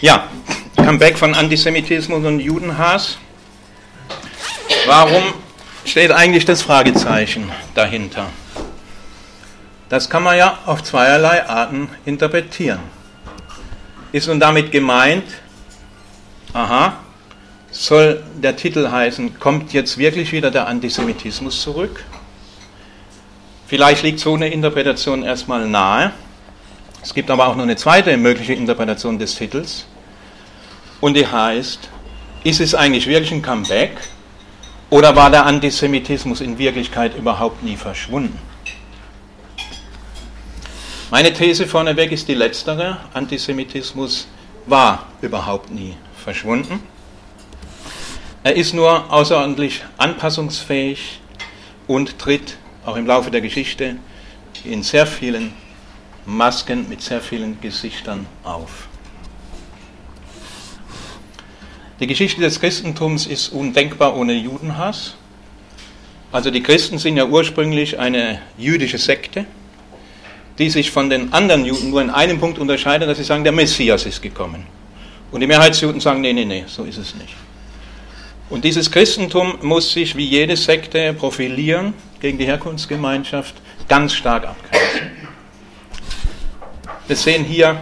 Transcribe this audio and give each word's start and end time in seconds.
Ja, 0.00 0.28
Comeback 0.76 1.18
von 1.18 1.34
Antisemitismus 1.34 2.24
und 2.24 2.38
Judenhass. 2.38 3.18
Warum 4.86 5.24
steht 5.84 6.12
eigentlich 6.12 6.44
das 6.44 6.62
Fragezeichen 6.62 7.50
dahinter? 7.74 8.26
Das 9.88 10.08
kann 10.08 10.22
man 10.22 10.36
ja 10.36 10.60
auf 10.66 10.84
zweierlei 10.84 11.48
Arten 11.48 11.90
interpretieren. 12.04 12.78
Ist 14.12 14.28
nun 14.28 14.38
damit 14.38 14.70
gemeint, 14.70 15.24
aha, 16.52 17.00
soll 17.72 18.22
der 18.36 18.54
Titel 18.54 18.92
heißen, 18.92 19.40
kommt 19.40 19.72
jetzt 19.72 19.98
wirklich 19.98 20.30
wieder 20.30 20.52
der 20.52 20.68
Antisemitismus 20.68 21.60
zurück? 21.60 22.04
Vielleicht 23.66 24.04
liegt 24.04 24.20
so 24.20 24.34
eine 24.34 24.48
Interpretation 24.48 25.24
erstmal 25.24 25.66
nahe. 25.66 26.12
Es 27.08 27.14
gibt 27.14 27.30
aber 27.30 27.48
auch 27.48 27.56
noch 27.56 27.62
eine 27.62 27.76
zweite 27.76 28.14
mögliche 28.18 28.52
Interpretation 28.52 29.18
des 29.18 29.34
Titels. 29.34 29.86
Und 31.00 31.14
die 31.14 31.26
heißt, 31.26 31.88
ist 32.44 32.60
es 32.60 32.74
eigentlich 32.74 33.06
wirklich 33.06 33.32
ein 33.32 33.40
Comeback 33.40 33.92
oder 34.90 35.16
war 35.16 35.30
der 35.30 35.46
Antisemitismus 35.46 36.42
in 36.42 36.58
Wirklichkeit 36.58 37.16
überhaupt 37.16 37.62
nie 37.62 37.76
verschwunden? 37.76 38.38
Meine 41.10 41.32
These 41.32 41.66
vorneweg 41.66 42.12
ist 42.12 42.28
die 42.28 42.34
letztere. 42.34 42.98
Antisemitismus 43.14 44.28
war 44.66 45.06
überhaupt 45.22 45.70
nie 45.70 45.96
verschwunden. 46.22 46.82
Er 48.44 48.54
ist 48.54 48.74
nur 48.74 49.10
außerordentlich 49.10 49.82
anpassungsfähig 49.96 51.20
und 51.86 52.18
tritt 52.18 52.58
auch 52.84 52.96
im 52.96 53.06
Laufe 53.06 53.30
der 53.30 53.40
Geschichte 53.40 53.96
in 54.62 54.82
sehr 54.82 55.06
vielen 55.06 55.54
Masken 56.28 56.90
mit 56.90 57.00
sehr 57.00 57.22
vielen 57.22 57.58
Gesichtern 57.62 58.26
auf. 58.44 58.86
Die 62.00 62.06
Geschichte 62.06 62.42
des 62.42 62.60
Christentums 62.60 63.26
ist 63.26 63.48
undenkbar 63.48 64.14
ohne 64.14 64.34
Judenhass. 64.34 65.14
Also 66.30 66.50
die 66.50 66.62
Christen 66.62 66.98
sind 66.98 67.16
ja 67.16 67.24
ursprünglich 67.24 67.98
eine 67.98 68.42
jüdische 68.58 68.98
Sekte, 68.98 69.46
die 70.58 70.68
sich 70.68 70.90
von 70.90 71.08
den 71.08 71.32
anderen 71.32 71.64
Juden 71.64 71.90
nur 71.90 72.02
in 72.02 72.10
einem 72.10 72.38
Punkt 72.38 72.58
unterscheidet, 72.58 73.08
dass 73.08 73.16
sie 73.16 73.24
sagen, 73.24 73.42
der 73.42 73.52
Messias 73.52 74.04
ist 74.04 74.20
gekommen. 74.20 74.66
Und 75.32 75.40
die 75.40 75.46
Mehrheitsjuden 75.46 76.00
sagen, 76.00 76.20
nee, 76.20 76.34
nee, 76.34 76.44
nee, 76.44 76.64
so 76.66 76.84
ist 76.84 76.98
es 76.98 77.14
nicht. 77.14 77.34
Und 78.50 78.64
dieses 78.64 78.90
Christentum 78.90 79.58
muss 79.62 79.92
sich 79.92 80.14
wie 80.14 80.26
jede 80.26 80.56
Sekte 80.56 81.14
profilieren 81.14 81.94
gegen 82.20 82.36
die 82.36 82.46
Herkunftsgemeinschaft, 82.46 83.54
ganz 83.88 84.12
stark 84.12 84.46
abgrenzen. 84.46 85.17
Wir 87.08 87.16
sehen 87.16 87.42
hier, 87.42 87.80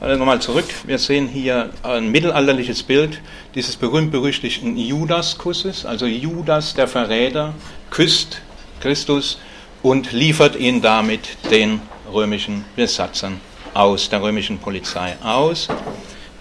also 0.00 0.18
nochmal 0.18 0.40
zurück, 0.40 0.64
wir 0.86 0.96
sehen 0.96 1.28
hier 1.28 1.68
ein 1.82 2.10
mittelalterliches 2.10 2.82
Bild 2.82 3.20
dieses 3.54 3.76
berühmt-berüchtigten 3.76 4.74
Judas-Kusses, 4.78 5.84
also 5.84 6.06
Judas, 6.06 6.72
der 6.72 6.88
Verräter, 6.88 7.52
küsst 7.90 8.40
Christus 8.80 9.38
und 9.82 10.12
liefert 10.12 10.56
ihn 10.56 10.80
damit 10.80 11.28
den 11.50 11.82
römischen 12.10 12.64
Besatzern 12.74 13.38
aus, 13.74 14.08
der 14.08 14.22
römischen 14.22 14.60
Polizei 14.60 15.14
aus. 15.22 15.68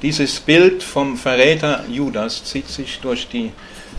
Dieses 0.01 0.39
Bild 0.39 0.81
vom 0.81 1.17
Verräter 1.17 1.83
Judas 1.91 2.45
zieht 2.45 2.69
sich 2.69 2.99
durch, 3.01 3.27
die, 3.27 3.51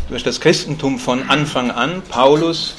durch 0.09 0.23
das 0.23 0.41
Christentum 0.41 0.99
von 0.99 1.29
Anfang 1.29 1.71
an. 1.71 2.01
Paulus, 2.09 2.77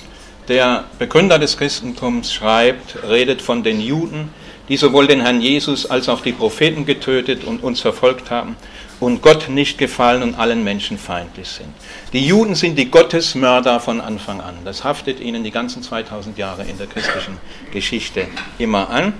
der 0.47 0.85
Begründer 0.97 1.37
des 1.37 1.55
Christentums, 1.55 2.33
schreibt, 2.33 3.03
redet 3.07 3.43
von 3.43 3.61
den 3.61 3.79
Juden, 3.79 4.31
die 4.69 4.77
sowohl 4.77 5.07
den 5.07 5.21
Herrn 5.21 5.41
Jesus 5.41 5.85
als 5.85 6.09
auch 6.09 6.21
die 6.21 6.33
Propheten 6.33 6.85
getötet 6.85 7.43
und 7.43 7.63
uns 7.63 7.79
verfolgt 7.79 8.31
haben 8.31 8.55
und 8.99 9.21
Gott 9.21 9.49
nicht 9.49 9.77
gefallen 9.77 10.23
und 10.23 10.35
allen 10.35 10.63
Menschen 10.63 10.97
feindlich 10.97 11.47
sind. 11.47 11.69
Die 12.13 12.25
Juden 12.25 12.55
sind 12.55 12.77
die 12.77 12.89
Gottesmörder 12.89 13.79
von 13.79 14.01
Anfang 14.01 14.41
an. 14.41 14.55
Das 14.65 14.83
haftet 14.83 15.19
ihnen 15.19 15.43
die 15.43 15.51
ganzen 15.51 15.83
2000 15.83 16.37
Jahre 16.37 16.63
in 16.63 16.77
der 16.77 16.87
christlichen 16.87 17.37
Geschichte 17.71 18.27
immer 18.57 18.89
an. 18.89 19.13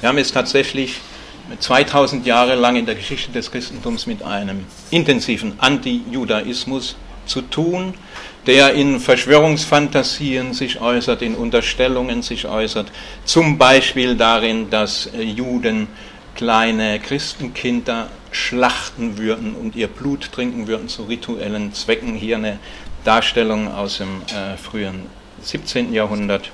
Wir 0.00 0.10
haben 0.10 0.18
es 0.18 0.30
tatsächlich 0.30 1.00
2000 1.58 2.26
Jahre 2.26 2.54
lang 2.54 2.76
in 2.76 2.86
der 2.86 2.96
Geschichte 2.96 3.32
des 3.32 3.50
Christentums 3.50 4.06
mit 4.06 4.22
einem 4.22 4.66
intensiven 4.90 5.54
Anti-Judaismus 5.58 6.96
zu 7.24 7.42
tun, 7.42 7.94
der 8.46 8.74
in 8.74 9.00
Verschwörungsfantasien 9.00 10.54
sich 10.54 10.80
äußert, 10.80 11.22
in 11.22 11.34
Unterstellungen 11.34 12.22
sich 12.22 12.46
äußert, 12.46 12.92
zum 13.24 13.58
Beispiel 13.58 14.16
darin, 14.16 14.70
dass 14.70 15.10
Juden 15.18 15.88
kleine 16.36 17.00
Christenkinder 17.00 18.08
schlachten 18.30 19.18
würden 19.18 19.54
und 19.54 19.74
ihr 19.74 19.88
Blut 19.88 20.30
trinken 20.32 20.66
würden 20.66 20.88
zu 20.88 21.04
rituellen 21.04 21.72
Zwecken. 21.72 22.14
Hier 22.14 22.36
eine 22.36 22.58
Darstellung 23.04 23.72
aus 23.72 23.98
dem 23.98 24.22
äh, 24.28 24.56
frühen 24.56 25.06
17. 25.42 25.92
Jahrhundert 25.92 26.50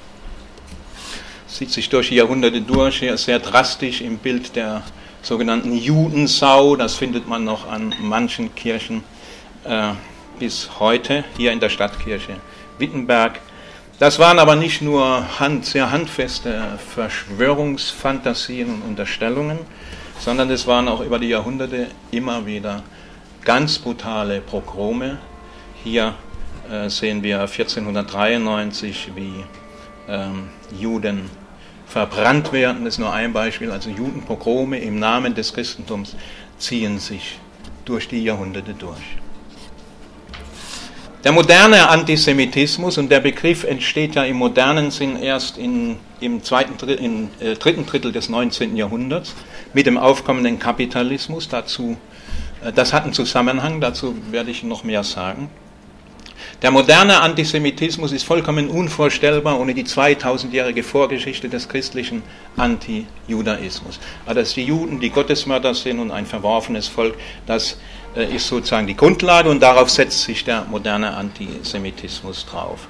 zieht 1.49 1.71
sich 1.71 1.89
durch 1.89 2.09
die 2.09 2.15
Jahrhunderte 2.15 2.63
durch, 2.63 3.01
hier 3.01 3.17
sehr 3.19 3.39
drastisch 3.39 4.01
im 4.01 4.19
Bild 4.19 4.57
der 4.57 4.83
sogenannten 5.21 5.77
Judensau, 5.77 6.77
das 6.77 6.95
findet 6.95 7.29
man 7.29 7.45
noch 7.45 7.69
an 7.69 7.95
manchen 8.01 8.55
Kirchen 8.55 9.05
äh, 9.65 9.93
bis 10.43 10.81
heute, 10.81 11.23
hier 11.37 11.53
in 11.53 11.61
der 11.61 11.69
Stadtkirche 11.69 12.35
Wittenberg. 12.77 13.39
Das 14.01 14.19
waren 14.19 14.41
aber 14.41 14.57
nicht 14.57 14.83
nur 14.83 15.39
hand, 15.39 15.65
sehr 15.65 15.93
handfeste 15.93 16.81
Verschwörungsfantasien 16.97 18.69
und 18.69 18.83
Unterstellungen, 18.83 19.61
sondern 20.19 20.51
es 20.51 20.67
waren 20.67 20.89
auch 20.89 21.01
über 21.01 21.21
die 21.21 21.29
Jahrhunderte 21.29 21.87
immer 22.11 22.45
wieder 22.45 22.83
ganz 23.45 23.79
brutale 23.79 24.41
Progrome. 24.41 25.19
Hier 25.85 26.17
äh, 26.69 26.91
sehen 26.91 27.23
wir 27.23 27.43
1493, 27.43 29.13
wie 29.15 29.45
ähm, 30.09 30.49
Juden 30.77 31.31
verbrannt 31.87 32.53
werden, 32.53 32.85
das 32.85 32.95
ist 32.95 32.99
nur 32.99 33.13
ein 33.13 33.33
Beispiel, 33.33 33.71
also 33.71 33.91
Judenpogrome 33.91 34.81
im 34.81 34.99
Namen 34.99 35.37
des 35.37 35.55
Christentums 35.55 36.17
ziehen 36.59 36.99
sich 36.99 37.39
durch 37.85 38.09
die 38.09 38.25
Jahrhunderte 38.25 38.75
durch. 38.75 39.22
Der 41.25 41.31
moderne 41.31 41.89
Antisemitismus, 41.89 42.99
und 42.99 43.09
der 43.09 43.21
Begriff 43.21 43.63
entsteht 43.63 44.17
ja 44.17 44.25
im 44.25 44.39
modernen 44.39 44.91
Sinn 44.91 45.23
erst 45.23 45.57
in, 45.57 45.99
im 46.21 46.43
zweiten, 46.43 46.89
im, 46.89 47.29
äh, 47.39 47.55
dritten 47.55 47.87
Drittel 47.87 48.11
des 48.11 48.29
19. 48.29 48.77
Jahrhunderts 48.77 49.33
mit 49.73 49.87
dem 49.87 49.99
aufkommenden 49.99 50.59
Kapitalismus. 50.59 51.49
Dazu, 51.49 51.97
äh, 52.65 52.73
das 52.73 52.93
hat 52.93 53.05
einen 53.05 53.13
Zusammenhang, 53.13 53.81
dazu 53.81 54.17
werde 54.33 54.51
ich 54.51 54.65
noch 54.65 54.83
mehr 54.83 55.05
sagen. 55.05 55.49
Der 56.61 56.73
moderne 56.73 57.21
Antisemitismus 57.21 58.11
ist 58.11 58.25
vollkommen 58.25 58.69
unvorstellbar 58.69 59.61
ohne 59.61 59.75
die 59.75 59.85
2000-jährige 59.85 60.83
Vorgeschichte 60.83 61.49
des 61.49 61.69
christlichen 61.69 62.25
Antijudaismus. 62.57 64.01
Also 64.27 64.41
dass 64.41 64.55
die 64.55 64.65
Juden 64.65 64.99
die 64.99 65.11
Gottesmörder 65.11 65.75
sind 65.75 66.01
und 66.01 66.11
ein 66.11 66.27
verworfenes 66.27 66.89
Volk, 66.89 67.15
das 67.47 67.79
ist 68.15 68.47
sozusagen 68.47 68.87
die 68.87 68.97
Grundlage 68.97 69.49
und 69.49 69.61
darauf 69.61 69.91
setzt 69.91 70.23
sich 70.23 70.45
der 70.45 70.65
moderne 70.71 71.15
Antisemitismus 71.15 72.47
drauf. 72.47 72.87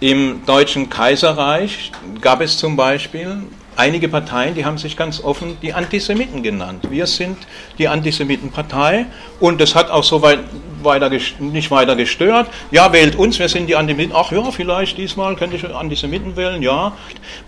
Im 0.00 0.44
Deutschen 0.46 0.90
Kaiserreich 0.90 1.92
gab 2.20 2.40
es 2.40 2.58
zum 2.58 2.76
Beispiel 2.76 3.44
einige 3.76 4.08
Parteien, 4.08 4.54
die 4.54 4.64
haben 4.64 4.78
sich 4.78 4.96
ganz 4.96 5.22
offen 5.22 5.56
die 5.62 5.72
Antisemiten 5.72 6.42
genannt. 6.42 6.90
Wir 6.90 7.06
sind 7.06 7.38
die 7.78 7.88
Antisemitenpartei 7.88 9.06
und 9.40 9.60
das 9.60 9.74
hat 9.74 9.90
auch 9.90 10.04
so 10.04 10.20
weit, 10.22 10.40
weiter, 10.82 11.10
nicht 11.38 11.70
weiter 11.70 11.96
gestört. 11.96 12.48
Ja, 12.70 12.92
wählt 12.92 13.16
uns, 13.16 13.38
wir 13.38 13.48
sind 13.48 13.68
die 13.68 13.76
Antisemiten. 13.76 14.14
Ach 14.14 14.32
ja, 14.32 14.42
vielleicht 14.50 14.98
diesmal 14.98 15.36
könnte 15.36 15.56
ich 15.56 15.74
Antisemiten 15.74 16.36
wählen, 16.36 16.62
ja. 16.62 16.96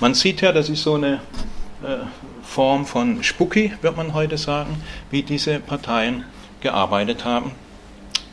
Man 0.01 0.15
sieht 0.15 0.41
ja, 0.41 0.53
das 0.53 0.69
ist 0.69 0.83
so 0.83 0.95
eine 0.95 1.15
äh, 1.83 2.05
Form 2.43 2.87
von 2.87 3.23
Spucki, 3.23 3.73
wird 3.83 3.97
man 3.97 4.15
heute 4.15 4.39
sagen, 4.39 4.83
wie 5.11 5.23
diese 5.23 5.59
Parteien 5.59 6.25
gearbeitet 6.65 7.25
haben. 7.25 7.53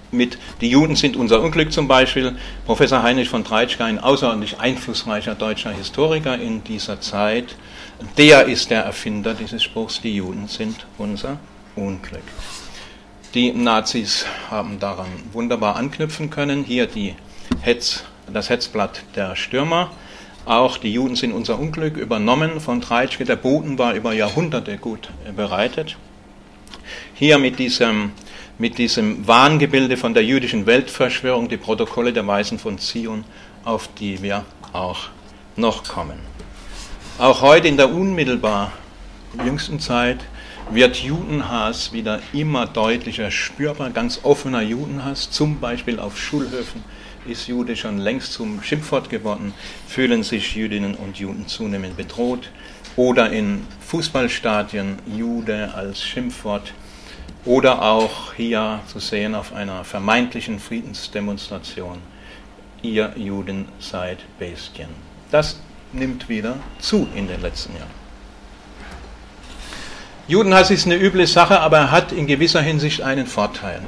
Mit 0.09 0.39
Die 0.59 0.69
Juden 0.69 0.95
sind 0.95 1.15
unser 1.15 1.41
Unglück 1.41 1.71
zum 1.71 1.87
Beispiel. 1.87 2.35
Professor 2.65 3.03
Heinrich 3.03 3.29
von 3.29 3.43
Treitschke, 3.45 3.85
ein 3.85 3.99
außerordentlich 3.99 4.59
einflussreicher 4.59 5.35
deutscher 5.35 5.71
Historiker 5.71 6.37
in 6.37 6.63
dieser 6.63 6.99
Zeit, 6.99 7.55
der 8.17 8.45
ist 8.45 8.71
der 8.71 8.83
Erfinder 8.83 9.35
dieses 9.35 9.63
Spruchs, 9.63 10.01
die 10.01 10.15
Juden 10.15 10.47
sind 10.47 10.87
unser 10.97 11.37
Unglück. 11.75 12.23
Die 13.33 13.53
Nazis 13.53 14.25
haben 14.49 14.79
daran 14.79 15.07
wunderbar 15.31 15.77
anknüpfen 15.77 16.29
können. 16.29 16.65
Hier 16.65 16.87
die 16.87 17.15
Hetz, 17.61 18.03
das 18.31 18.49
Hetzblatt 18.49 19.03
der 19.15 19.37
Stürmer. 19.37 19.91
Auch 20.45 20.77
die 20.77 20.91
Juden 20.91 21.15
sind 21.15 21.31
unser 21.31 21.59
Unglück 21.59 21.95
übernommen 21.95 22.59
von 22.59 22.81
Treitschke. 22.81 23.23
Der 23.23 23.35
Boden 23.35 23.77
war 23.77 23.93
über 23.93 24.11
Jahrhunderte 24.11 24.77
gut 24.77 25.09
bereitet. 25.35 25.95
Hier 27.13 27.37
mit 27.37 27.59
diesem, 27.59 28.11
mit 28.57 28.77
diesem 28.77 29.27
Wahngebilde 29.27 29.97
von 29.97 30.13
der 30.13 30.23
jüdischen 30.23 30.65
Weltverschwörung, 30.65 31.49
die 31.49 31.57
Protokolle 31.57 32.13
der 32.13 32.25
Weisen 32.25 32.59
von 32.59 32.77
Zion, 32.79 33.23
auf 33.63 33.89
die 33.99 34.21
wir 34.21 34.45
auch 34.73 35.09
noch 35.55 35.83
kommen. 35.83 36.19
Auch 37.17 37.41
heute 37.41 37.67
in 37.67 37.77
der 37.77 37.89
unmittelbar 37.91 38.71
jüngsten 39.45 39.79
Zeit 39.79 40.19
wird 40.71 40.97
Judenhass 40.97 41.91
wieder 41.93 42.21
immer 42.33 42.65
deutlicher 42.65 43.31
spürbar, 43.31 43.89
ganz 43.89 44.21
offener 44.23 44.61
Judenhass, 44.61 45.29
zum 45.29 45.59
Beispiel 45.59 45.99
auf 45.99 46.17
Schulhöfen 46.17 46.83
ist 47.25 47.47
Jude 47.47 47.75
schon 47.75 47.99
längst 47.99 48.33
zum 48.33 48.63
Schimpfwort 48.63 49.09
geworden, 49.09 49.53
fühlen 49.87 50.23
sich 50.23 50.55
Jüdinnen 50.55 50.95
und 50.95 51.17
Juden 51.17 51.47
zunehmend 51.47 51.95
bedroht 51.97 52.49
oder 52.95 53.31
in 53.31 53.65
Fußballstadien 53.87 54.97
Jude 55.15 55.73
als 55.73 56.03
Schimpfwort 56.03 56.73
oder 57.45 57.81
auch 57.81 58.33
hier 58.33 58.79
zu 58.87 58.99
sehen 58.99 59.35
auf 59.35 59.53
einer 59.53 59.83
vermeintlichen 59.83 60.59
Friedensdemonstration, 60.59 61.99
ihr 62.81 63.13
Juden 63.15 63.67
seid 63.79 64.19
Bestien. 64.37 64.89
Das 65.31 65.59
nimmt 65.93 66.29
wieder 66.29 66.55
zu 66.79 67.07
in 67.15 67.27
den 67.27 67.41
letzten 67.41 67.73
Jahren. 67.73 68.01
Judenhass 70.27 70.71
ist 70.71 70.85
eine 70.85 70.95
üble 70.95 71.27
Sache, 71.27 71.59
aber 71.59 71.77
er 71.77 71.91
hat 71.91 72.11
in 72.11 72.27
gewisser 72.27 72.61
Hinsicht 72.61 73.01
einen 73.01 73.27
Vorteil. 73.27 73.81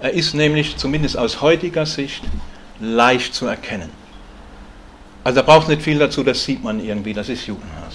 Er 0.00 0.12
ist 0.12 0.34
nämlich, 0.34 0.76
zumindest 0.76 1.16
aus 1.16 1.40
heutiger 1.40 1.86
Sicht, 1.86 2.22
leicht 2.78 3.34
zu 3.34 3.46
erkennen. 3.46 3.90
Also 5.24 5.40
da 5.40 5.42
braucht 5.46 5.68
nicht 5.68 5.82
viel 5.82 5.98
dazu, 5.98 6.22
das 6.22 6.44
sieht 6.44 6.62
man 6.62 6.84
irgendwie, 6.84 7.14
das 7.14 7.28
ist 7.28 7.46
Judenhass. 7.46 7.87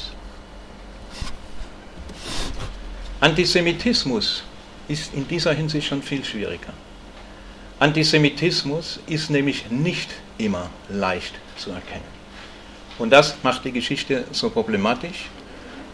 Antisemitismus 3.23 4.43
ist 4.89 5.13
in 5.13 5.25
dieser 5.25 5.53
Hinsicht 5.53 5.87
schon 5.87 6.03
viel 6.03 6.25
schwieriger. 6.25 6.73
Antisemitismus 7.79 8.99
ist 9.07 9.29
nämlich 9.29 9.71
nicht 9.71 10.09
immer 10.37 10.69
leicht 10.89 11.33
zu 11.55 11.71
erkennen. 11.71 12.03
Und 12.99 13.11
das 13.11 13.37
macht 13.41 13.63
die 13.63 13.71
Geschichte 13.71 14.25
so 14.33 14.49
problematisch 14.49 15.29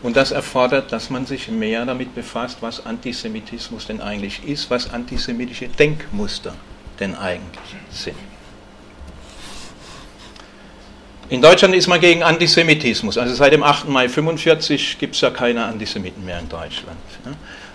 und 0.02 0.18
das 0.18 0.32
erfordert, 0.32 0.92
dass 0.92 1.12
man 1.12 1.28
sich 1.28 1.50
mehr 1.50 1.86
damit 1.86 2.16
befasst, 2.16 2.58
was 2.62 2.84
Antisemitismus 2.84 3.86
denn 3.86 4.02
eigentlich 4.02 4.44
ist, 4.46 4.72
was 4.72 4.90
antisemitische 4.90 5.68
Denkmuster 5.68 6.56
denn 7.00 7.14
eigentlich 7.14 7.76
sind. 7.92 8.18
In 11.30 11.42
Deutschland 11.42 11.76
ist 11.76 11.88
man 11.88 12.00
gegen 12.00 12.24
Antisemitismus. 12.24 13.18
Also 13.18 13.36
seit 13.36 13.54
dem 13.54 13.62
8. 13.62 13.88
Mai 13.88 14.04
1945 14.04 14.98
gibt 14.98 15.14
es 15.14 15.22
ja 15.22 15.30
keine 15.30 15.64
Antisemiten 15.66 16.26
mehr 16.26 16.40
in 16.40 16.50
Deutschland. 16.50 16.98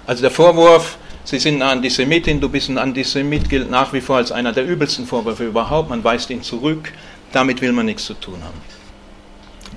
Also 0.07 0.23
der 0.23 0.33
Vorwurf, 0.33 0.99
Sie 1.27 1.39
sind 1.39 1.63
eine 1.63 1.71
Antisemitin, 1.71 2.39
du 2.39 2.51
bist 2.51 2.69
ein 2.69 2.77
Antisemit, 2.77 3.49
gilt 3.49 3.71
nach 3.71 3.95
wie 3.95 4.03
vor 4.03 4.17
als 4.17 4.31
einer 4.31 4.53
der 4.53 4.67
übelsten 4.67 5.07
Vorwürfe 5.07 5.47
überhaupt. 5.47 5.89
Man 5.89 6.05
weist 6.05 6.29
ihn 6.31 6.43
zurück. 6.43 6.93
Damit 7.33 7.61
will 7.63 7.73
man 7.73 7.87
nichts 7.87 8.05
zu 8.05 8.15
tun 8.15 8.43
haben. 8.45 8.61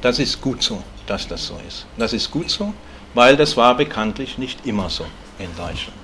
Das 0.02 0.20
ist 0.20 0.42
gut 0.42 0.62
so, 0.62 0.84
dass 1.06 1.28
das 1.28 1.48
so 1.48 1.60
ist. 1.68 1.86
Das 1.98 2.14
ist 2.14 2.30
gut 2.30 2.50
so, 2.50 2.74
weil 3.14 3.38
das 3.38 3.56
war 3.56 3.78
bekanntlich 3.78 4.38
nicht 4.38 4.66
immer 4.66 4.90
so 4.90 5.06
in 5.40 5.50
Deutschland. 5.56 5.98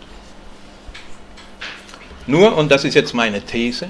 Nur, 2.25 2.55
und 2.55 2.71
das 2.71 2.85
ist 2.85 2.93
jetzt 2.93 3.13
meine 3.13 3.41
These, 3.41 3.89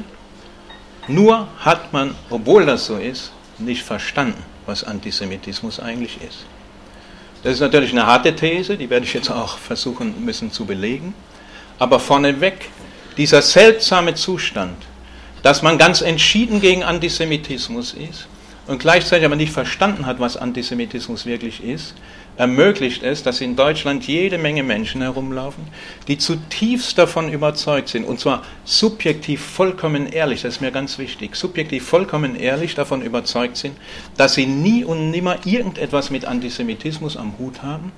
nur 1.08 1.48
hat 1.60 1.94
man, 1.94 2.16
obwohl 2.30 2.66
das 2.66 2.86
so 2.88 2.98
ist, 2.98 3.32
nicht 3.66 3.84
verstanden, 3.84 4.42
was 4.66 4.84
Antisemitismus 4.84 5.80
eigentlich 5.80 6.22
ist. 6.22 6.46
Das 7.44 7.54
ist 7.56 7.60
natürlich 7.60 7.92
eine 7.92 8.06
harte 8.06 8.36
These, 8.36 8.78
die 8.78 8.90
werde 8.90 9.06
ich 9.06 9.14
jetzt 9.14 9.30
auch 9.30 9.58
versuchen 9.58 10.24
müssen 10.24 10.52
zu 10.52 10.66
belegen. 10.66 11.14
Aber 11.78 12.00
vorneweg, 12.00 12.70
dieser 13.18 13.42
seltsame 13.42 14.16
Zustand, 14.16 14.78
dass 15.42 15.62
man 15.62 15.78
ganz 15.78 16.02
entschieden 16.02 16.62
gegen 16.62 16.84
Antisemitismus 16.84 17.94
ist 17.94 18.28
und 18.66 18.80
gleichzeitig 18.80 19.26
aber 19.26 19.36
nicht 19.36 19.52
verstanden 19.52 20.06
hat, 20.06 20.20
was 20.20 20.38
Antisemitismus 20.38 21.26
wirklich 21.26 21.62
ist, 21.62 21.96
ermöglicht 22.38 23.04
es, 23.04 23.24
dass 23.24 23.42
in 23.42 23.56
Deutschland 23.56 24.08
jede 24.08 24.38
Menge 24.38 24.64
Menschen 24.64 25.02
herumlaufen, 25.02 25.68
die 26.08 26.18
zutiefst 26.18 26.98
davon 26.98 27.32
überzeugt 27.32 27.90
sind, 27.90 28.06
und 28.06 28.20
zwar 28.20 28.44
subjektiv 28.66 29.42
vollkommen 29.42 30.08
ehrlich, 30.08 30.42
das 30.42 30.56
ist 30.56 30.62
mir 30.62 30.72
ganz 30.72 30.98
wichtig, 30.98 31.36
subjektiv 31.36 31.86
vollkommen 31.86 32.36
ehrlich 32.36 32.76
davon 32.76 33.02
überzeugt 33.02 33.58
sind, 33.58 33.78
dass 34.18 34.34
sie 34.34 34.46
nie 34.46 34.84
und 34.84 35.12
nimmer 35.12 35.46
irgendetwas 35.46 36.10
mit 36.10 36.26
Antisemitismus 36.26 37.18
am 37.18 37.38
Hut 37.38 37.62
haben 37.62 37.92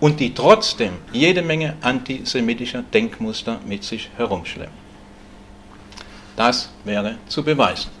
und 0.00 0.20
die 0.20 0.34
trotzdem 0.34 0.92
jede 1.12 1.42
Menge 1.42 1.76
antisemitischer 1.80 2.82
Denkmuster 2.82 3.60
mit 3.66 3.84
sich 3.84 4.10
herumschleppen. 4.16 4.88
Das 6.36 6.70
wäre 6.84 7.16
zu 7.26 7.42
beweisen. 7.42 7.97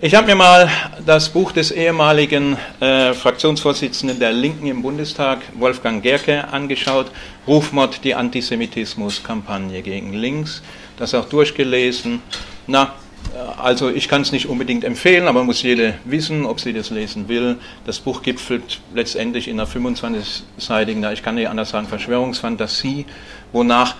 Ich 0.00 0.14
habe 0.16 0.26
mir 0.26 0.34
mal 0.34 0.68
das 1.06 1.28
Buch 1.28 1.52
des 1.52 1.70
ehemaligen 1.70 2.56
äh, 2.80 3.14
Fraktionsvorsitzenden 3.14 4.18
der 4.18 4.32
Linken 4.32 4.66
im 4.66 4.82
Bundestag, 4.82 5.38
Wolfgang 5.54 6.02
Gerke, 6.02 6.48
angeschaut. 6.48 7.12
Rufmord, 7.46 8.02
die 8.02 8.14
Antisemitismus-Kampagne 8.14 9.82
gegen 9.82 10.12
Links. 10.12 10.62
Das 10.98 11.14
auch 11.14 11.26
durchgelesen. 11.26 12.22
Na, 12.66 12.94
äh, 13.32 13.60
also 13.60 13.88
ich 13.88 14.08
kann 14.08 14.22
es 14.22 14.32
nicht 14.32 14.48
unbedingt 14.48 14.82
empfehlen, 14.82 15.28
aber 15.28 15.44
muss 15.44 15.62
jede 15.62 15.94
wissen, 16.04 16.44
ob 16.44 16.60
sie 16.60 16.72
das 16.72 16.90
lesen 16.90 17.28
will. 17.28 17.56
Das 17.86 18.00
Buch 18.00 18.22
gipfelt 18.22 18.80
letztendlich 18.94 19.46
in 19.46 19.60
einer 19.60 19.68
25-seitigen, 19.68 21.04
ich 21.12 21.22
kann 21.22 21.36
nicht 21.36 21.48
anders 21.48 21.70
sagen, 21.70 21.86
Verschwörungsfantasie, 21.86 23.06
wonach 23.52 23.94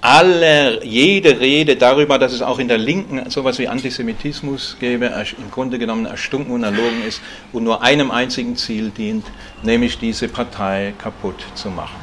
alle, 0.00 0.84
jede 0.84 1.40
Rede 1.40 1.76
darüber, 1.76 2.18
dass 2.18 2.32
es 2.32 2.42
auch 2.42 2.58
in 2.58 2.68
der 2.68 2.78
Linken 2.78 3.28
sowas 3.30 3.58
wie 3.58 3.68
Antisemitismus 3.68 4.76
gäbe, 4.80 5.06
im 5.38 5.50
Grunde 5.50 5.78
genommen 5.78 6.06
erstunken 6.06 6.52
und 6.54 6.62
erlogen 6.62 7.02
ist 7.06 7.20
und 7.52 7.64
nur 7.64 7.82
einem 7.82 8.10
einzigen 8.10 8.56
Ziel 8.56 8.90
dient, 8.90 9.26
nämlich 9.62 9.98
diese 9.98 10.28
Partei 10.28 10.94
kaputt 10.98 11.44
zu 11.54 11.68
machen. 11.68 11.96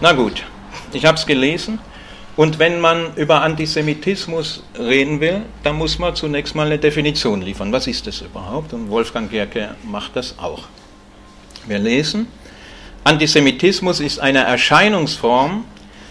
Na 0.00 0.12
gut, 0.12 0.44
ich 0.92 1.04
habe 1.04 1.16
es 1.16 1.24
gelesen 1.24 1.78
und 2.36 2.58
wenn 2.58 2.80
man 2.80 3.14
über 3.16 3.42
Antisemitismus 3.42 4.62
reden 4.78 5.20
will, 5.20 5.42
dann 5.62 5.76
muss 5.76 5.98
man 5.98 6.14
zunächst 6.14 6.54
mal 6.54 6.66
eine 6.66 6.78
Definition 6.78 7.42
liefern. 7.42 7.72
Was 7.72 7.86
ist 7.86 8.06
das 8.06 8.20
überhaupt? 8.20 8.72
Und 8.72 8.90
Wolfgang 8.90 9.30
Gerke 9.30 9.74
macht 9.82 10.16
das 10.16 10.38
auch. 10.38 10.64
Wir 11.66 11.78
lesen, 11.78 12.28
Antisemitismus 13.04 14.00
ist 14.00 14.20
eine 14.20 14.40
Erscheinungsform, 14.40 15.64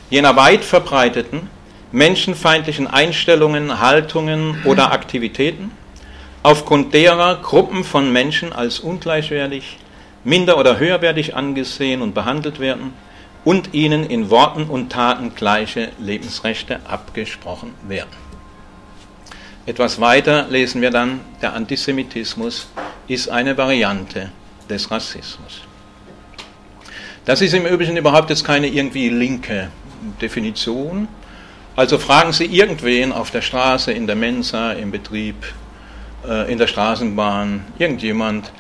jener 0.09 0.35
weit 0.35 0.63
verbreiteten 0.63 1.50
menschenfeindlichen 1.91 2.88
Einstellungen, 2.88 3.79
Haltungen 3.79 4.63
oder 4.65 4.91
Aktivitäten, 4.91 5.71
aufgrund 6.44 6.94
derer 6.94 7.38
Gruppen 7.38 7.83
von 7.83 8.11
Menschen 8.11 8.53
als 8.53 8.79
ungleichwertig, 8.79 9.77
minder 10.23 10.57
oder 10.57 10.77
höherwertig 10.77 11.35
angesehen 11.35 12.01
und 12.01 12.13
behandelt 12.13 12.60
werden 12.60 12.93
und 13.43 13.74
ihnen 13.74 14.05
in 14.05 14.29
Worten 14.29 14.65
und 14.65 14.91
Taten 14.91 15.34
gleiche 15.34 15.89
Lebensrechte 15.98 16.79
abgesprochen 16.88 17.74
werden. 17.88 18.29
Etwas 19.65 20.00
weiter 20.00 20.48
lesen 20.50 20.81
wir 20.81 20.91
dann, 20.91 21.22
der 21.41 21.53
Antisemitismus 21.53 22.69
ist 23.07 23.29
eine 23.29 23.57
Variante 23.57 24.31
des 24.69 24.89
Rassismus. 24.91 25.62
Das 27.25 27.41
ist 27.41 27.53
im 27.53 27.65
Übrigen 27.65 27.98
überhaupt 27.98 28.29
jetzt 28.29 28.43
keine 28.43 28.67
irgendwie 28.67 29.10
linke 29.10 29.69
Definition. 30.22 31.08
Also 31.75 31.98
fragen 31.98 32.34
Sie 32.34 32.46
irgendwen 32.46 33.12
auf 33.12 33.32
der 33.32 33.41
Straße, 33.41 33.91
in 33.91 34.08
der 34.08 34.15
Mensa, 34.15 34.74
im 34.74 34.91
Betrieb, 34.91 35.36
äh, 36.27 36.51
in 36.51 36.58
der 36.58 36.68
Straßenbahn, 36.68 37.65
irgendjemand, 37.77 38.51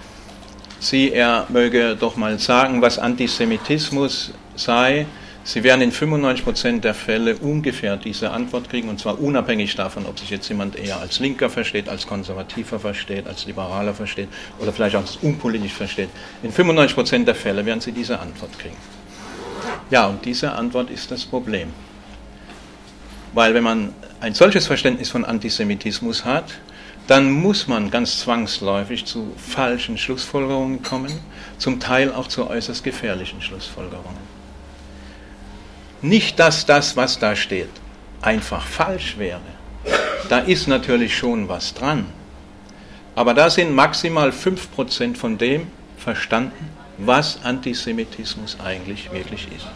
Sie, 0.81 1.11
er 1.11 1.45
möge 1.49 1.97
doch 1.99 2.15
mal 2.15 2.39
sagen, 2.39 2.81
was 2.81 2.99
Antisemitismus 2.99 4.31
sei. 4.55 5.05
Sie 5.43 5.63
werden 5.63 5.81
in 5.81 5.91
95% 5.91 6.79
der 6.81 6.93
Fälle 6.93 7.35
ungefähr 7.35 7.97
diese 7.97 8.31
Antwort 8.31 8.69
kriegen, 8.69 8.87
und 8.87 8.99
zwar 8.99 9.19
unabhängig 9.19 9.75
davon, 9.75 10.05
ob 10.05 10.19
sich 10.19 10.29
jetzt 10.29 10.47
jemand 10.47 10.77
eher 10.77 10.99
als 10.99 11.19
Linker 11.19 11.49
versteht, 11.49 11.89
als 11.89 12.07
Konservativer 12.07 12.79
versteht, 12.79 13.27
als 13.27 13.45
Liberaler 13.45 13.93
versteht 13.93 14.29
oder 14.59 14.71
vielleicht 14.71 14.95
auch 14.95 15.01
als 15.01 15.17
unpolitisch 15.17 15.73
versteht. 15.73 16.09
In 16.43 16.53
95% 16.53 17.25
der 17.25 17.35
Fälle 17.35 17.65
werden 17.65 17.81
Sie 17.81 17.91
diese 17.91 18.19
Antwort 18.19 18.57
kriegen. 18.57 18.77
Ja, 19.89 20.07
und 20.07 20.25
diese 20.25 20.51
Antwort 20.51 20.89
ist 20.89 21.11
das 21.11 21.25
Problem. 21.25 21.73
Weil 23.33 23.53
wenn 23.53 23.63
man 23.63 23.93
ein 24.19 24.33
solches 24.33 24.67
Verständnis 24.67 25.09
von 25.09 25.25
Antisemitismus 25.25 26.25
hat, 26.25 26.45
dann 27.07 27.31
muss 27.31 27.67
man 27.67 27.89
ganz 27.89 28.19
zwangsläufig 28.19 29.05
zu 29.05 29.33
falschen 29.35 29.97
Schlussfolgerungen 29.97 30.83
kommen, 30.83 31.11
zum 31.57 31.79
Teil 31.79 32.13
auch 32.13 32.27
zu 32.27 32.47
äußerst 32.47 32.83
gefährlichen 32.83 33.41
Schlussfolgerungen. 33.41 34.39
Nicht, 36.01 36.39
dass 36.39 36.65
das, 36.65 36.95
was 36.95 37.17
da 37.17 37.35
steht, 37.35 37.69
einfach 38.21 38.65
falsch 38.65 39.17
wäre. 39.17 39.41
Da 40.29 40.39
ist 40.39 40.67
natürlich 40.67 41.17
schon 41.17 41.49
was 41.49 41.73
dran. 41.73 42.05
Aber 43.15 43.33
da 43.33 43.49
sind 43.49 43.73
maximal 43.73 44.29
5% 44.29 45.15
von 45.15 45.37
dem 45.37 45.67
verstanden, 45.97 46.69
was 46.99 47.39
Antisemitismus 47.43 48.57
eigentlich 48.63 49.11
wirklich 49.11 49.47
ist. 49.55 49.67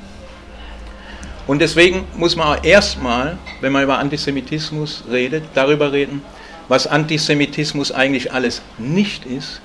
Und 1.47 1.59
deswegen 1.59 2.05
muss 2.15 2.35
man 2.35 2.47
auch 2.47 2.63
erstmal, 2.63 3.37
wenn 3.61 3.71
man 3.71 3.83
über 3.83 3.97
Antisemitismus 3.97 5.03
redet, 5.09 5.43
darüber 5.53 5.91
reden, 5.91 6.21
was 6.67 6.87
Antisemitismus 6.87 7.91
eigentlich 7.91 8.31
alles 8.31 8.61
nicht 8.77 9.25
ist 9.25 9.61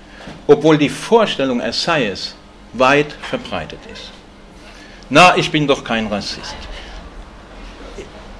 obwohl 0.46 0.78
die 0.78 0.88
Vorstellung, 0.88 1.60
er 1.60 1.72
sei 1.72 2.06
es, 2.06 2.34
weit 2.72 3.12
verbreitet 3.22 3.80
ist. 3.92 4.10
Na, 5.10 5.36
ich 5.36 5.50
bin 5.50 5.66
doch 5.66 5.84
kein 5.84 6.06
Rassist. 6.06 6.56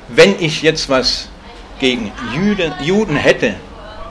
Wenn 0.09 0.41
ich 0.41 0.63
jetzt 0.63 0.89
was 0.89 1.29
gegen 1.81 2.13
Juden, 2.35 2.73
Juden 2.83 3.17
hätte, 3.17 3.55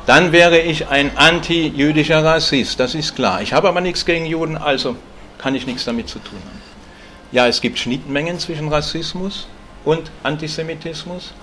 dann 0.08 0.32
wäre 0.32 0.58
ich 0.58 0.88
ein 0.88 1.16
anti-jüdischer 1.18 2.24
Rassist, 2.24 2.80
das 2.80 2.96
ist 2.96 3.16
klar. 3.16 3.42
Ich 3.42 3.52
habe 3.52 3.68
aber 3.68 3.82
nichts 3.82 4.06
gegen 4.06 4.26
Juden, 4.26 4.58
also 4.58 4.96
kann 5.38 5.54
ich 5.54 5.68
nichts 5.68 5.84
damit 5.84 6.08
zu 6.08 6.20
tun 6.20 6.40
haben. 6.46 6.62
Ja, 7.34 7.46
es 7.46 7.60
gibt 7.60 7.78
Schnittmengen 7.78 8.40
zwischen 8.40 8.70
Rassismus 8.70 9.48
und 9.84 10.10
Antisemitismus, 10.24 11.34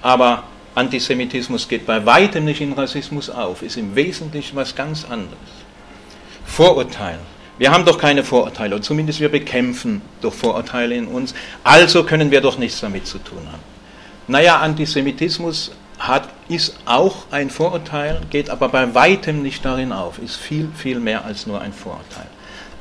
aber 0.00 0.44
Antisemitismus 0.74 1.68
geht 1.68 1.84
bei 1.84 2.06
weitem 2.06 2.46
nicht 2.46 2.62
in 2.62 2.72
Rassismus 2.72 3.28
auf, 3.28 3.62
ist 3.62 3.76
im 3.76 3.94
Wesentlichen 3.94 4.56
was 4.56 4.74
ganz 4.74 5.04
anderes. 5.04 5.36
Vorurteil. 6.46 7.18
Wir 7.58 7.70
haben 7.70 7.84
doch 7.84 7.98
keine 7.98 8.24
Vorurteile, 8.24 8.76
oder 8.76 8.82
zumindest 8.82 9.20
wir 9.20 9.28
bekämpfen 9.28 10.00
doch 10.22 10.32
Vorurteile 10.32 10.94
in 10.94 11.06
uns, 11.06 11.34
also 11.64 12.04
können 12.04 12.30
wir 12.30 12.40
doch 12.40 12.56
nichts 12.56 12.80
damit 12.80 13.06
zu 13.06 13.18
tun 13.18 13.46
haben. 13.52 13.62
Naja, 14.26 14.58
Antisemitismus 14.60 15.72
hat, 15.98 16.28
ist 16.48 16.78
auch 16.84 17.26
ein 17.30 17.50
Vorurteil, 17.50 18.20
geht 18.30 18.50
aber 18.50 18.68
bei 18.68 18.94
weitem 18.94 19.42
nicht 19.42 19.64
darin 19.64 19.92
auf, 19.92 20.18
ist 20.18 20.36
viel, 20.36 20.68
viel 20.74 21.00
mehr 21.00 21.24
als 21.24 21.46
nur 21.46 21.60
ein 21.60 21.72
Vorurteil. 21.72 22.26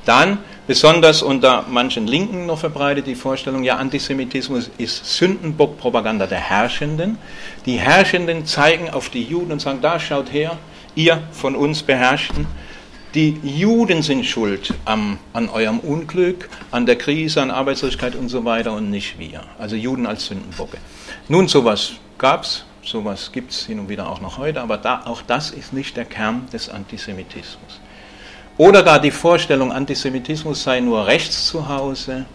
Dann, 0.05 0.38
besonders 0.67 1.24
unter 1.24 1.65
manchen 1.67 2.05
Linken 2.05 2.45
noch 2.45 2.60
verbreitet, 2.60 3.07
die 3.07 3.15
Vorstellung, 3.15 3.63
ja, 3.63 3.77
Antisemitismus 3.77 4.69
ist 4.77 5.17
Sündenbockpropaganda 5.17 6.27
der 6.27 6.39
Herrschenden. 6.39 7.17
Die 7.65 7.77
Herrschenden 7.77 8.45
zeigen 8.45 8.91
auf 8.91 9.10
die 9.10 9.24
Juden 9.24 9.53
und 9.53 9.62
sagen, 9.62 9.79
da 9.81 10.00
schaut 10.00 10.31
her, 10.31 10.57
ihr 10.93 11.24
von 11.31 11.55
uns 11.55 11.81
Beherrschten, 11.81 12.45
die 13.15 13.39
Juden 13.43 14.03
sind 14.03 14.25
schuld 14.25 14.74
am, 14.84 15.17
an 15.34 15.50
eurem 15.50 15.79
Unglück, 15.79 16.50
an 16.69 16.86
der 16.86 16.98
Krise, 16.98 17.41
an 17.41 17.50
Arbeitslosigkeit 17.50 18.13
und 18.13 18.29
so 18.29 18.43
weiter 18.45 18.74
und 18.74 18.91
nicht 18.91 19.17
wir. 19.17 19.41
Also 19.57 19.75
Juden 19.75 20.05
als 20.05 20.25
Sündenbocke. 20.25 20.77
Nun, 21.29 21.48
sowas 21.48 21.93
gab 22.17 22.43
es, 22.43 22.65
sowas 22.86 23.32
gibt 23.32 23.51
es 23.51 23.65
hin 23.65 23.80
und 23.80 23.89
wieder 23.89 24.10
auch 24.10 24.22
noch 24.22 24.38
heute, 24.38 24.62
aber 24.62 24.77
da, 24.77 25.04
auch 25.06 25.22
das 25.22 25.51
ist 25.51 25.74
nicht 25.74 25.98
der 25.98 26.06
Kern 26.06 26.48
des 26.54 26.70
Antisemitismus. 26.70 27.80
Oder 28.58 28.84
gar 28.84 29.00
die 29.00 29.12
Vorstellung, 29.12 29.72
Antisemitismus 29.72 30.63
sei 30.63 30.80
nur 30.80 31.06
rechts 31.08 31.48
zu 31.48 31.68
Hause, 31.68 32.25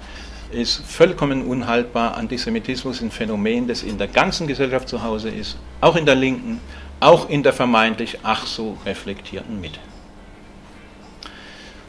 ist 0.52 0.83
vollkommen 0.85 1.47
unhaltbar. 1.47 2.16
Antisemitismus 2.16 2.97
ist 2.97 3.02
ein 3.02 3.11
Phänomen, 3.11 3.69
das 3.69 3.83
in 3.83 3.97
der 3.97 4.09
ganzen 4.09 4.47
Gesellschaft 4.47 4.88
zu 4.88 5.02
Hause 5.02 5.30
ist, 5.30 5.57
auch 5.80 5.97
in 5.97 6.04
der 6.04 6.16
Linken, 6.16 6.61
auch 6.99 7.30
in 7.30 7.42
der 7.42 7.52
vermeintlich 7.52 8.19
ach 8.23 8.47
so 8.47 8.76
reflektierten 8.85 9.61
Mitte. 9.61 9.80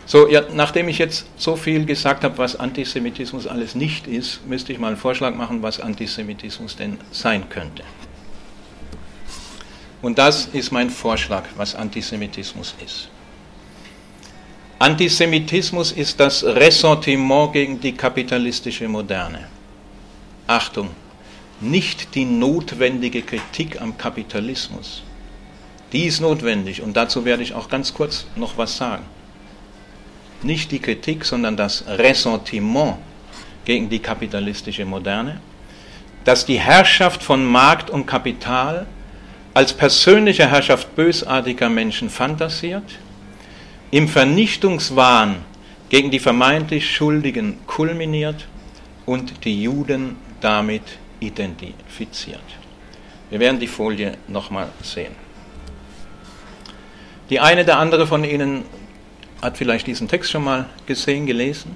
So, 0.06 0.28
ja, 0.28 0.44
nachdem 0.54 0.88
ich 0.90 0.98
jetzt 0.98 1.26
so 1.38 1.56
viel 1.56 1.86
gesagt 1.86 2.24
habe, 2.24 2.38
was 2.38 2.56
Antisemitismus 2.56 3.48
alles 3.48 3.76
nicht 3.76 4.08
ist, 4.08 4.46
müsste 4.48 4.74
ich 4.74 4.80
mal 4.80 4.88
einen 4.88 4.98
Vorschlag 4.98 5.36
machen, 5.36 5.62
was 5.62 5.80
Antisemitismus 5.80 6.76
denn 6.76 6.98
sein 7.12 7.50
könnte. 7.50 7.84
Und 10.02 10.18
das 10.18 10.48
ist 10.48 10.72
mein 10.72 10.90
Vorschlag, 10.90 11.44
was 11.58 11.76
Antisemitismus 11.76 12.76
ist. 12.84 13.10
Antisemitismus 14.80 15.92
ist 15.92 16.20
das 16.20 16.44
Ressentiment 16.44 17.54
gegen 17.54 17.80
die 17.80 17.94
kapitalistische 17.94 18.88
Moderne. 18.88 19.48
Achtung, 20.48 20.90
nicht 21.60 22.16
die 22.16 22.26
notwendige 22.26 23.22
Kritik 23.22 23.80
am 23.80 23.96
Kapitalismus. 23.96 25.04
Die 25.94 26.06
ist 26.06 26.20
notwendig 26.20 26.82
und 26.82 26.98
dazu 26.98 27.26
werde 27.26 27.44
ich 27.44 27.54
auch 27.54 27.70
ganz 27.70 27.94
kurz 27.94 28.26
noch 28.36 28.58
was 28.58 28.78
sagen 28.78 29.06
nicht 30.44 30.72
die 30.72 30.80
Kritik, 30.80 31.26
sondern 31.26 31.56
das 31.56 31.84
Ressentiment 31.88 32.98
gegen 33.66 33.90
die 33.90 34.00
kapitalistische 34.00 34.86
Moderne, 34.86 35.40
dass 36.24 36.46
die 36.46 36.60
Herrschaft 36.60 37.24
von 37.24 37.46
Markt 37.46 37.90
und 37.90 38.06
Kapital 38.06 38.88
als 39.54 39.74
persönliche 39.74 40.50
Herrschaft 40.50 40.96
bösartiger 40.96 41.70
Menschen 41.70 42.10
fantasiert, 42.10 42.84
im 43.92 44.08
Vernichtungswahn 44.08 45.38
gegen 45.90 46.10
die 46.12 46.20
vermeintlich 46.20 46.90
Schuldigen 46.96 47.58
kulminiert 47.68 48.48
und 49.06 49.44
die 49.44 49.64
Juden 49.64 50.16
damit 50.40 50.84
identifiziert. 51.20 52.40
Wir 53.30 53.40
werden 53.40 53.60
die 53.60 53.68
Folie 53.68 54.14
nochmal 54.28 54.70
sehen. 54.82 55.16
Die 57.30 57.40
eine 57.40 57.66
der 57.66 57.78
andere 57.78 58.08
von 58.08 58.24
Ihnen 58.24 58.64
hat 59.42 59.58
vielleicht 59.58 59.88
diesen 59.88 60.08
Text 60.08 60.32
schon 60.32 60.44
mal 60.44 60.66
gesehen, 60.86 61.26
gelesen. 61.26 61.76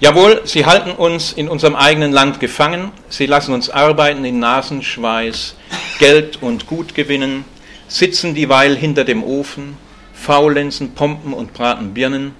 Jawohl, 0.00 0.42
sie 0.44 0.66
halten 0.66 0.90
uns 0.90 1.32
in 1.32 1.48
unserem 1.48 1.74
eigenen 1.74 2.12
Land 2.12 2.38
gefangen, 2.40 2.92
sie 3.08 3.24
lassen 3.24 3.54
uns 3.54 3.70
arbeiten 3.70 4.26
in 4.26 4.38
Nasenschweiß, 4.38 5.56
Geld 5.98 6.42
und 6.42 6.66
Gut 6.66 6.94
gewinnen, 6.94 7.44
sitzen 7.88 8.34
dieweil 8.34 8.76
hinter 8.76 9.04
dem 9.04 9.24
Ofen, 9.24 9.76
faulenzen, 10.12 10.94
pompen 10.94 11.32
und 11.32 11.54
braten 11.54 11.94
Birnen, 11.94 12.34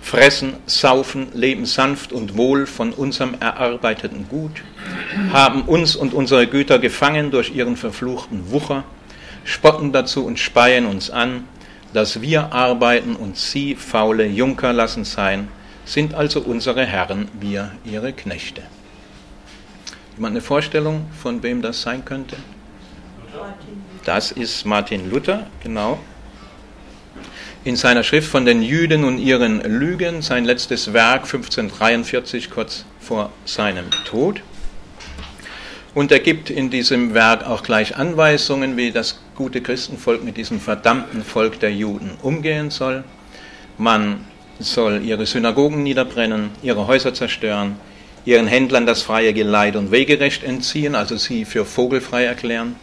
fressen, 0.00 0.54
saufen, 0.66 1.28
leben 1.34 1.66
sanft 1.66 2.12
und 2.12 2.36
wohl 2.36 2.66
von 2.66 2.92
unserem 2.92 3.34
erarbeiteten 3.38 4.28
Gut, 4.28 4.62
haben 5.30 5.62
uns 5.62 5.94
und 5.94 6.14
unsere 6.14 6.46
Güter 6.46 6.78
gefangen 6.78 7.30
durch 7.30 7.54
ihren 7.54 7.76
verfluchten 7.76 8.50
Wucher, 8.50 8.84
spotten 9.44 9.92
dazu 9.92 10.24
und 10.24 10.38
speien 10.38 10.86
uns 10.86 11.10
an, 11.10 11.44
dass 11.92 12.22
wir 12.22 12.52
arbeiten 12.52 13.14
und 13.14 13.36
sie 13.36 13.74
faule 13.74 14.26
Junker 14.26 14.72
lassen 14.72 15.04
sein, 15.04 15.48
sind 15.84 16.14
also 16.14 16.40
unsere 16.40 16.86
Herren, 16.86 17.28
wir 17.38 17.72
ihre 17.84 18.12
Knechte. 18.12 18.62
Jemand 20.16 20.32
eine 20.32 20.40
Vorstellung, 20.40 21.06
von 21.22 21.42
wem 21.42 21.60
das 21.60 21.82
sein 21.82 22.04
könnte? 22.04 22.36
Das 24.04 24.32
ist 24.32 24.64
Martin 24.66 25.10
Luther, 25.10 25.46
genau. 25.62 25.98
In 27.64 27.76
seiner 27.76 28.02
Schrift 28.02 28.28
von 28.28 28.44
den 28.44 28.62
Jüden 28.62 29.04
und 29.04 29.18
ihren 29.18 29.60
Lügen, 29.60 30.22
sein 30.22 30.44
letztes 30.44 30.92
Werk 30.92 31.22
1543, 31.22 32.50
kurz 32.50 32.84
vor 33.00 33.30
seinem 33.44 33.90
Tod. 34.04 34.42
Und 35.94 36.10
er 36.10 36.20
gibt 36.20 36.50
in 36.50 36.70
diesem 36.70 37.14
Werk 37.14 37.46
auch 37.46 37.62
gleich 37.62 37.96
Anweisungen, 37.96 38.76
wie 38.76 38.90
das 38.90 39.20
gute 39.36 39.60
Christenvolk 39.60 40.24
mit 40.24 40.36
diesem 40.36 40.58
verdammten 40.58 41.22
Volk 41.22 41.60
der 41.60 41.72
Juden 41.72 42.12
umgehen 42.22 42.70
soll. 42.70 43.04
Man 43.78 44.24
soll 44.58 45.02
ihre 45.04 45.26
Synagogen 45.26 45.82
niederbrennen, 45.82 46.50
ihre 46.62 46.86
Häuser 46.86 47.14
zerstören, 47.14 47.76
ihren 48.24 48.46
Händlern 48.46 48.86
das 48.86 49.02
freie 49.02 49.34
Geleit 49.34 49.76
und 49.76 49.90
Wegerecht 49.90 50.44
entziehen, 50.44 50.94
also 50.94 51.16
sie 51.16 51.44
für 51.44 51.64
vogelfrei 51.64 52.24
erklären, 52.24 52.76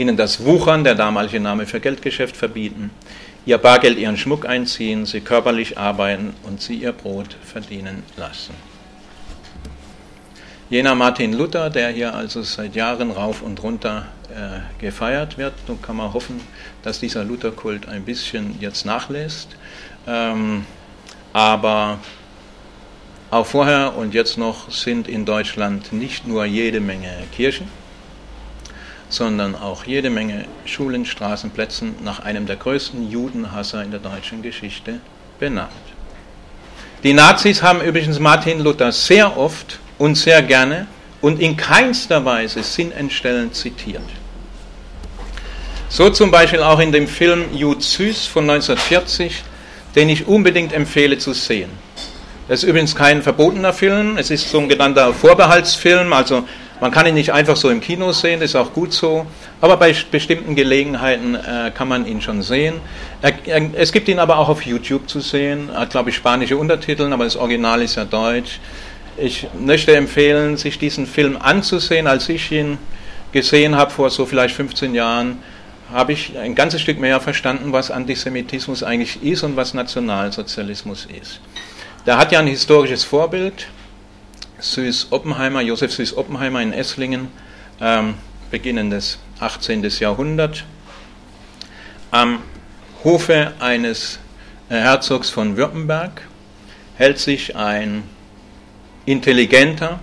ihnen 0.00 0.16
das 0.16 0.44
Wuchern, 0.44 0.82
der 0.82 0.94
damalige 0.94 1.40
Name 1.40 1.66
für 1.66 1.78
Geldgeschäft, 1.78 2.36
verbieten, 2.36 2.90
ihr 3.44 3.58
Bargeld, 3.58 3.98
ihren 3.98 4.16
Schmuck 4.16 4.46
einziehen, 4.46 5.04
sie 5.04 5.20
körperlich 5.20 5.76
arbeiten 5.76 6.34
und 6.44 6.62
sie 6.62 6.76
ihr 6.76 6.92
Brot 6.92 7.36
verdienen 7.44 8.02
lassen. 8.16 8.54
Jener 10.70 10.94
Martin 10.94 11.32
Luther, 11.32 11.68
der 11.68 11.90
hier 11.90 12.14
also 12.14 12.42
seit 12.42 12.74
Jahren 12.76 13.10
rauf 13.10 13.42
und 13.42 13.62
runter 13.62 14.06
äh, 14.30 14.80
gefeiert 14.80 15.36
wird, 15.36 15.52
nun 15.66 15.82
kann 15.82 15.96
man 15.96 16.14
hoffen, 16.14 16.40
dass 16.82 17.00
dieser 17.00 17.24
Lutherkult 17.24 17.88
ein 17.88 18.04
bisschen 18.04 18.56
jetzt 18.60 18.86
nachlässt. 18.86 19.48
Ähm, 20.06 20.64
aber 21.32 21.98
auch 23.30 23.46
vorher 23.46 23.96
und 23.96 24.14
jetzt 24.14 24.38
noch 24.38 24.70
sind 24.70 25.08
in 25.08 25.24
Deutschland 25.24 25.92
nicht 25.92 26.26
nur 26.26 26.44
jede 26.44 26.80
Menge 26.80 27.12
Kirchen, 27.34 27.68
sondern 29.10 29.54
auch 29.54 29.84
jede 29.84 30.08
Menge 30.08 30.46
Schulen, 30.64 31.04
Straßenplätzen 31.04 31.96
nach 32.02 32.20
einem 32.20 32.46
der 32.46 32.56
größten 32.56 33.10
Judenhasser 33.10 33.82
in 33.82 33.90
der 33.90 34.00
deutschen 34.00 34.40
Geschichte 34.40 35.00
benannt. 35.38 35.70
Die 37.02 37.12
Nazis 37.12 37.62
haben 37.62 37.80
übrigens 37.80 38.18
Martin 38.18 38.60
Luther 38.60 38.92
sehr 38.92 39.36
oft 39.36 39.80
und 39.98 40.14
sehr 40.14 40.42
gerne 40.42 40.86
und 41.20 41.40
in 41.40 41.56
keinster 41.56 42.24
Weise 42.24 42.62
sinnentstellend 42.62 43.54
zitiert. 43.54 44.02
So 45.88 46.08
zum 46.10 46.30
Beispiel 46.30 46.62
auch 46.62 46.78
in 46.78 46.92
dem 46.92 47.08
Film 47.08 47.52
Jud 47.52 47.82
Süß 47.82 48.26
von 48.26 48.48
1940, 48.48 49.42
den 49.96 50.08
ich 50.08 50.28
unbedingt 50.28 50.72
empfehle 50.72 51.18
zu 51.18 51.32
sehen. 51.32 51.70
Das 52.48 52.62
ist 52.62 52.68
übrigens 52.68 52.94
kein 52.94 53.22
verbotener 53.22 53.72
Film, 53.72 54.16
es 54.16 54.30
ist 54.30 54.50
so 54.50 54.60
ein 54.60 54.68
genannter 54.68 55.12
Vorbehaltsfilm, 55.12 56.12
also 56.12 56.44
man 56.80 56.90
kann 56.90 57.06
ihn 57.06 57.14
nicht 57.14 57.32
einfach 57.32 57.56
so 57.56 57.68
im 57.68 57.80
Kino 57.80 58.12
sehen, 58.12 58.40
das 58.40 58.50
ist 58.50 58.56
auch 58.56 58.72
gut 58.72 58.92
so, 58.92 59.26
aber 59.60 59.76
bei 59.76 59.94
bestimmten 60.10 60.54
Gelegenheiten 60.54 61.34
äh, 61.34 61.70
kann 61.74 61.88
man 61.88 62.06
ihn 62.06 62.20
schon 62.22 62.42
sehen. 62.42 62.80
Er, 63.20 63.34
er, 63.46 63.70
es 63.74 63.92
gibt 63.92 64.08
ihn 64.08 64.18
aber 64.18 64.38
auch 64.38 64.48
auf 64.48 64.62
YouTube 64.62 65.08
zu 65.08 65.20
sehen, 65.20 65.70
hat 65.74 65.90
glaube 65.90 66.10
ich 66.10 66.16
spanische 66.16 66.56
Untertitel, 66.56 67.12
aber 67.12 67.24
das 67.24 67.36
Original 67.36 67.82
ist 67.82 67.96
ja 67.96 68.04
deutsch. 68.04 68.60
Ich 69.16 69.46
möchte 69.58 69.94
empfehlen, 69.94 70.56
sich 70.56 70.78
diesen 70.78 71.06
Film 71.06 71.36
anzusehen. 71.38 72.06
Als 72.06 72.28
ich 72.30 72.50
ihn 72.50 72.78
gesehen 73.32 73.76
habe 73.76 73.90
vor 73.90 74.08
so 74.08 74.24
vielleicht 74.24 74.54
15 74.54 74.94
Jahren, 74.94 75.38
habe 75.92 76.12
ich 76.12 76.38
ein 76.38 76.54
ganzes 76.54 76.80
Stück 76.80 76.98
mehr 76.98 77.20
verstanden, 77.20 77.72
was 77.72 77.90
Antisemitismus 77.90 78.82
eigentlich 78.82 79.22
ist 79.22 79.42
und 79.42 79.56
was 79.56 79.74
Nationalsozialismus 79.74 81.06
ist. 81.20 81.40
Da 82.04 82.16
hat 82.16 82.32
ja 82.32 82.38
ein 82.38 82.46
historisches 82.46 83.04
Vorbild, 83.04 83.66
Süß 84.60 85.08
Oppenheimer, 85.10 85.60
Josef 85.60 85.92
Süß 85.92 86.16
Oppenheimer 86.16 86.60
in 86.62 86.72
Esslingen, 86.72 87.28
ähm, 87.80 88.14
beginnendes 88.50 89.18
18. 89.40 89.82
Jahrhundert, 89.98 90.64
am 92.10 92.40
Hofe 93.02 93.52
eines 93.60 94.18
äh, 94.68 94.74
Herzogs 94.74 95.30
von 95.30 95.56
Württemberg 95.56 96.22
hält 96.96 97.18
sich 97.18 97.56
ein 97.56 98.02
intelligenter, 99.06 100.00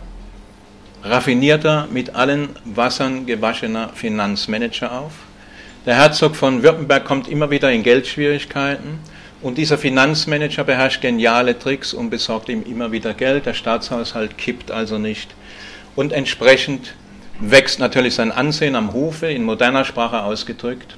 raffinierter, 1.04 1.88
mit 1.92 2.16
allen 2.16 2.50
Wassern 2.66 3.26
gewaschener 3.26 3.90
Finanzmanager 3.94 4.92
auf. 4.92 5.14
Der 5.86 5.96
Herzog 5.96 6.36
von 6.36 6.64
Württemberg 6.64 7.06
kommt 7.06 7.28
immer 7.28 7.52
wieder 7.52 7.72
in 7.72 7.84
Geldschwierigkeiten 7.84 9.00
und 9.42 9.58
dieser 9.58 9.78
Finanzmanager 9.78 10.64
beherrscht 10.64 11.02
geniale 11.02 11.58
Tricks 11.58 11.94
und 11.94 12.10
besorgt 12.10 12.50
ihm 12.50 12.64
immer 12.64 12.92
wieder 12.92 13.14
Geld. 13.14 13.46
Der 13.46 13.54
Staatshaushalt 13.54 14.38
kippt 14.38 14.72
also 14.72 14.98
nicht 14.98 15.36
und 15.96 16.12
entsprechend 16.12 16.96
wächst 17.40 17.80
natürlich 17.80 18.16
sein 18.16 18.32
Ansehen 18.32 18.76
am 18.76 18.94
Hofe, 18.94 19.28
in 19.28 19.44
moderner 19.44 19.86
Sprache 19.86 20.24
ausgedrückt. 20.24 20.98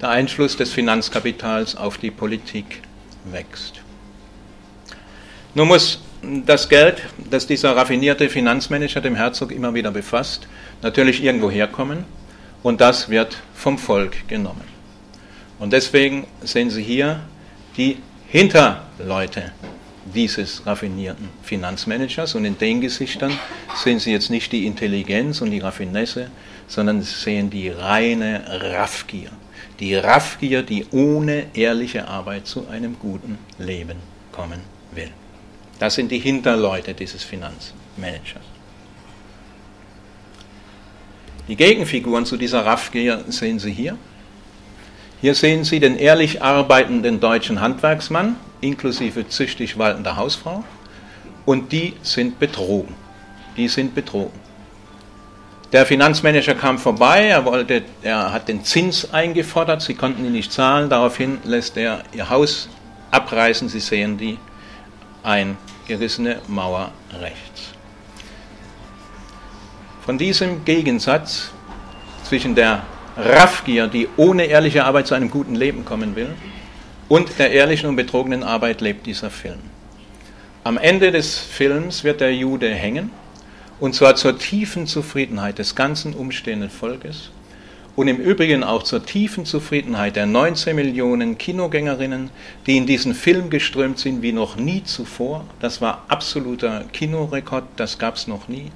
Der 0.00 0.10
Einfluss 0.10 0.56
des 0.56 0.72
Finanzkapitals 0.72 1.76
auf 1.76 1.98
die 1.98 2.10
Politik 2.10 2.82
wächst. 3.24 3.80
Nun 5.54 5.68
muss 5.68 6.02
das 6.22 6.68
Geld, 6.68 7.02
das 7.30 7.46
dieser 7.46 7.74
raffinierte 7.76 8.28
Finanzmanager 8.28 9.00
dem 9.00 9.14
Herzog 9.14 9.52
immer 9.52 9.72
wieder 9.74 9.90
befasst, 9.90 10.46
natürlich 10.82 11.22
irgendwo 11.24 11.50
herkommen 11.50 12.04
und 12.62 12.80
das 12.80 13.08
wird 13.08 13.38
vom 13.54 13.78
Volk 13.78 14.28
genommen. 14.28 14.68
Und 15.58 15.72
deswegen 15.72 16.26
sehen 16.42 16.70
Sie 16.70 16.82
hier 16.82 17.20
die 17.80 17.96
Hinterleute 18.28 19.52
dieses 20.14 20.66
raffinierten 20.66 21.30
Finanzmanagers 21.42 22.34
und 22.34 22.44
in 22.44 22.58
den 22.58 22.82
Gesichtern 22.82 23.32
sehen 23.74 23.98
Sie 23.98 24.12
jetzt 24.12 24.28
nicht 24.28 24.52
die 24.52 24.66
Intelligenz 24.66 25.40
und 25.40 25.50
die 25.50 25.60
Raffinesse, 25.60 26.30
sondern 26.68 27.00
Sie 27.00 27.14
sehen 27.14 27.48
die 27.48 27.70
reine 27.70 28.44
Raffgier. 28.46 29.30
Die 29.78 29.94
Raffgier, 29.94 30.62
die 30.62 30.88
ohne 30.90 31.46
ehrliche 31.54 32.06
Arbeit 32.06 32.46
zu 32.46 32.68
einem 32.68 32.98
guten 32.98 33.38
Leben 33.58 33.96
kommen 34.30 34.60
will. 34.92 35.10
Das 35.78 35.94
sind 35.94 36.10
die 36.10 36.18
Hinterleute 36.18 36.92
dieses 36.92 37.24
Finanzmanagers. 37.24 38.44
Die 41.48 41.56
Gegenfiguren 41.56 42.26
zu 42.26 42.36
dieser 42.36 42.66
Raffgier 42.66 43.24
sehen 43.28 43.58
Sie 43.58 43.72
hier. 43.72 43.96
Hier 45.20 45.34
sehen 45.34 45.64
Sie 45.64 45.80
den 45.80 45.96
ehrlich 45.96 46.42
arbeitenden 46.42 47.20
deutschen 47.20 47.60
Handwerksmann, 47.60 48.36
inklusive 48.62 49.28
züchtig 49.28 49.76
waltender 49.76 50.16
Hausfrau, 50.16 50.64
und 51.44 51.72
die 51.72 51.94
sind 52.02 52.38
betrogen. 52.38 52.94
Die 53.56 53.68
sind 53.68 53.94
betrogen. 53.94 54.38
Der 55.72 55.86
Finanzmanager 55.86 56.54
kam 56.54 56.78
vorbei, 56.78 57.26
er, 57.28 57.44
wollte, 57.44 57.82
er 58.02 58.32
hat 58.32 58.48
den 58.48 58.64
Zins 58.64 59.12
eingefordert, 59.12 59.82
sie 59.82 59.94
konnten 59.94 60.24
ihn 60.24 60.32
nicht 60.32 60.52
zahlen, 60.52 60.88
daraufhin 60.88 61.38
lässt 61.44 61.76
er 61.76 62.02
ihr 62.12 62.28
Haus 62.28 62.68
abreißen, 63.10 63.68
Sie 63.68 63.80
sehen 63.80 64.16
die 64.16 64.38
eingerissene 65.22 66.40
Mauer 66.48 66.92
rechts. 67.20 67.72
Von 70.04 70.16
diesem 70.16 70.64
Gegensatz 70.64 71.50
zwischen 72.24 72.54
der 72.54 72.82
Raffgier, 73.16 73.86
die 73.86 74.08
ohne 74.16 74.44
ehrliche 74.44 74.84
Arbeit 74.84 75.06
zu 75.06 75.14
einem 75.14 75.30
guten 75.30 75.54
Leben 75.54 75.84
kommen 75.84 76.16
will, 76.16 76.30
und 77.08 77.38
der 77.38 77.50
ehrlichen 77.50 77.88
und 77.88 77.96
betrogenen 77.96 78.42
Arbeit 78.42 78.80
lebt 78.80 79.06
dieser 79.06 79.30
Film. 79.30 79.58
Am 80.62 80.78
Ende 80.78 81.10
des 81.10 81.38
Films 81.38 82.04
wird 82.04 82.20
der 82.20 82.34
Jude 82.34 82.68
hängen, 82.68 83.10
und 83.80 83.94
zwar 83.94 84.14
zur 84.14 84.38
tiefen 84.38 84.86
Zufriedenheit 84.86 85.58
des 85.58 85.74
ganzen 85.74 86.14
umstehenden 86.14 86.70
Volkes 86.70 87.30
und 87.96 88.08
im 88.08 88.18
Übrigen 88.18 88.62
auch 88.62 88.82
zur 88.82 89.04
tiefen 89.04 89.44
Zufriedenheit 89.44 90.16
der 90.16 90.26
19 90.26 90.76
Millionen 90.76 91.36
Kinogängerinnen, 91.36 92.30
die 92.66 92.76
in 92.76 92.86
diesen 92.86 93.14
Film 93.14 93.50
geströmt 93.50 93.98
sind 93.98 94.22
wie 94.22 94.32
noch 94.32 94.56
nie 94.56 94.84
zuvor. 94.84 95.44
Das 95.60 95.80
war 95.80 96.04
absoluter 96.08 96.84
Kinorekord, 96.92 97.64
das 97.76 97.98
gab 97.98 98.16
es 98.16 98.26
noch 98.26 98.48
nie. 98.48 98.70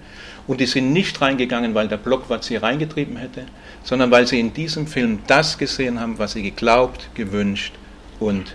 Und 0.46 0.60
die 0.60 0.66
sind 0.66 0.92
nicht 0.92 1.20
reingegangen, 1.20 1.74
weil 1.74 1.88
der 1.88 1.96
Blockwart 1.96 2.44
sie 2.44 2.56
reingetrieben 2.56 3.16
hätte, 3.16 3.46
sondern 3.82 4.10
weil 4.10 4.26
sie 4.26 4.40
in 4.40 4.52
diesem 4.52 4.86
Film 4.86 5.20
das 5.26 5.56
gesehen 5.56 6.00
haben, 6.00 6.18
was 6.18 6.32
sie 6.32 6.42
geglaubt, 6.42 7.08
gewünscht 7.14 7.74
und 8.20 8.54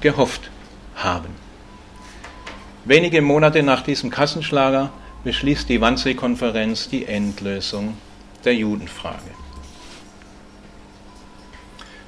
gehofft 0.00 0.50
haben. 0.96 1.28
Wenige 2.84 3.22
Monate 3.22 3.62
nach 3.62 3.82
diesem 3.82 4.10
Kassenschlager 4.10 4.90
beschließt 5.24 5.68
die 5.70 5.80
Wannsee-Konferenz 5.80 6.90
die 6.90 7.06
Endlösung 7.06 7.96
der 8.44 8.54
Judenfrage. 8.54 9.30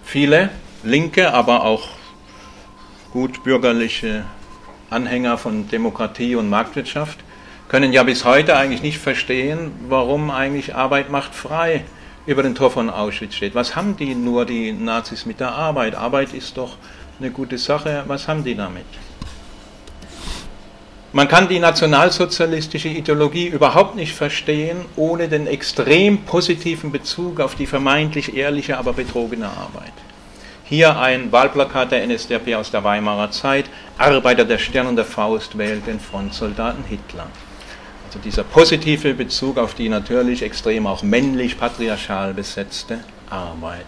Viele 0.04 0.50
linke, 0.82 1.32
aber 1.32 1.64
auch 1.64 1.88
gut 3.12 3.42
bürgerliche 3.42 4.24
Anhänger 4.90 5.38
von 5.38 5.68
Demokratie 5.68 6.34
und 6.36 6.50
Marktwirtschaft 6.50 7.18
können 7.68 7.92
ja 7.92 8.02
bis 8.02 8.24
heute 8.24 8.56
eigentlich 8.56 8.82
nicht 8.82 8.98
verstehen, 8.98 9.72
warum 9.88 10.30
eigentlich 10.30 10.74
Arbeit 10.74 11.10
macht 11.10 11.34
frei 11.34 11.84
über 12.26 12.42
den 12.42 12.54
Tor 12.54 12.70
von 12.70 12.90
Auschwitz 12.90 13.34
steht. 13.34 13.54
Was 13.54 13.76
haben 13.76 13.96
die 13.96 14.14
nur, 14.14 14.46
die 14.46 14.72
Nazis, 14.72 15.26
mit 15.26 15.40
der 15.40 15.52
Arbeit? 15.52 15.94
Arbeit 15.94 16.32
ist 16.32 16.56
doch 16.56 16.76
eine 17.18 17.30
gute 17.30 17.58
Sache. 17.58 18.04
Was 18.06 18.28
haben 18.28 18.44
die 18.44 18.54
damit? 18.54 18.84
Man 21.12 21.28
kann 21.28 21.48
die 21.48 21.60
nationalsozialistische 21.60 22.88
Ideologie 22.88 23.46
überhaupt 23.46 23.96
nicht 23.96 24.12
verstehen, 24.12 24.84
ohne 24.96 25.28
den 25.28 25.46
extrem 25.46 26.18
positiven 26.24 26.92
Bezug 26.92 27.40
auf 27.40 27.54
die 27.54 27.66
vermeintlich 27.66 28.36
ehrliche, 28.36 28.76
aber 28.76 28.92
betrogene 28.92 29.46
Arbeit. 29.46 29.92
Hier 30.64 30.98
ein 30.98 31.30
Wahlplakat 31.30 31.92
der 31.92 32.06
NSDAP 32.06 32.54
aus 32.54 32.72
der 32.72 32.82
Weimarer 32.84 33.30
Zeit. 33.30 33.66
Arbeiter 33.98 34.44
der 34.44 34.58
Stern 34.58 34.88
und 34.88 34.96
der 34.96 35.04
Faust 35.04 35.56
wählt 35.56 35.86
den 35.86 36.00
Frontsoldaten 36.00 36.84
Hitler. 36.84 37.28
Also 38.06 38.20
dieser 38.20 38.44
positive 38.44 39.14
Bezug 39.14 39.58
auf 39.58 39.74
die 39.74 39.88
natürlich 39.88 40.42
extrem 40.42 40.86
auch 40.86 41.02
männlich 41.02 41.58
patriarchal 41.58 42.34
besetzte 42.34 43.00
Arbeit. 43.28 43.86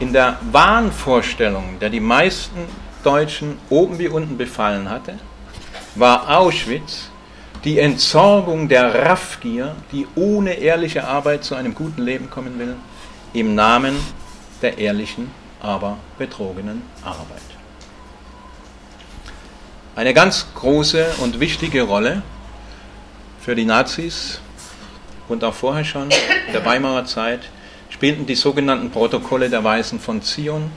In 0.00 0.14
der 0.14 0.38
Wahnvorstellung, 0.50 1.78
der 1.78 1.90
die 1.90 2.00
meisten 2.00 2.60
Deutschen 3.02 3.58
oben 3.68 3.98
wie 3.98 4.08
unten 4.08 4.38
befallen 4.38 4.88
hatte, 4.88 5.18
war 5.94 6.38
Auschwitz 6.38 7.10
die 7.64 7.78
Entsorgung 7.78 8.68
der 8.68 9.06
Raffgier, 9.06 9.76
die 9.92 10.06
ohne 10.14 10.54
ehrliche 10.54 11.06
Arbeit 11.06 11.44
zu 11.44 11.54
einem 11.54 11.74
guten 11.74 12.02
Leben 12.02 12.30
kommen 12.30 12.58
will, 12.58 12.76
im 13.34 13.54
Namen 13.54 13.94
der 14.62 14.78
ehrlichen, 14.78 15.30
aber 15.60 15.98
betrogenen 16.18 16.82
Arbeit. 17.02 17.42
Eine 19.96 20.14
ganz 20.14 20.46
große 20.54 21.06
und 21.20 21.40
wichtige 21.40 21.82
Rolle 21.82 22.22
für 23.44 23.54
die 23.54 23.66
Nazis 23.66 24.40
und 25.28 25.44
auch 25.44 25.52
vorher 25.52 25.84
schon 25.84 26.08
der 26.54 26.64
Weimarer 26.64 27.04
Zeit 27.04 27.40
spielten 27.90 28.24
die 28.24 28.36
sogenannten 28.36 28.90
Protokolle 28.90 29.50
der 29.50 29.62
Weisen 29.62 30.00
von 30.00 30.22
Zion, 30.22 30.70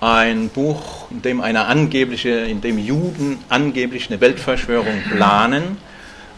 ein 0.00 0.48
Buch, 0.48 1.08
in 1.12 1.22
dem 1.22 1.40
eine 1.40 1.66
angebliche, 1.66 2.30
in 2.30 2.60
dem 2.60 2.76
Juden 2.78 3.38
angeblich 3.48 4.10
eine 4.10 4.20
Weltverschwörung 4.20 5.00
planen. 5.12 5.76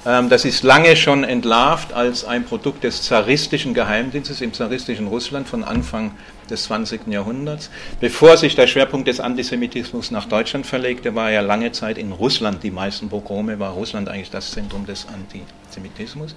Ähm, 0.05 0.29
das 0.29 0.45
ist 0.45 0.63
lange 0.65 0.97
schon 0.97 1.23
entlarvt 1.25 1.93
als 1.93 2.25
ein 2.25 2.45
Produkt 2.45 2.85
des 2.85 3.03
zaristischen 3.03 3.73
Geheimdienstes 3.73 4.41
im 4.41 4.53
zaristischen 4.53 5.07
Russland 5.07 5.49
von 5.49 5.63
Anfang 5.63 6.13
des 6.51 6.65
20. 6.65 7.07
Jahrhunderts. 7.07 7.71
Bevor 8.01 8.37
sich 8.37 8.57
der 8.57 8.67
Schwerpunkt 8.67 9.07
des 9.07 9.21
Antisemitismus 9.21 10.11
nach 10.11 10.27
Deutschland 10.27 10.67
verlegte, 10.67 11.15
war 11.15 11.31
ja 11.31 11.41
lange 11.41 11.71
Zeit 11.73 11.99
in 11.99 12.13
Russland 12.13 12.63
die 12.63 12.71
meisten 12.71 13.09
Pogrome, 13.09 13.59
war 13.59 13.73
Russland 13.73 14.09
eigentlich 14.09 14.31
das 14.31 14.51
Zentrum 14.51 14.87
des 14.87 15.07
Antisemitismus. 15.07 16.35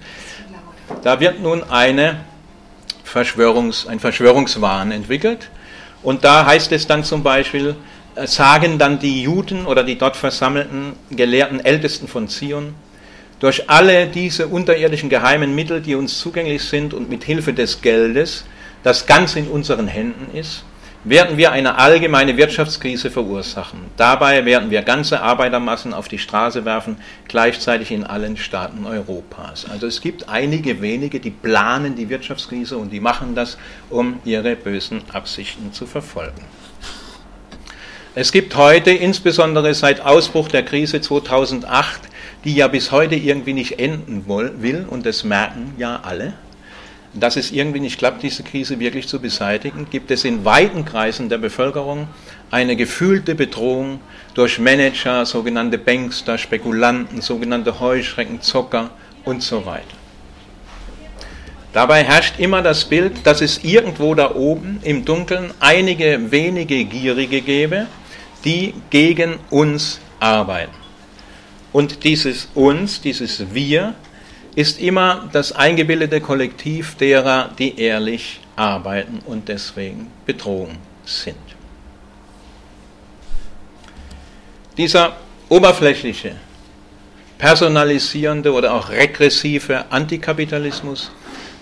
Da 1.02 1.18
wird 1.18 1.40
nun 1.40 1.64
eine 1.64 2.20
Verschwörungs, 3.02 3.86
ein 3.88 3.98
Verschwörungswahn 3.98 4.92
entwickelt 4.92 5.50
und 6.02 6.22
da 6.22 6.46
heißt 6.46 6.70
es 6.70 6.86
dann 6.86 7.02
zum 7.02 7.24
Beispiel, 7.24 7.74
äh, 8.14 8.28
sagen 8.28 8.78
dann 8.78 9.00
die 9.00 9.22
Juden 9.22 9.66
oder 9.66 9.82
die 9.82 9.98
dort 9.98 10.16
versammelten 10.16 10.92
gelehrten 11.10 11.58
Ältesten 11.58 12.06
von 12.06 12.28
Zion, 12.28 12.74
durch 13.40 13.68
alle 13.68 14.06
diese 14.06 14.48
unterirdischen 14.48 15.08
geheimen 15.08 15.54
Mittel, 15.54 15.80
die 15.80 15.94
uns 15.94 16.18
zugänglich 16.18 16.62
sind 16.62 16.94
und 16.94 17.10
mit 17.10 17.24
Hilfe 17.24 17.52
des 17.52 17.82
Geldes, 17.82 18.44
das 18.82 19.06
ganz 19.06 19.36
in 19.36 19.48
unseren 19.48 19.88
Händen 19.88 20.36
ist, 20.36 20.64
werden 21.08 21.36
wir 21.36 21.52
eine 21.52 21.78
allgemeine 21.78 22.36
Wirtschaftskrise 22.36 23.12
verursachen. 23.12 23.78
Dabei 23.96 24.44
werden 24.44 24.70
wir 24.70 24.82
ganze 24.82 25.20
Arbeitermassen 25.20 25.94
auf 25.94 26.08
die 26.08 26.18
Straße 26.18 26.64
werfen, 26.64 26.96
gleichzeitig 27.28 27.92
in 27.92 28.02
allen 28.02 28.36
Staaten 28.36 28.84
Europas. 28.84 29.66
Also 29.70 29.86
es 29.86 30.00
gibt 30.00 30.28
einige 30.28 30.82
wenige, 30.82 31.20
die 31.20 31.30
planen 31.30 31.94
die 31.94 32.08
Wirtschaftskrise 32.08 32.76
und 32.76 32.92
die 32.92 32.98
machen 32.98 33.36
das, 33.36 33.56
um 33.88 34.18
ihre 34.24 34.56
bösen 34.56 35.02
Absichten 35.12 35.72
zu 35.72 35.86
verfolgen. 35.86 36.42
Es 38.16 38.32
gibt 38.32 38.56
heute, 38.56 38.90
insbesondere 38.90 39.74
seit 39.74 40.00
Ausbruch 40.00 40.48
der 40.48 40.64
Krise 40.64 41.00
2008, 41.00 42.00
die 42.46 42.54
ja 42.54 42.68
bis 42.68 42.92
heute 42.92 43.16
irgendwie 43.16 43.52
nicht 43.54 43.80
enden 43.80 44.24
will, 44.28 44.86
und 44.88 45.04
das 45.04 45.24
merken 45.24 45.74
ja 45.78 46.00
alle, 46.04 46.32
dass 47.12 47.36
es 47.36 47.50
irgendwie 47.50 47.80
nicht 47.80 47.98
klappt, 47.98 48.22
diese 48.22 48.44
Krise 48.44 48.78
wirklich 48.78 49.08
zu 49.08 49.18
beseitigen, 49.20 49.88
gibt 49.90 50.12
es 50.12 50.24
in 50.24 50.44
weiten 50.44 50.84
Kreisen 50.84 51.28
der 51.28 51.38
Bevölkerung 51.38 52.06
eine 52.52 52.76
gefühlte 52.76 53.34
Bedrohung 53.34 54.00
durch 54.34 54.60
Manager, 54.60 55.26
sogenannte 55.26 55.76
Bankster, 55.76 56.38
Spekulanten, 56.38 57.20
sogenannte 57.20 57.80
Heuschrecken, 57.80 58.40
Zocker 58.40 58.90
und 59.24 59.42
so 59.42 59.66
weiter. 59.66 59.96
Dabei 61.72 62.04
herrscht 62.04 62.38
immer 62.38 62.62
das 62.62 62.84
Bild, 62.84 63.26
dass 63.26 63.40
es 63.40 63.64
irgendwo 63.64 64.14
da 64.14 64.36
oben 64.36 64.78
im 64.84 65.04
Dunkeln 65.04 65.52
einige 65.58 66.30
wenige 66.30 66.84
Gierige 66.84 67.40
gäbe, 67.40 67.86
die 68.44 68.72
gegen 68.90 69.34
uns 69.50 69.98
arbeiten. 70.20 70.85
Und 71.76 72.04
dieses 72.04 72.48
uns, 72.54 73.02
dieses 73.02 73.52
Wir, 73.52 73.94
ist 74.54 74.80
immer 74.80 75.28
das 75.32 75.52
eingebildete 75.52 76.22
Kollektiv 76.22 76.94
derer, 76.94 77.50
die 77.58 77.78
ehrlich 77.78 78.40
arbeiten 78.56 79.18
und 79.26 79.48
deswegen 79.48 80.10
Bedrohung 80.24 80.78
sind. 81.04 81.36
Dieser 84.78 85.18
oberflächliche, 85.50 86.36
personalisierende 87.36 88.54
oder 88.54 88.72
auch 88.72 88.88
regressive 88.88 89.84
Antikapitalismus 89.90 91.10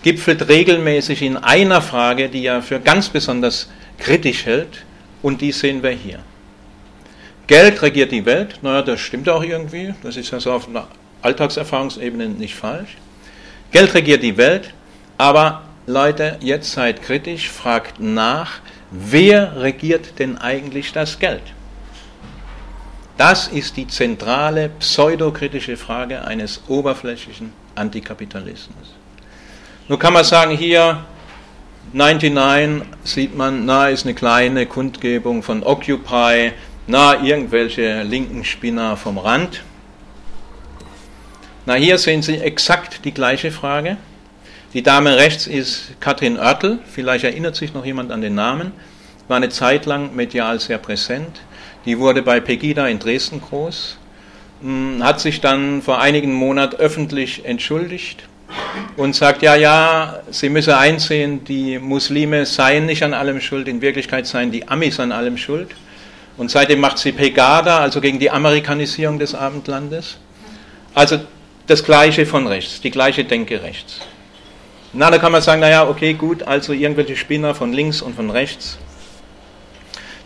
gipfelt 0.05 0.47
regelmäßig 0.47 1.23
in 1.23 1.39
einer 1.39 1.83
Frage, 1.83 2.29
die 2.29 2.47
er 2.47 2.63
für 2.63 2.79
ganz 2.79 3.09
besonders 3.09 3.69
kritisch 3.99 4.47
hält, 4.47 4.85
und 5.23 5.41
die 5.41 5.51
sehen 5.51 5.83
wir 5.83 5.91
hier. 5.91 6.21
Geld 7.47 7.83
regiert 7.83 8.11
die 8.11 8.25
Welt, 8.25 8.59
naja, 8.63 8.83
das 8.83 9.01
stimmt 9.01 9.29
auch 9.29 9.43
irgendwie, 9.43 9.95
das 10.03 10.17
ist 10.17 10.31
ja 10.31 10.41
so 10.41 10.53
auf 10.53 10.69
einer 10.69 10.89
Alltagserfahrungsebene 11.21 12.29
nicht 12.29 12.55
falsch. 12.55 12.97
Geld 13.71 13.93
regiert 13.95 14.23
die 14.23 14.37
Welt, 14.37 14.73
aber 15.19 15.63
Leute, 15.87 16.39
jetzt 16.41 16.73
seid 16.73 17.03
kritisch, 17.03 17.51
fragt 17.51 18.01
nach, 18.01 18.61
wer 18.91 19.61
regiert 19.61 20.19
denn 20.19 20.39
eigentlich 20.39 20.93
das 20.93 21.19
Geld? 21.19 21.43
Das 23.19 23.49
ist 23.49 23.77
die 23.77 23.87
zentrale 23.87 24.71
pseudokritische 24.81 25.77
Frage 25.77 26.25
eines 26.25 26.63
oberflächlichen 26.69 27.53
Antikapitalismus. 27.75 28.95
Nun 29.87 29.99
kann 29.99 30.15
man 30.15 30.25
sagen, 30.25 30.57
hier 30.57 31.05
99 31.93 32.89
sieht 33.05 33.37
man, 33.37 33.67
na, 33.67 33.89
ist 33.89 34.05
eine 34.05 34.15
kleine 34.15 34.67
Kundgebung 34.67 35.43
von 35.43 35.63
Occupy, 35.63 36.53
na, 36.87 37.23
irgendwelche 37.23 38.03
linken 38.03 38.45
Spinner 38.45 38.97
vom 38.97 39.19
Rand. 39.19 39.63
Na, 41.67 41.75
hier 41.75 41.97
sehen 41.99 42.23
Sie 42.23 42.39
exakt 42.39 43.05
die 43.05 43.15
gleiche 43.15 43.51
Frage. 43.51 43.97
Die 44.75 44.83
Dame 44.83 45.17
rechts 45.17 45.47
ist 45.47 45.93
Katrin 46.01 46.37
Oertel, 46.37 46.81
vielleicht 46.85 47.25
erinnert 47.25 47.57
sich 47.57 47.73
noch 47.75 47.87
jemand 47.87 48.11
an 48.11 48.21
den 48.21 48.35
Namen, 48.35 48.73
war 49.29 49.37
eine 49.37 49.49
Zeit 49.49 49.87
lang 49.87 50.15
medial 50.15 50.59
sehr 50.61 50.79
präsent. 50.79 51.41
Die 51.87 51.99
wurde 51.99 52.23
bei 52.23 52.41
Pegida 52.41 52.89
in 52.89 52.99
Dresden 52.99 53.41
groß, 53.41 53.99
hm, 54.63 55.03
hat 55.03 55.21
sich 55.21 55.41
dann 55.41 55.81
vor 55.81 56.01
einigen 56.01 56.35
Monaten 56.35 56.77
öffentlich 56.77 57.45
entschuldigt 57.45 58.25
und 58.97 59.15
sagt, 59.15 59.43
ja, 59.43 59.55
ja, 59.55 60.21
sie 60.31 60.49
müsse 60.49 60.77
einsehen, 60.77 61.45
die 61.45 61.79
Muslime 61.79 62.45
seien 62.45 62.87
nicht 62.87 63.03
an 63.03 63.15
allem 63.15 63.41
schuld, 63.41 63.69
in 63.69 63.81
Wirklichkeit 63.81 64.27
seien 64.27 64.51
die 64.51 64.69
Amis 64.69 64.99
an 64.99 65.13
allem 65.13 65.37
schuld. 65.37 65.69
Und 66.37 66.51
seitdem 66.51 66.81
macht 66.81 66.99
sie 66.99 67.13
Pegada, 67.13 67.79
also 67.79 68.01
gegen 68.01 68.19
die 68.19 68.31
Amerikanisierung 68.31 69.19
des 69.19 69.35
Abendlandes. 69.35 70.19
Also 70.95 71.21
das 71.67 71.85
Gleiche 71.85 72.27
von 72.27 72.47
rechts, 72.47 72.81
die 72.81 72.91
gleiche 72.91 73.25
Denke 73.25 73.63
rechts. 73.63 74.01
Na, 74.93 75.11
da 75.11 75.19
kann 75.19 75.33
man 75.33 75.43
sagen, 75.43 75.61
naja, 75.61 75.89
okay, 75.89 76.15
gut, 76.15 76.43
also 76.43 76.73
irgendwelche 76.73 77.17
Spinner 77.17 77.55
von 77.55 77.73
links 77.73 78.03
und 78.03 78.15
von 78.15 78.31
rechts. 78.31 78.79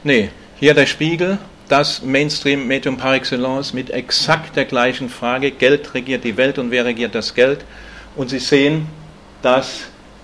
Nee, 0.04 0.30
hier 0.58 0.74
der 0.74 0.86
Spiegel, 0.86 1.38
das 1.68 2.02
Mainstream-Medium 2.02 2.96
par 2.96 3.14
excellence 3.14 3.72
mit 3.72 3.90
exakt 3.90 4.56
der 4.56 4.64
gleichen 4.64 5.08
Frage, 5.08 5.50
Geld 5.50 5.94
regiert 5.94 6.24
die 6.24 6.36
Welt 6.36 6.58
und 6.58 6.70
wer 6.70 6.84
regiert 6.84 7.14
das 7.14 7.34
Geld? 7.34 7.64
Und 8.16 8.30
Sie 8.30 8.38
sehen, 8.38 8.86
dass 9.42 9.82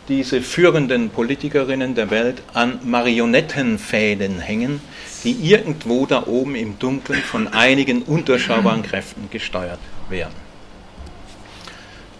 diese 0.08 0.42
führenden 0.42 1.10
Politikerinnen 1.10 1.94
der 1.94 2.10
Welt 2.10 2.42
an 2.52 2.78
Marionettenfäden 2.84 4.40
hängen, 4.40 4.80
die 5.24 5.32
irgendwo 5.32 6.04
da 6.06 6.24
oben 6.26 6.54
im 6.54 6.78
Dunkeln 6.78 7.20
von 7.20 7.48
einigen 7.48 8.02
undurchschaubaren 8.02 8.82
Kräften 8.82 9.28
gesteuert 9.30 9.78
werden. 10.10 10.34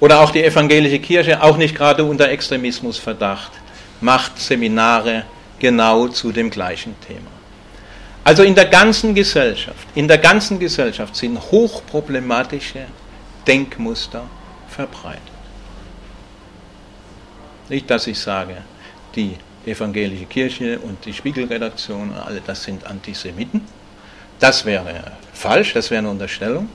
Oder 0.01 0.21
auch 0.21 0.31
die 0.31 0.43
evangelische 0.43 0.99
Kirche, 0.99 1.43
auch 1.43 1.57
nicht 1.57 1.75
gerade 1.75 2.05
unter 2.05 2.29
Extremismusverdacht, 2.29 3.53
macht 4.01 4.39
Seminare 4.39 5.25
genau 5.59 6.09
zu 6.09 6.33
dem 6.33 6.51
gleichen 6.51 6.95
Thema. 7.07 7.31
Also 8.25 8.43
in 8.43 8.55
der 8.55 8.67
ganzen 8.67 9.15
Gesellschaft, 9.15 9.87
in 9.95 10.09
der 10.09 10.19
ganzen 10.19 10.59
Gesellschaft 10.59 11.15
sind 11.15 11.39
hochproblematische 11.39 12.87
Denkmuster 13.47 14.25
verbreitet. 14.69 15.34
Nicht, 17.69 17.89
dass 17.91 18.07
ich 18.07 18.19
sage, 18.19 18.57
die 19.15 19.37
evangelische 19.67 20.27
Kirche 20.27 20.79
und 20.79 21.05
die 21.05 21.13
Spiegelredaktion, 21.13 22.13
alle 22.13 22.41
das 22.41 22.63
sind 22.65 22.87
Antisemiten. 22.87 23.63
Das 24.39 24.65
wäre 24.65 25.13
falsch, 25.33 25.73
das 25.73 25.91
wäre 25.91 26.01
eine 26.01 26.11
Unterstellung. 26.11 26.69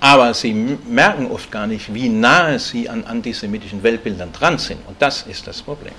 Aber 0.00 0.32
sie 0.32 0.54
merken 0.54 1.30
oft 1.30 1.50
gar 1.50 1.66
nicht, 1.66 1.92
wie 1.92 2.08
nahe 2.08 2.58
sie 2.58 2.88
an 2.88 3.04
antisemitischen 3.04 3.82
Weltbildern 3.82 4.32
dran 4.32 4.58
sind. 4.58 4.80
Und 4.86 5.00
das 5.00 5.22
ist 5.22 5.46
das 5.46 5.60
Problem. 5.60 5.92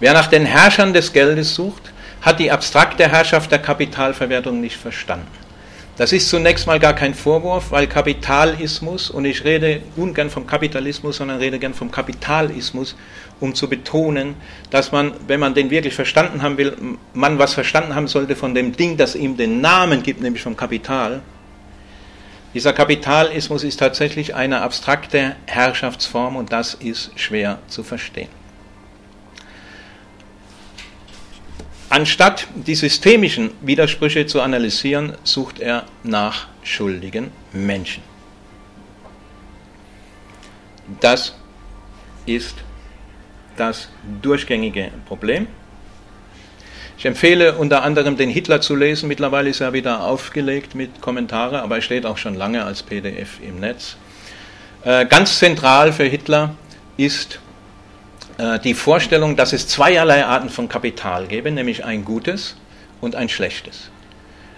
Wer 0.00 0.12
nach 0.12 0.26
den 0.26 0.44
Herrschern 0.44 0.92
des 0.92 1.12
Geldes 1.12 1.54
sucht, 1.54 1.92
hat 2.20 2.40
die 2.40 2.50
abstrakte 2.50 3.08
Herrschaft 3.08 3.50
der 3.50 3.60
Kapitalverwertung 3.60 4.60
nicht 4.60 4.76
verstanden. 4.76 5.37
Das 5.98 6.12
ist 6.12 6.28
zunächst 6.28 6.68
mal 6.68 6.78
gar 6.78 6.92
kein 6.92 7.12
Vorwurf, 7.12 7.72
weil 7.72 7.88
Kapitalismus, 7.88 9.10
und 9.10 9.24
ich 9.24 9.42
rede 9.42 9.82
ungern 9.96 10.30
vom 10.30 10.46
Kapitalismus, 10.46 11.16
sondern 11.16 11.38
rede 11.38 11.58
gern 11.58 11.74
vom 11.74 11.90
Kapitalismus, 11.90 12.94
um 13.40 13.52
zu 13.52 13.68
betonen, 13.68 14.36
dass 14.70 14.92
man, 14.92 15.12
wenn 15.26 15.40
man 15.40 15.54
den 15.54 15.70
wirklich 15.70 15.94
verstanden 15.94 16.40
haben 16.40 16.56
will, 16.56 16.76
man 17.14 17.40
was 17.40 17.52
verstanden 17.52 17.96
haben 17.96 18.06
sollte 18.06 18.36
von 18.36 18.54
dem 18.54 18.76
Ding, 18.76 18.96
das 18.96 19.16
ihm 19.16 19.36
den 19.36 19.60
Namen 19.60 20.04
gibt, 20.04 20.20
nämlich 20.20 20.42
vom 20.42 20.56
Kapital, 20.56 21.20
dieser 22.54 22.72
Kapitalismus 22.72 23.64
ist 23.64 23.78
tatsächlich 23.78 24.36
eine 24.36 24.62
abstrakte 24.62 25.34
Herrschaftsform 25.46 26.36
und 26.36 26.52
das 26.52 26.74
ist 26.74 27.10
schwer 27.16 27.58
zu 27.66 27.82
verstehen. 27.82 28.28
Anstatt 31.90 32.46
die 32.54 32.74
systemischen 32.74 33.50
Widersprüche 33.62 34.26
zu 34.26 34.42
analysieren, 34.42 35.14
sucht 35.24 35.58
er 35.58 35.84
nach 36.02 36.48
schuldigen 36.62 37.30
Menschen. 37.52 38.02
Das 41.00 41.34
ist 42.26 42.56
das 43.56 43.88
durchgängige 44.22 44.90
Problem. 45.06 45.46
Ich 46.98 47.06
empfehle 47.06 47.54
unter 47.54 47.84
anderem 47.84 48.16
den 48.16 48.28
Hitler 48.28 48.60
zu 48.60 48.74
lesen. 48.74 49.08
Mittlerweile 49.08 49.48
ist 49.48 49.60
er 49.60 49.72
wieder 49.72 50.04
aufgelegt 50.04 50.74
mit 50.74 51.00
Kommentaren, 51.00 51.56
aber 51.56 51.76
er 51.76 51.82
steht 51.82 52.04
auch 52.04 52.18
schon 52.18 52.34
lange 52.34 52.64
als 52.64 52.82
PDF 52.82 53.40
im 53.40 53.60
Netz. 53.60 53.96
Äh, 54.84 55.06
ganz 55.06 55.38
zentral 55.38 55.92
für 55.92 56.04
Hitler 56.04 56.54
ist 56.96 57.40
die 58.64 58.74
Vorstellung, 58.74 59.36
dass 59.36 59.52
es 59.52 59.66
zweierlei 59.66 60.24
Arten 60.24 60.48
von 60.48 60.68
Kapital 60.68 61.26
gäbe, 61.26 61.50
nämlich 61.50 61.84
ein 61.84 62.04
gutes 62.04 62.56
und 63.00 63.16
ein 63.16 63.28
schlechtes. 63.28 63.90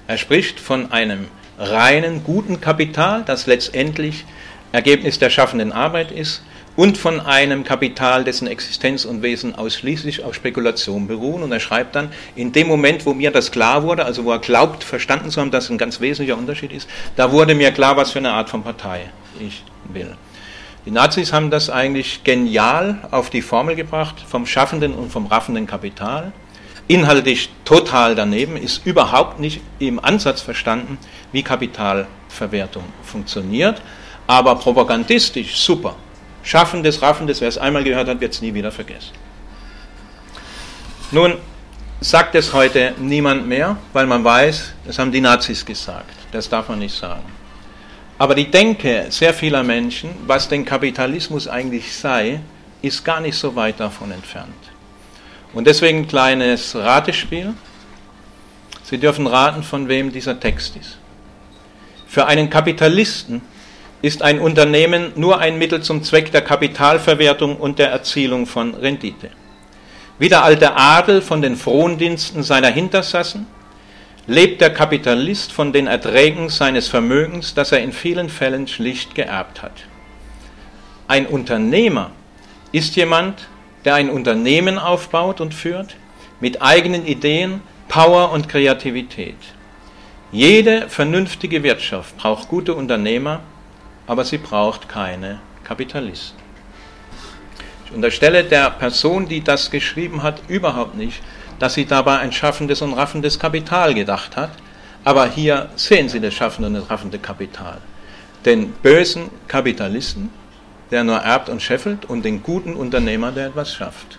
Er 0.07 0.19
spricht 0.19 0.61
von 0.61 0.93
einem 0.93 1.29
reinen 1.59 2.25
guten 2.25 2.61
Kapital, 2.61 3.23
das 3.25 3.47
letztendlich 3.47 4.25
Ergebnis 4.73 5.19
der 5.19 5.31
schaffenden 5.31 5.73
Arbeit 5.73 6.11
ist, 6.13 6.43
und 6.77 6.97
von 6.97 7.21
einem 7.21 7.65
Kapital, 7.65 8.25
dessen 8.25 8.47
Existenz 8.47 9.05
und 9.05 9.23
Wesen 9.23 9.55
ausschließlich 9.55 10.25
auf 10.25 10.35
Spekulation 10.35 11.09
beruhen. 11.09 11.43
Und 11.43 11.53
er 11.53 11.61
schreibt 11.61 11.95
dann, 11.95 12.11
in 12.37 12.53
dem 12.53 12.69
Moment, 12.69 13.05
wo 13.05 13.13
mir 13.13 13.31
das 13.31 13.51
klar 13.51 13.83
wurde, 13.83 14.05
also 14.05 14.25
wo 14.25 14.33
er 14.33 14.39
glaubt, 14.39 14.85
verstanden 14.85 15.31
zu 15.31 15.41
haben, 15.41 15.51
dass 15.51 15.69
ein 15.69 15.79
ganz 15.79 16.01
wesentlicher 16.01 16.39
Unterschied 16.39 16.73
ist, 16.73 16.89
da 17.17 17.33
wurde 17.33 17.55
mir 17.55 17.71
klar, 17.73 17.97
was 17.97 18.13
für 18.13 18.21
eine 18.21 18.33
Art 18.33 18.49
von 18.49 18.63
Partei 18.63 19.11
ich 19.39 19.63
will. 19.93 20.17
Die 20.91 20.95
Nazis 20.95 21.33
haben 21.33 21.53
das 21.53 21.71
eigentlich 21.71 22.25
genial 22.25 22.99
auf 23.13 23.31
die 23.31 23.43
Formel 23.43 23.77
gebracht, 23.77 24.17
vom 24.27 24.45
schaffenden 24.45 24.93
und 24.93 25.13
vom 25.13 25.27
raffenden 25.27 25.65
Kapital. 25.65 26.33
Inhaltlich 26.89 27.49
total 27.65 28.17
daneben, 28.17 28.57
ist 28.57 28.85
überhaupt 28.85 29.39
nicht 29.39 29.61
im 29.79 30.05
Ansatz 30.05 30.43
verstanden, 30.43 30.99
wie 31.31 31.45
Kapitalverwertung 31.45 32.83
funktioniert, 33.05 33.81
aber 34.27 34.57
propagandistisch 34.57 35.55
super. 35.59 35.95
Schaffendes, 36.43 37.01
raffendes, 37.01 37.41
wer 37.41 37.47
es 37.47 37.57
einmal 37.57 37.85
gehört 37.85 38.09
hat, 38.09 38.21
wird 38.21 38.35
es 38.35 38.43
nie 38.43 38.53
wieder 38.53 38.73
vergessen. 38.73 39.13
Nun 41.13 41.35
sagt 42.01 42.35
es 42.35 42.53
heute 42.53 42.95
niemand 42.99 43.47
mehr, 43.47 43.77
weil 43.93 44.09
man 44.09 44.25
weiß, 44.25 44.73
das 44.85 44.99
haben 44.99 45.13
die 45.13 45.21
Nazis 45.21 45.65
gesagt. 45.65 46.17
Das 46.33 46.49
darf 46.49 46.69
man 46.69 46.81
nicht 46.81 46.99
sagen. 46.99 47.40
Aber 48.21 48.35
die 48.35 48.51
Denke 48.51 49.07
sehr 49.09 49.33
vieler 49.33 49.63
Menschen, 49.63 50.11
was 50.27 50.47
denn 50.47 50.67
Kapitalismus 50.67 51.49
eigentlich 51.49 51.97
sei, 51.97 52.41
ist 52.83 53.03
gar 53.03 53.19
nicht 53.19 53.35
so 53.35 53.57
weit 53.57 53.81
davon 53.81 54.13
entfernt. 54.13 54.53
Und 55.55 55.67
deswegen 55.67 56.01
ein 56.01 56.07
kleines 56.07 56.77
Ratespiel. 56.77 57.55
Sie 58.83 58.99
dürfen 58.99 59.27
raten, 59.27 59.63
von 59.63 59.89
wem 59.89 60.13
dieser 60.13 60.39
Text 60.39 60.77
ist. 60.77 60.99
Für 62.07 62.27
einen 62.27 62.51
Kapitalisten 62.51 63.41
ist 64.03 64.21
ein 64.21 64.39
Unternehmen 64.39 65.13
nur 65.17 65.39
ein 65.39 65.57
Mittel 65.57 65.83
zum 65.83 66.03
Zweck 66.03 66.31
der 66.31 66.43
Kapitalverwertung 66.43 67.57
und 67.57 67.79
der 67.79 67.91
Erzielung 67.91 68.45
von 68.45 68.75
Rendite. 68.75 69.31
Wie 70.19 70.29
der 70.29 70.45
alte 70.45 70.77
Adel 70.77 71.23
von 71.23 71.41
den 71.41 71.57
Frondiensten 71.57 72.43
seiner 72.43 72.69
Hintersassen, 72.69 73.47
lebt 74.31 74.61
der 74.61 74.73
Kapitalist 74.73 75.51
von 75.51 75.73
den 75.73 75.89
Erträgen 75.89 76.51
seines 76.51 76.87
Vermögens, 76.87 77.53
das 77.53 77.73
er 77.73 77.81
in 77.81 77.93
vielen 77.93 78.29
Fällen 78.29 78.69
schlicht 78.69 79.17
geerbt 79.17 79.61
hat. 79.61 79.73
Ein 81.09 81.27
Unternehmer 81.27 82.13
ist 82.71 82.95
jemand, 82.95 83.49
der 83.85 83.97
ein 83.97 84.09
Unternehmen 84.09 84.79
aufbaut 84.79 85.41
und 85.41 85.53
führt, 85.53 85.97
mit 86.39 86.63
eigenen 86.63 87.07
Ideen, 87.07 87.61
Power 87.89 88.31
und 88.31 88.49
Kreativität. 88.49 89.35
Jede 90.31 90.89
vernünftige 90.89 91.65
Wirtschaft 91.65 92.17
braucht 92.17 92.47
gute 92.47 92.75
Unternehmer, 92.75 93.41
aber 94.07 94.25
sie 94.25 94.39
braucht 94.39 94.89
keine 94.89 95.41
Kapitalisten. 95.65 96.39
Ich 97.87 97.93
unterstelle 97.93 98.45
der 98.45 98.71
Person, 98.71 99.27
die 99.27 99.43
das 99.43 99.73
geschrieben 99.73 100.23
hat, 100.23 100.41
überhaupt 100.47 100.95
nicht, 100.95 101.21
dass 101.61 101.75
sie 101.75 101.85
dabei 101.85 102.19
ein 102.19 102.33
schaffendes 102.33 102.83
und 102.83 102.95
raffendes 102.95 103.39
Kapital 103.39 103.95
gedacht 103.95 104.37
hat. 104.37 104.51
Aber 105.05 105.27
hier 105.29 105.69
sehen 105.77 106.09
Sie 106.09 106.21
das 106.21 106.35
schaffende 106.35 106.69
und 106.69 106.91
raffende 106.91 107.19
Kapital. 107.19 107.79
Den 108.45 108.73
bösen 108.73 109.31
Kapitalisten, 109.47 110.31
der 110.91 111.05
nur 111.05 111.19
erbt 111.19 111.49
und 111.49 111.63
scheffelt, 111.63 112.07
und 112.07 112.25
den 112.25 112.43
guten 112.43 112.75
Unternehmer, 112.75 113.31
der 113.31 113.49
etwas 113.49 113.73
schafft. 113.73 114.19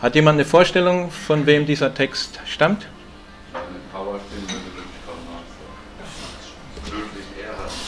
Hat 0.00 0.14
jemand 0.14 0.36
eine 0.36 0.44
Vorstellung, 0.44 1.10
von 1.10 1.46
wem 1.46 1.66
dieser 1.66 1.92
Text 1.92 2.40
stammt? 2.46 2.86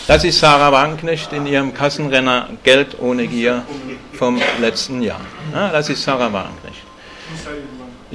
Das 0.06 0.22
ist 0.22 0.38
Sarah 0.38 0.70
Wagenknecht 0.70 1.32
in 1.32 1.46
ihrem 1.46 1.74
Kassenrenner 1.74 2.50
Geld 2.62 2.98
ohne 3.00 3.26
Gier 3.26 3.64
vom 4.12 4.40
letzten 4.60 5.02
Jahr. 5.02 5.20
Ja, 5.52 5.70
das 5.70 5.88
ist 5.88 6.04
Sarah 6.04 6.32
Wagenknecht. 6.32 6.82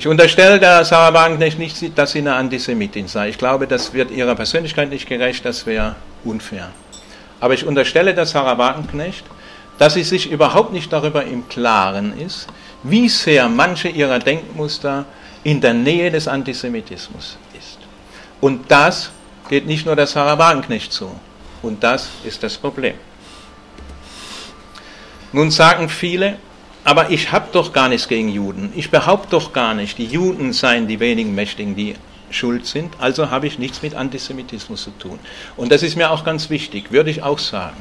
Ich 0.02 0.08
unterstelle 0.08 0.60
der 0.60 0.84
Sarah 0.84 1.14
Wagenknecht 1.14 1.60
nicht, 1.60 1.96
dass 1.96 2.14
sie 2.14 2.22
eine 2.22 2.34
Antisemitin 2.34 3.08
sei. 3.08 3.30
Ich 3.30 3.38
glaube, 3.38 3.68
das 3.68 3.94
wird 3.94 4.10
ihrer 4.10 4.34
Persönlichkeit 4.34 4.90
nicht 4.90 5.08
gerecht, 5.08 5.46
das 5.46 5.68
wäre 5.68 5.96
unfair. 6.24 6.72
Aber 7.40 7.54
ich 7.54 7.68
unterstelle 7.68 8.16
der 8.16 8.26
Sarah 8.26 8.58
Wagenknecht, 8.58 9.24
dass 9.78 9.94
sie 9.94 10.02
sich 10.02 10.32
überhaupt 10.32 10.74
nicht 10.74 10.92
darüber 10.92 11.24
im 11.24 11.48
Klaren 11.50 12.20
ist, 12.20 12.48
wie 12.82 13.10
sehr 13.10 13.48
manche 13.48 13.90
ihrer 13.90 14.18
Denkmuster 14.18 15.06
in 15.44 15.62
der 15.62 15.76
Nähe 15.76 16.10
des 16.10 16.28
Antisemitismus 16.28 17.38
ist. 17.56 17.78
Und 18.40 18.72
das 18.72 19.12
geht 19.50 19.68
nicht 19.68 19.86
nur 19.86 19.96
der 19.96 20.08
Sarah 20.08 20.40
Wagenknecht 20.40 20.92
so. 20.92 21.16
Und 21.62 21.84
das 21.84 22.10
ist 22.24 22.42
das 22.42 22.58
Problem. 22.58 22.96
Nun 25.32 25.52
sagen 25.52 25.90
viele, 25.90 26.38
aber 26.84 27.10
ich 27.12 27.32
habe 27.32 27.48
doch 27.52 27.74
gar 27.74 27.90
nichts 27.90 28.08
gegen 28.08 28.30
Juden. 28.30 28.74
Ich 28.76 28.90
behaupte 28.90 29.30
doch 29.32 29.54
gar 29.54 29.74
nicht, 29.74 29.98
die 29.98 30.06
Juden 30.06 30.54
seien 30.54 30.88
die 30.88 31.00
wenigen 31.00 31.36
Mächtigen, 31.36 31.76
die 31.76 31.96
schuld 32.32 32.66
sind. 32.66 32.94
Also 33.00 33.30
habe 33.30 33.48
ich 33.48 33.60
nichts 33.60 33.82
mit 33.82 33.96
Antisemitismus 33.96 34.84
zu 34.84 34.92
tun. 34.92 35.20
Und 35.58 35.72
das 35.72 35.84
ist 35.84 35.96
mir 35.96 36.12
auch 36.12 36.24
ganz 36.24 36.50
wichtig, 36.50 36.92
würde 36.92 37.10
ich 37.10 37.24
auch 37.24 37.40
sagen. 37.40 37.78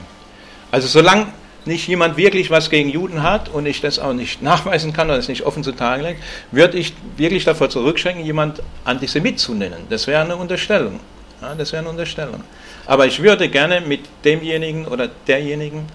Also 0.71 0.89
solange 0.89 1.29
nicht 1.65 1.89
jemand 1.89 2.17
wirklich 2.17 2.51
was 2.51 2.71
gegen 2.71 2.89
Juden 2.89 3.23
hat 3.23 3.49
und 3.49 3.67
ich 3.67 3.81
das 3.81 3.99
auch 3.99 4.13
nicht 4.13 4.43
nachweisen 4.43 4.93
kann 4.93 5.09
oder 5.09 5.19
es 5.19 5.29
nicht 5.29 5.43
offen 5.43 5.63
zutage 5.63 6.03
legt, 6.03 6.23
würde 6.51 6.79
ich 6.79 6.95
wirklich 7.17 7.45
davor 7.45 7.69
zurückschrecken, 7.71 8.25
jemand 8.25 8.63
Antisemit 8.85 9.39
zu 9.39 9.55
nennen. 9.55 9.87
Das 9.91 10.07
wäre 10.07 10.23
eine 10.23 10.37
Unterstellung. 10.37 11.01
Ja, 11.41 11.55
das 11.55 11.73
wäre 11.73 11.81
eine 11.81 11.91
Unterstellung. 11.91 12.43
Aber 12.87 13.07
ich 13.07 13.23
würde 13.23 13.49
gerne 13.49 13.81
mit 13.81 14.01
demjenigen 14.25 14.87
oder 14.87 15.09
derjenigen 15.27 15.87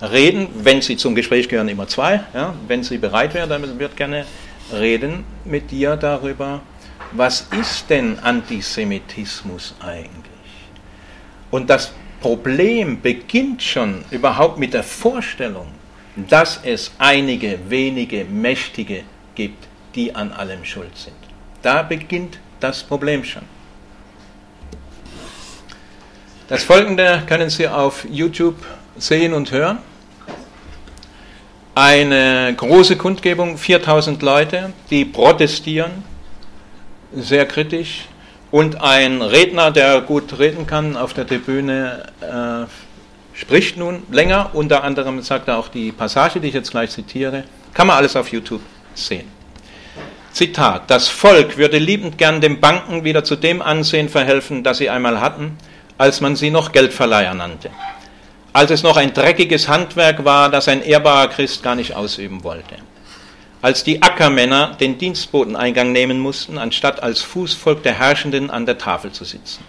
reden, 0.00 0.48
wenn 0.54 0.80
Sie 0.80 0.96
zum 0.96 1.14
Gespräch 1.14 1.48
gehören, 1.48 1.68
immer 1.68 1.88
zwei, 1.88 2.20
ja, 2.34 2.54
wenn 2.66 2.82
Sie 2.82 2.98
bereit 2.98 3.34
wären, 3.34 3.48
dann 3.48 3.64
ich 3.64 3.96
gerne 3.96 4.24
reden 4.72 5.24
mit 5.44 5.70
dir 5.70 5.96
darüber, 5.96 6.60
was 7.12 7.48
ist 7.58 7.88
denn 7.88 8.18
Antisemitismus 8.18 9.74
eigentlich? 9.80 10.12
Und 11.50 11.70
das 11.70 11.92
Problem 12.20 13.00
beginnt 13.00 13.62
schon 13.62 14.04
überhaupt 14.10 14.58
mit 14.58 14.74
der 14.74 14.82
Vorstellung, 14.82 15.68
dass 16.16 16.60
es 16.64 16.92
einige 16.98 17.58
wenige 17.68 18.24
Mächtige 18.24 19.04
gibt, 19.34 19.68
die 19.94 20.14
an 20.14 20.32
allem 20.32 20.64
schuld 20.64 20.96
sind. 20.96 21.16
Da 21.62 21.82
beginnt 21.82 22.38
das 22.60 22.82
Problem 22.82 23.24
schon. 23.24 23.42
Das 26.48 26.64
folgende 26.64 27.22
können 27.26 27.50
Sie 27.50 27.68
auf 27.68 28.04
YouTube 28.10 28.56
sehen 28.96 29.32
und 29.32 29.52
hören. 29.52 29.78
Eine 31.80 32.52
große 32.56 32.96
Kundgebung, 32.96 33.56
4000 33.56 34.20
Leute, 34.20 34.72
die 34.90 35.04
protestieren, 35.04 36.02
sehr 37.14 37.46
kritisch. 37.46 38.06
Und 38.50 38.82
ein 38.82 39.22
Redner, 39.22 39.70
der 39.70 40.00
gut 40.00 40.40
reden 40.40 40.66
kann, 40.66 40.96
auf 40.96 41.14
der 41.14 41.24
Tribüne 41.24 42.06
äh, 42.20 43.38
spricht 43.38 43.76
nun 43.76 44.02
länger. 44.10 44.50
Unter 44.54 44.82
anderem 44.82 45.22
sagt 45.22 45.46
er 45.46 45.56
auch 45.56 45.68
die 45.68 45.92
Passage, 45.92 46.40
die 46.40 46.48
ich 46.48 46.54
jetzt 46.54 46.72
gleich 46.72 46.90
zitiere. 46.90 47.44
Kann 47.74 47.86
man 47.86 47.96
alles 47.96 48.16
auf 48.16 48.32
YouTube 48.32 48.62
sehen. 48.94 49.28
Zitat: 50.32 50.90
Das 50.90 51.06
Volk 51.06 51.58
würde 51.58 51.78
liebend 51.78 52.18
gern 52.18 52.40
den 52.40 52.58
Banken 52.58 53.04
wieder 53.04 53.22
zu 53.22 53.36
dem 53.36 53.62
Ansehen 53.62 54.08
verhelfen, 54.08 54.64
das 54.64 54.78
sie 54.78 54.90
einmal 54.90 55.20
hatten, 55.20 55.56
als 55.96 56.20
man 56.20 56.34
sie 56.34 56.50
noch 56.50 56.72
Geldverleiher 56.72 57.34
nannte 57.34 57.70
als 58.58 58.72
es 58.72 58.82
noch 58.82 58.96
ein 58.96 59.14
dreckiges 59.14 59.68
Handwerk 59.68 60.24
war, 60.24 60.50
das 60.50 60.66
ein 60.66 60.82
ehrbarer 60.82 61.28
Christ 61.28 61.62
gar 61.62 61.76
nicht 61.76 61.94
ausüben 61.94 62.42
wollte. 62.42 62.74
Als 63.62 63.84
die 63.84 64.02
Ackermänner 64.02 64.74
den 64.80 64.98
Dienstboteneingang 64.98 65.92
nehmen 65.92 66.18
mussten, 66.18 66.58
anstatt 66.58 67.00
als 67.00 67.22
Fußvolk 67.22 67.84
der 67.84 67.96
Herrschenden 67.96 68.50
an 68.50 68.66
der 68.66 68.76
Tafel 68.76 69.12
zu 69.12 69.24
sitzen. 69.24 69.62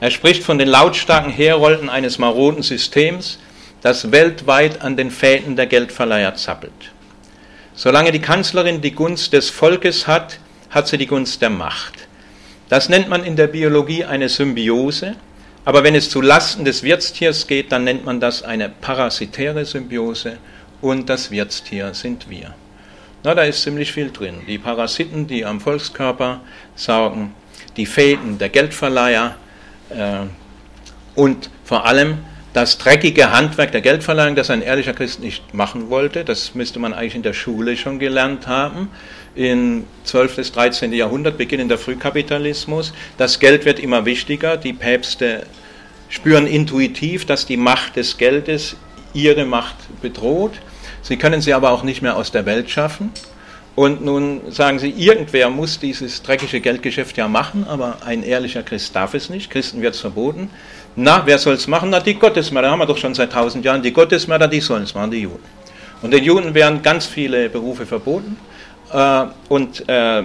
Er 0.00 0.10
spricht 0.10 0.42
von 0.42 0.56
den 0.56 0.68
lautstarken 0.68 1.30
Herolden 1.30 1.90
eines 1.90 2.16
maroden 2.16 2.62
Systems, 2.62 3.38
das 3.82 4.10
weltweit 4.10 4.80
an 4.80 4.96
den 4.96 5.10
Fäden 5.10 5.54
der 5.54 5.66
Geldverleiher 5.66 6.34
zappelt. 6.36 6.92
Solange 7.74 8.12
die 8.12 8.22
Kanzlerin 8.22 8.80
die 8.80 8.92
Gunst 8.92 9.34
des 9.34 9.50
Volkes 9.50 10.06
hat, 10.06 10.38
hat 10.70 10.88
sie 10.88 10.96
die 10.96 11.06
Gunst 11.06 11.42
der 11.42 11.50
Macht. 11.50 12.08
Das 12.70 12.88
nennt 12.88 13.10
man 13.10 13.24
in 13.24 13.36
der 13.36 13.48
Biologie 13.48 14.06
eine 14.06 14.30
Symbiose, 14.30 15.16
aber 15.64 15.84
wenn 15.84 15.94
es 15.94 16.08
zu 16.10 16.20
Lasten 16.20 16.64
des 16.64 16.82
Wirtstiers 16.82 17.46
geht, 17.46 17.72
dann 17.72 17.84
nennt 17.84 18.04
man 18.04 18.20
das 18.20 18.42
eine 18.42 18.68
parasitäre 18.68 19.64
Symbiose 19.64 20.38
und 20.80 21.08
das 21.08 21.30
Wirtstier 21.30 21.92
sind 21.94 22.30
wir. 22.30 22.54
Na, 23.22 23.34
da 23.34 23.42
ist 23.42 23.62
ziemlich 23.62 23.92
viel 23.92 24.10
drin. 24.10 24.36
Die 24.46 24.58
Parasiten, 24.58 25.26
die 25.26 25.44
am 25.44 25.60
Volkskörper 25.60 26.40
saugen, 26.74 27.34
die 27.76 27.84
Fäden 27.84 28.38
der 28.38 28.48
Geldverleiher 28.48 29.36
äh, 29.90 30.20
und 31.14 31.50
vor 31.64 31.84
allem 31.84 32.18
das 32.54 32.78
dreckige 32.78 33.30
Handwerk 33.30 33.72
der 33.72 33.82
Geldverleihung, 33.82 34.34
das 34.34 34.50
ein 34.50 34.62
ehrlicher 34.62 34.94
Christ 34.94 35.20
nicht 35.20 35.54
machen 35.54 35.90
wollte. 35.90 36.24
Das 36.24 36.54
müsste 36.54 36.78
man 36.78 36.94
eigentlich 36.94 37.14
in 37.14 37.22
der 37.22 37.34
Schule 37.34 37.76
schon 37.76 37.98
gelernt 37.98 38.46
haben 38.46 38.88
im 39.34 39.84
12. 40.04 40.36
bis 40.36 40.52
13. 40.52 40.92
Jahrhundert, 40.92 41.38
beginnender 41.38 41.78
Frühkapitalismus. 41.78 42.92
Das 43.16 43.38
Geld 43.38 43.64
wird 43.64 43.78
immer 43.78 44.04
wichtiger. 44.04 44.56
Die 44.56 44.72
Päpste 44.72 45.46
spüren 46.08 46.46
intuitiv, 46.46 47.24
dass 47.26 47.46
die 47.46 47.56
Macht 47.56 47.96
des 47.96 48.18
Geldes 48.18 48.76
ihre 49.14 49.44
Macht 49.44 49.76
bedroht. 50.02 50.52
Sie 51.02 51.16
können 51.16 51.40
sie 51.40 51.54
aber 51.54 51.70
auch 51.70 51.82
nicht 51.82 52.02
mehr 52.02 52.16
aus 52.16 52.32
der 52.32 52.46
Welt 52.46 52.70
schaffen. 52.70 53.12
Und 53.76 54.04
nun 54.04 54.40
sagen 54.50 54.78
sie, 54.78 54.90
irgendwer 54.90 55.48
muss 55.48 55.78
dieses 55.78 56.22
dreckige 56.22 56.60
Geldgeschäft 56.60 57.16
ja 57.16 57.28
machen, 57.28 57.64
aber 57.68 57.98
ein 58.04 58.22
ehrlicher 58.22 58.62
Christ 58.62 58.94
darf 58.94 59.14
es 59.14 59.30
nicht. 59.30 59.50
Christen 59.50 59.80
wird 59.80 59.94
es 59.94 60.00
verboten. 60.00 60.50
Na, 60.96 61.22
wer 61.24 61.38
soll 61.38 61.54
es 61.54 61.68
machen? 61.68 61.90
Na, 61.90 62.00
die 62.00 62.14
Gottesmörder, 62.14 62.70
haben 62.70 62.80
wir 62.80 62.86
doch 62.86 62.98
schon 62.98 63.14
seit 63.14 63.32
tausend 63.32 63.64
Jahren. 63.64 63.80
Die 63.80 63.92
Gottesmörder, 63.92 64.48
die 64.48 64.60
sollen 64.60 64.82
es 64.82 64.94
machen, 64.94 65.12
die 65.12 65.20
Juden. 65.20 65.44
Und 66.02 66.12
den 66.12 66.24
Juden 66.24 66.52
werden 66.54 66.82
ganz 66.82 67.06
viele 67.06 67.48
Berufe 67.48 67.86
verboten. 67.86 68.36
Äh, 68.92 69.24
und, 69.48 69.88
äh, 69.88 70.22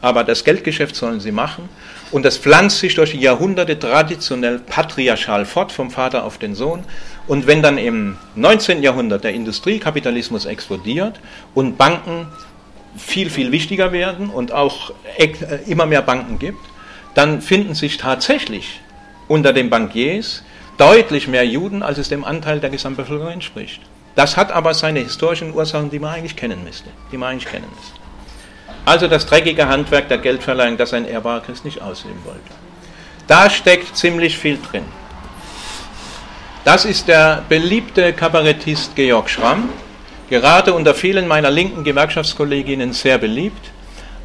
aber 0.00 0.24
das 0.24 0.44
Geldgeschäft 0.44 0.96
sollen 0.96 1.20
sie 1.20 1.32
machen. 1.32 1.68
Und 2.10 2.24
das 2.24 2.38
pflanzt 2.38 2.78
sich 2.78 2.94
durch 2.94 3.12
die 3.12 3.20
Jahrhunderte 3.20 3.78
traditionell 3.78 4.58
patriarchal 4.58 5.44
fort, 5.44 5.72
vom 5.72 5.90
Vater 5.90 6.24
auf 6.24 6.38
den 6.38 6.54
Sohn. 6.54 6.84
Und 7.26 7.46
wenn 7.46 7.62
dann 7.62 7.78
im 7.78 8.18
19. 8.36 8.82
Jahrhundert 8.82 9.24
der 9.24 9.32
Industriekapitalismus 9.32 10.44
explodiert 10.44 11.18
und 11.54 11.76
Banken 11.76 12.28
viel, 12.96 13.30
viel 13.30 13.50
wichtiger 13.50 13.92
werden 13.92 14.28
und 14.28 14.52
auch 14.52 14.92
äh, 15.16 15.32
immer 15.66 15.86
mehr 15.86 16.02
Banken 16.02 16.38
gibt, 16.38 16.60
dann 17.14 17.40
finden 17.40 17.74
sich 17.74 17.96
tatsächlich 17.96 18.80
unter 19.26 19.52
den 19.52 19.70
Bankiers 19.70 20.42
deutlich 20.76 21.28
mehr 21.28 21.46
Juden, 21.46 21.82
als 21.82 21.98
es 21.98 22.08
dem 22.08 22.24
Anteil 22.24 22.60
der 22.60 22.70
Gesamtbevölkerung 22.70 23.32
entspricht. 23.32 23.80
Das 24.14 24.36
hat 24.36 24.52
aber 24.52 24.74
seine 24.74 25.00
historischen 25.00 25.54
Ursachen, 25.54 25.90
die 25.90 25.98
man 25.98 26.14
eigentlich 26.14 26.36
kennen 26.36 26.62
müsste. 26.62 26.90
Die 27.10 27.16
man 27.16 27.30
eigentlich 27.32 27.50
kennen 27.50 27.66
müsste. 27.74 28.03
Also 28.84 29.08
das 29.08 29.26
dreckige 29.26 29.66
Handwerk 29.68 30.08
der 30.08 30.18
Geldverleihung, 30.18 30.76
das 30.76 30.92
ein 30.92 31.06
ehrbarer 31.06 31.40
Christ 31.40 31.64
nicht 31.64 31.80
ausüben 31.80 32.20
wollte. 32.24 32.40
Da 33.26 33.48
steckt 33.48 33.96
ziemlich 33.96 34.36
viel 34.36 34.58
drin. 34.70 34.84
Das 36.64 36.84
ist 36.84 37.08
der 37.08 37.42
beliebte 37.48 38.12
Kabarettist 38.12 38.94
Georg 38.96 39.30
Schramm, 39.30 39.68
gerade 40.28 40.74
unter 40.74 40.94
vielen 40.94 41.28
meiner 41.28 41.50
linken 41.50 41.84
Gewerkschaftskolleginnen 41.84 42.92
sehr 42.92 43.18
beliebt, 43.18 43.70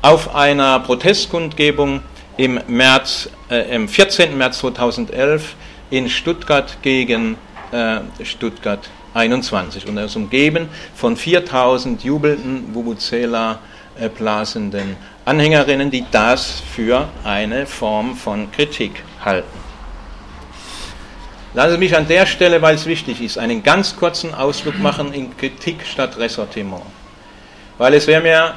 auf 0.02 0.36
einer 0.36 0.80
Protestkundgebung 0.80 2.02
im, 2.38 2.60
März, 2.68 3.30
äh, 3.50 3.76
im 3.76 3.90
14. 3.90 4.38
März 4.38 4.60
2011 4.60 5.56
in 5.90 6.10
Stuttgart 6.10 6.78
gegen 6.82 7.38
äh, 7.72 8.00
Stuttgart 8.24 8.90
21 9.14 9.88
und 9.88 9.98
er 9.98 10.06
ist 10.06 10.16
umgeben 10.16 10.70
von 10.96 11.18
4000 11.18 12.04
jubelnden 12.04 12.74
Vuvuzela 12.74 13.60
äh, 14.00 14.10
blasenden 14.10 14.96
Anhängerinnen, 15.26 15.92
die 15.92 16.06
das 16.12 16.62
für 16.74 17.08
eine 17.24 17.66
Form 17.66 18.16
von 18.16 18.52
Kritik 18.52 19.04
halten. 19.24 19.60
Lassen 21.54 21.72
Sie 21.72 21.78
mich 21.80 21.96
an 21.96 22.08
der 22.08 22.26
Stelle, 22.26 22.62
weil 22.62 22.76
es 22.76 22.86
wichtig 22.86 23.22
ist, 23.22 23.38
einen 23.38 23.64
ganz 23.64 23.96
kurzen 23.96 24.36
Ausflug 24.36 24.78
machen 24.80 25.14
in 25.14 25.36
Kritik 25.36 25.86
statt 25.86 26.18
Ressortiment. 26.18 26.84
Weil 27.80 27.96
es 27.96 28.06
wäre 28.06 28.22
mir 28.22 28.54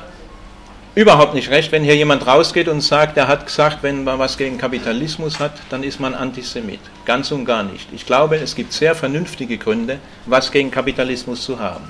überhaupt 0.94 1.33
nicht 1.33 1.48
recht, 1.50 1.72
wenn 1.72 1.85
hier 1.85 1.96
jemand 1.96 2.26
rausgeht 2.26 2.68
und 2.68 2.83
sagt, 2.83 3.16
er 3.16 3.28
hat 3.28 3.46
gesagt, 3.46 3.78
wenn 3.83 4.05
man 4.05 4.18
was 4.18 4.37
gegen 4.37 4.59
Kapitalismus 4.59 5.40
hat, 5.40 5.52
dann 5.70 5.83
ist 5.83 6.00
man 6.00 6.14
Antisemit. 6.14 6.81
Ganz 7.07 7.33
und 7.33 7.46
gar 7.46 7.62
nicht. 7.62 7.88
Ich 7.92 8.05
glaube, 8.05 8.37
es 8.37 8.55
gibt 8.55 8.74
sehr 8.74 8.94
vernünftige 8.94 9.57
Gründe, 9.57 9.98
was 10.26 10.52
gegen 10.52 10.70
Kapitalismus 10.70 11.42
zu 11.42 11.59
haben. 11.59 11.85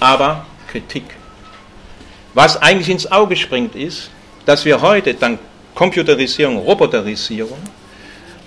Aber 0.00 0.44
Kritik. 0.68 1.04
Was 2.34 2.56
eigentlich 2.56 2.88
ins 2.88 3.10
Auge 3.10 3.36
springt, 3.36 3.74
ist, 3.74 4.10
dass 4.46 4.64
wir 4.64 4.80
heute 4.80 5.12
dank 5.14 5.38
Computerisierung, 5.74 6.56
Roboterisierung, 6.56 7.58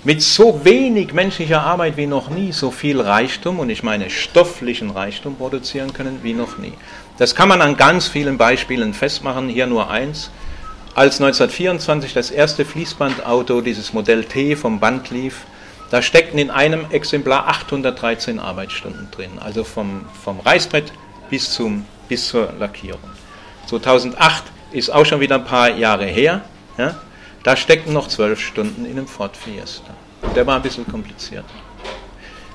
mit 0.02 0.22
so 0.22 0.64
wenig 0.64 1.12
menschlicher 1.12 1.62
Arbeit 1.62 1.96
wie 1.96 2.06
noch 2.06 2.28
nie 2.28 2.52
so 2.52 2.70
viel 2.70 3.00
Reichtum, 3.00 3.58
und 3.58 3.70
ich 3.70 3.82
meine 3.82 4.10
stofflichen 4.10 4.90
Reichtum, 4.90 5.36
produzieren 5.36 5.92
können 5.92 6.20
wie 6.22 6.34
noch 6.34 6.58
nie. 6.58 6.72
Das 7.18 7.34
kann 7.34 7.48
man 7.48 7.62
an 7.62 7.76
ganz 7.76 8.08
vielen 8.08 8.38
Beispielen 8.38 8.92
festmachen, 8.92 9.48
hier 9.48 9.66
nur 9.66 9.90
eins. 9.90 10.30
Als 10.94 11.20
1924 11.20 12.12
das 12.12 12.30
erste 12.30 12.64
Fließbandauto, 12.64 13.60
dieses 13.60 13.92
Modell 13.92 14.24
T, 14.24 14.56
vom 14.56 14.80
Band 14.80 15.10
lief, 15.10 15.42
da 15.90 16.02
steckten 16.02 16.38
in 16.38 16.50
einem 16.50 16.86
Exemplar 16.90 17.48
813 17.48 18.40
Arbeitsstunden 18.40 19.08
drin, 19.12 19.30
also 19.40 19.62
vom, 19.62 20.06
vom 20.24 20.40
Reißbrett 20.40 20.92
bis, 21.30 21.52
zum, 21.52 21.84
bis 22.08 22.28
zur 22.28 22.52
Lackierung. 22.58 23.00
2008 23.66 24.44
ist 24.72 24.90
auch 24.90 25.04
schon 25.04 25.20
wieder 25.20 25.36
ein 25.36 25.44
paar 25.44 25.70
Jahre 25.70 26.06
her. 26.06 26.42
Ja? 26.78 26.96
Da 27.42 27.56
steckten 27.56 27.92
noch 27.92 28.08
zwölf 28.08 28.40
Stunden 28.40 28.84
in 28.84 28.92
einem 28.92 29.06
Ford 29.06 29.36
Fiesta. 29.36 29.94
Der 30.34 30.46
war 30.46 30.56
ein 30.56 30.62
bisschen 30.62 30.86
kompliziert. 30.86 31.44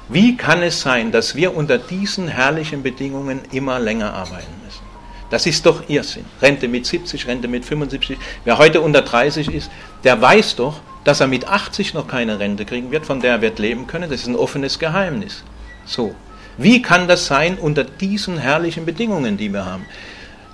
Wie 0.10 0.36
kann 0.36 0.62
es 0.62 0.82
sein, 0.82 1.12
dass 1.12 1.36
wir 1.36 1.56
unter 1.56 1.78
diesen 1.78 2.28
herrlichen 2.28 2.84
Bedingungen 2.84 3.42
immer 3.52 3.80
länger 3.80 4.14
arbeiten 4.14 4.54
müssen? 4.66 4.82
Das 5.30 5.46
ist 5.46 5.66
doch 5.66 5.88
Irrsinn. 5.88 6.26
Rente 6.42 6.68
mit 6.68 6.86
70, 6.86 7.26
Rente 7.26 7.48
mit 7.48 7.64
75. 7.64 8.18
Wer 8.44 8.58
heute 8.58 8.82
unter 8.82 9.02
30 9.02 9.54
ist, 9.54 9.72
der 10.04 10.22
weiß 10.22 10.58
doch, 10.58 10.82
dass 11.06 11.22
er 11.22 11.28
mit 11.28 11.48
80 11.48 11.94
noch 11.94 12.08
keine 12.08 12.40
Rente 12.40 12.66
kriegen 12.66 12.92
wird, 12.92 13.06
von 13.06 13.22
der 13.22 13.32
er 13.32 13.42
wird 13.42 13.58
leben 13.58 13.88
können. 13.88 14.10
Das 14.10 14.22
ist 14.22 14.28
ein 14.28 14.36
offenes 14.36 14.78
Geheimnis. 14.78 15.44
So. 15.86 16.14
Wie 16.58 16.82
kann 16.82 17.08
das 17.08 17.28
sein 17.28 17.58
unter 17.58 17.86
diesen 17.86 18.38
herrlichen 18.38 18.86
Bedingungen, 18.86 19.38
die 19.38 19.54
wir 19.54 19.66
haben? 19.66 19.86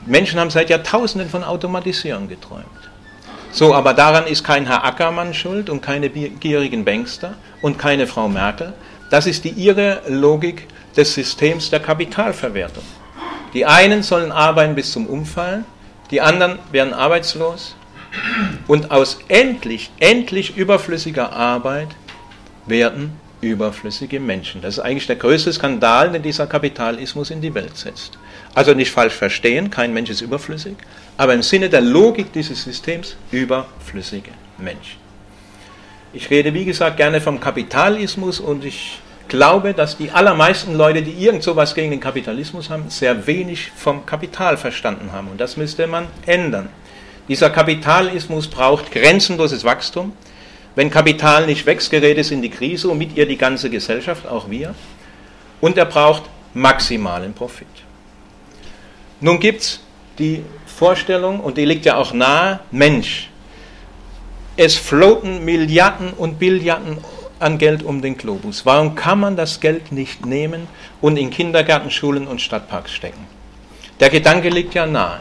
Menschen 0.08 0.39
haben 0.39 0.50
seit 0.50 0.70
Jahrtausenden 0.70 1.30
von 1.30 1.43
Automatisierung 1.43 2.28
geträumt. 2.28 2.65
So, 3.52 3.74
aber 3.74 3.93
daran 3.93 4.28
ist 4.28 4.43
kein 4.43 4.65
Herr 4.65 4.86
Ackermann 4.86 5.34
schuld 5.34 5.70
und 5.70 5.82
keine 5.82 6.10
gierigen 6.10 6.86
Bankster 6.86 7.34
und 7.62 7.78
keine 7.78 8.08
Frau 8.08 8.28
Merkel. 8.28 8.74
Das 9.10 9.26
ist 9.26 9.43
die 9.43 9.50
ihre 9.50 10.02
Logik 10.08 10.67
des 10.96 11.13
Systems 11.13 11.70
der 11.70 11.80
Kapitalverwertung. 11.80 12.84
Die 13.54 13.65
einen 13.65 14.04
sollen 14.04 14.32
arbeiten 14.32 14.76
bis 14.76 14.91
zum 14.91 15.08
Umfallen, 15.08 15.65
die 16.12 16.22
anderen 16.22 16.60
werden 16.72 16.93
arbeitslos 16.93 17.76
und 18.67 18.91
aus 18.91 19.20
endlich, 19.28 19.91
endlich 20.00 20.58
überflüssiger 20.58 21.34
Arbeit 21.34 21.89
werden 22.65 23.13
überflüssige 23.41 24.20
Menschen. 24.20 24.62
Das 24.62 24.78
ist 24.78 24.84
eigentlich 24.84 25.08
der 25.08 25.15
größte 25.15 25.54
Skandal, 25.54 26.12
den 26.12 26.24
dieser 26.24 26.48
Kapitalismus 26.48 27.30
in 27.30 27.41
die 27.41 27.54
Welt 27.54 27.78
setzt. 27.78 28.17
Also 28.58 28.74
nicht 28.74 28.89
falsch 28.89 29.13
verstehen, 29.13 29.70
kein 29.70 29.93
Mensch 29.93 30.10
ist 30.10 30.22
überflüssig, 30.22 30.78
aber 31.15 31.36
im 31.36 31.43
Sinne 31.43 31.70
der 31.70 31.82
Logik 31.82 32.34
dieses 32.34 32.63
Systems 32.63 33.15
überflüssige 33.30 34.32
Menschen. 34.58 34.98
Ich 36.12 36.32
rede, 36.32 36.52
wie 36.56 36.65
gesagt, 36.65 36.98
gerne 36.98 37.22
vom 37.22 37.39
Kapitalismus 37.39 38.39
und 38.39 38.65
ich 38.65 39.00
glaube, 39.28 39.76
dass 39.76 39.96
die 39.96 40.10
allermeisten 40.10 40.74
Leute, 40.76 41.04
die 41.04 41.24
irgend 41.24 41.43
sowas 41.43 41.76
gegen 41.76 41.91
den 41.91 42.00
Kapitalismus 42.00 42.72
haben, 42.72 42.89
sehr 42.89 43.28
wenig 43.28 43.72
vom 43.76 44.08
Kapital 44.08 44.58
verstanden 44.58 45.12
haben. 45.12 45.28
Und 45.28 45.39
das 45.39 45.56
müsste 45.56 45.86
man 45.86 46.08
ändern. 46.26 46.70
Dieser 47.28 47.52
Kapitalismus 47.52 48.48
braucht 48.48 48.91
grenzenloses 48.91 49.65
Wachstum. 49.65 50.13
Wenn 50.74 50.89
Kapital 50.89 51.46
nicht 51.46 51.67
wächst, 51.67 51.91
gerät 51.91 52.17
es 52.17 52.32
in 52.32 52.41
die 52.41 52.50
Krise 52.50 52.89
und 52.89 52.98
mit 52.98 53.15
ihr 53.15 53.28
die 53.28 53.38
ganze 53.38 53.70
Gesellschaft, 53.70 54.26
auch 54.26 54.50
wir. 54.50 54.74
Und 55.62 55.78
er 55.78 55.86
braucht 55.86 56.24
maximalen 56.56 57.36
Profit. 57.36 57.67
Nun 59.19 59.39
gibt 59.39 59.62
es 59.62 59.80
die 60.19 60.43
Vorstellung, 60.65 61.39
und 61.39 61.58
die 61.58 61.65
liegt 61.65 61.86
ja 61.86 61.95
auch 61.95 62.13
nahe, 62.13 62.60
Mensch, 62.71 63.30
es 64.56 64.75
floaten 64.75 65.45
Milliarden 65.45 66.13
und 66.13 66.39
Billiarden 66.39 66.97
an 67.39 67.58
Geld 67.58 67.84
um 67.84 68.01
den 68.01 68.17
Globus. 68.17 68.65
Warum 68.65 68.95
kann 68.95 69.19
man 69.19 69.36
das 69.36 69.60
Geld 69.60 69.91
nicht 69.91 70.25
nehmen 70.25 70.67
und 71.01 71.17
in 71.17 71.30
Kindergärten, 71.30 71.91
Schulen 71.91 72.27
und 72.27 72.41
Stadtparks 72.41 72.91
stecken? 72.91 73.25
Der 73.99 74.10
Gedanke 74.10 74.49
liegt 74.49 74.73
ja 74.73 74.86
nahe. 74.86 75.19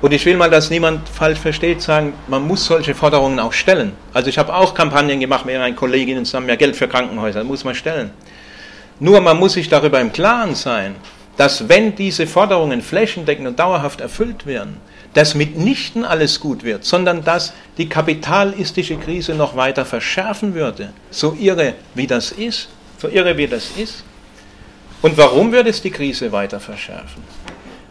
Und 0.00 0.12
ich 0.12 0.24
will 0.24 0.36
mal, 0.36 0.50
dass 0.50 0.70
niemand 0.70 1.08
falsch 1.08 1.40
versteht, 1.40 1.82
sagen, 1.82 2.12
man 2.28 2.46
muss 2.46 2.64
solche 2.64 2.94
Forderungen 2.94 3.40
auch 3.40 3.52
stellen. 3.52 3.94
Also 4.14 4.28
ich 4.28 4.38
habe 4.38 4.54
auch 4.54 4.72
Kampagnen 4.74 5.18
gemacht 5.18 5.44
mit 5.44 5.58
meinen 5.58 5.74
Kolleginnen 5.74 6.24
zusammen, 6.24 6.46
mehr 6.46 6.56
Geld 6.56 6.76
für 6.76 6.86
Krankenhäuser, 6.86 7.42
muss 7.42 7.64
man 7.64 7.74
stellen. 7.74 8.10
Nur 9.00 9.20
man 9.20 9.36
muss 9.36 9.54
sich 9.54 9.68
darüber 9.68 10.00
im 10.00 10.12
Klaren 10.12 10.54
sein, 10.54 10.94
dass 11.38 11.68
wenn 11.68 11.94
diese 11.94 12.26
Forderungen 12.26 12.82
flächendeckend 12.82 13.46
und 13.46 13.58
dauerhaft 13.58 14.00
erfüllt 14.00 14.44
werden, 14.44 14.76
dass 15.14 15.36
mitnichten 15.36 16.04
alles 16.04 16.40
gut 16.40 16.64
wird, 16.64 16.84
sondern 16.84 17.24
dass 17.24 17.54
die 17.78 17.88
kapitalistische 17.88 18.96
Krise 18.96 19.34
noch 19.34 19.56
weiter 19.56 19.84
verschärfen 19.84 20.54
würde, 20.54 20.92
so 21.10 21.36
irre 21.38 21.74
wie 21.94 22.08
das 22.08 22.32
ist, 22.32 22.68
so 22.98 23.08
irre 23.08 23.36
wie 23.36 23.46
das 23.46 23.70
ist. 23.76 24.02
Und 25.00 25.16
warum 25.16 25.52
wird 25.52 25.68
es 25.68 25.80
die 25.80 25.92
Krise 25.92 26.32
weiter 26.32 26.58
verschärfen? 26.58 27.22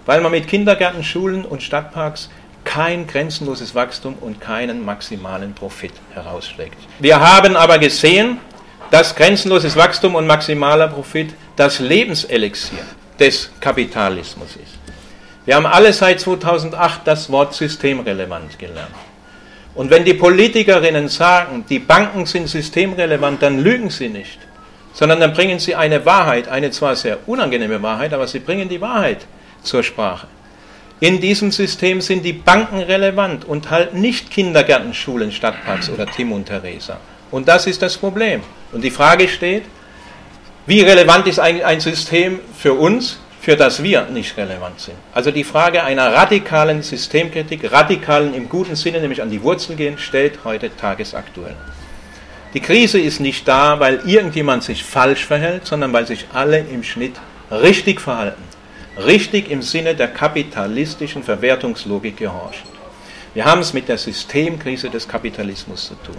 Weil 0.06 0.20
man 0.20 0.34
mit 0.34 0.50
Kindergärten, 0.50 1.04
Schulen 1.04 1.46
und 1.46 1.64
Stadtparks 1.64 2.30
kein 2.66 3.08
grenzenloses 3.08 3.74
Wachstum 3.74 4.16
und 4.20 4.42
keinen 4.42 4.84
maximalen 4.84 5.54
Profit 5.54 5.94
herausschlägt. 6.14 6.78
Wir 7.00 7.22
haben 7.22 7.56
aber 7.56 7.78
gesehen, 7.78 8.40
dass 8.92 9.16
grenzenloses 9.16 9.78
Wachstum 9.78 10.16
und 10.16 10.28
maximaler 10.28 10.90
Profit 10.90 11.34
das 11.56 11.80
Lebenselixier 11.80 12.84
des 13.20 13.50
Kapitalismus 13.60 14.56
ist. 14.56 14.78
Wir 15.46 15.56
haben 15.56 15.66
alle 15.66 15.94
seit 15.94 16.20
2008 16.20 17.02
das 17.06 17.32
Wort 17.32 17.54
systemrelevant 17.54 18.60
gelernt. 18.60 18.96
Und 19.76 19.90
wenn 19.90 20.04
die 20.04 20.15
Politikerinnen 20.15 21.08
sagen, 21.08 21.63
die 21.70 21.80
Banken 21.80 22.26
sind 22.26 22.48
systemrelevant, 22.48 23.42
dann 23.42 23.60
lügen 23.60 23.90
sie 23.90 24.10
nicht, 24.10 24.40
sondern 24.94 25.20
dann 25.20 25.34
bringen 25.34 25.60
sie 25.60 25.76
eine 25.76 26.04
Wahrheit, 26.06 26.48
eine 26.48 26.72
zwar 26.72 26.96
sehr 26.96 27.20
unangenehme 27.28 27.82
Wahrheit, 27.82 28.13
aber 28.13 28.28
sie 28.28 28.40
bringen 28.40 28.68
die 28.68 28.82
Wahrheit 28.82 29.26
zur 29.62 29.84
Sprache. 29.84 30.28
In 31.00 31.22
diesem 31.22 31.52
System 31.52 32.02
sind 32.02 32.24
die 32.24 32.34
Banken 32.34 32.80
relevant 32.80 33.46
und 33.46 33.70
halt 33.70 33.94
nicht 33.94 34.32
Kindergärten, 34.32 34.96
Schulen, 34.96 35.32
Stadtparks 35.32 35.90
oder 35.92 36.08
Tim 36.08 36.32
und 36.32 36.46
Theresa. 36.46 36.98
Und 37.30 37.48
das 37.48 37.68
ist 37.68 37.84
das 37.84 37.98
Problem. 37.98 38.42
Und 38.72 38.84
die 38.84 38.90
Frage 38.90 39.28
steht, 39.28 39.63
wie 40.68 40.82
relevant 40.82 41.26
ist 41.28 41.40
eigentlich 41.40 41.65
ein 41.65 41.80
System 41.80 42.40
für 42.58 42.74
uns, 42.74 43.20
für 43.40 43.56
das 43.56 43.82
wir 43.82 44.04
nicht 44.08 44.36
relevant 44.36 44.82
sind? 44.82 44.98
Also 45.13 45.32
die 45.32 45.46
Frage 45.46 45.82
einer 45.82 46.13
radikalen 46.13 46.84
Systemkritik, 46.84 47.72
radikalen 47.72 48.34
im 48.34 48.50
guten 48.50 48.76
Sinne, 48.76 49.00
nämlich 49.00 49.22
an 49.22 49.32
die 49.32 49.42
Wurzel 49.42 49.78
gehen, 49.78 49.98
stellt 49.98 50.40
heute 50.44 50.70
tagesaktuell. 50.76 51.56
Die 52.54 52.60
Krise 52.60 53.00
ist 53.00 53.22
nicht 53.22 53.48
da, 53.48 53.80
weil 53.80 54.02
irgendjemand 54.06 54.63
sich 54.63 54.84
falsch 54.84 55.26
verhält, 55.26 55.65
sondern 55.65 55.94
weil 55.94 56.06
sich 56.06 56.26
alle 56.34 56.60
im 56.60 56.84
Schnitt 56.84 57.15
richtig 57.50 58.02
verhalten. 58.02 58.44
Richtig 58.98 59.50
im 59.50 59.62
Sinne 59.62 59.96
der 59.96 60.10
kapitalistischen 60.10 61.24
Verwertungslogik 61.24 62.18
gehorchen. 62.18 62.68
Wir 63.34 63.46
haben 63.46 63.62
es 63.62 63.72
mit 63.72 63.88
der 63.88 63.98
Systemkrise 63.98 64.90
des 64.90 65.08
Kapitalismus 65.08 65.88
zu 65.88 65.96
tun. 65.96 66.18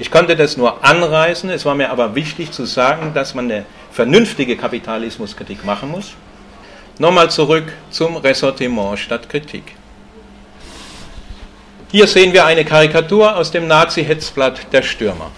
Ich 0.00 0.12
konnte 0.12 0.36
das 0.36 0.56
nur 0.56 0.84
anreißen, 0.84 1.50
es 1.50 1.64
war 1.64 1.74
mir 1.74 1.90
aber 1.90 2.14
wichtig 2.14 2.52
zu 2.52 2.64
sagen, 2.66 3.12
dass 3.14 3.34
man 3.34 3.50
eine 3.50 3.64
vernünftige 3.90 4.56
Kapitalismuskritik 4.56 5.64
machen 5.64 5.90
muss. 5.90 6.12
Nochmal 6.98 7.30
zurück 7.30 7.64
zum 7.90 8.16
Ressortiment 8.16 8.98
statt 9.00 9.28
Kritik. 9.28 9.74
Hier 11.90 12.06
sehen 12.06 12.32
wir 12.32 12.44
eine 12.44 12.64
Karikatur 12.64 13.36
aus 13.36 13.50
dem 13.50 13.66
Nazi-Hetzblatt 13.66 14.72
Der 14.72 14.82
Stürmer. 14.82 15.32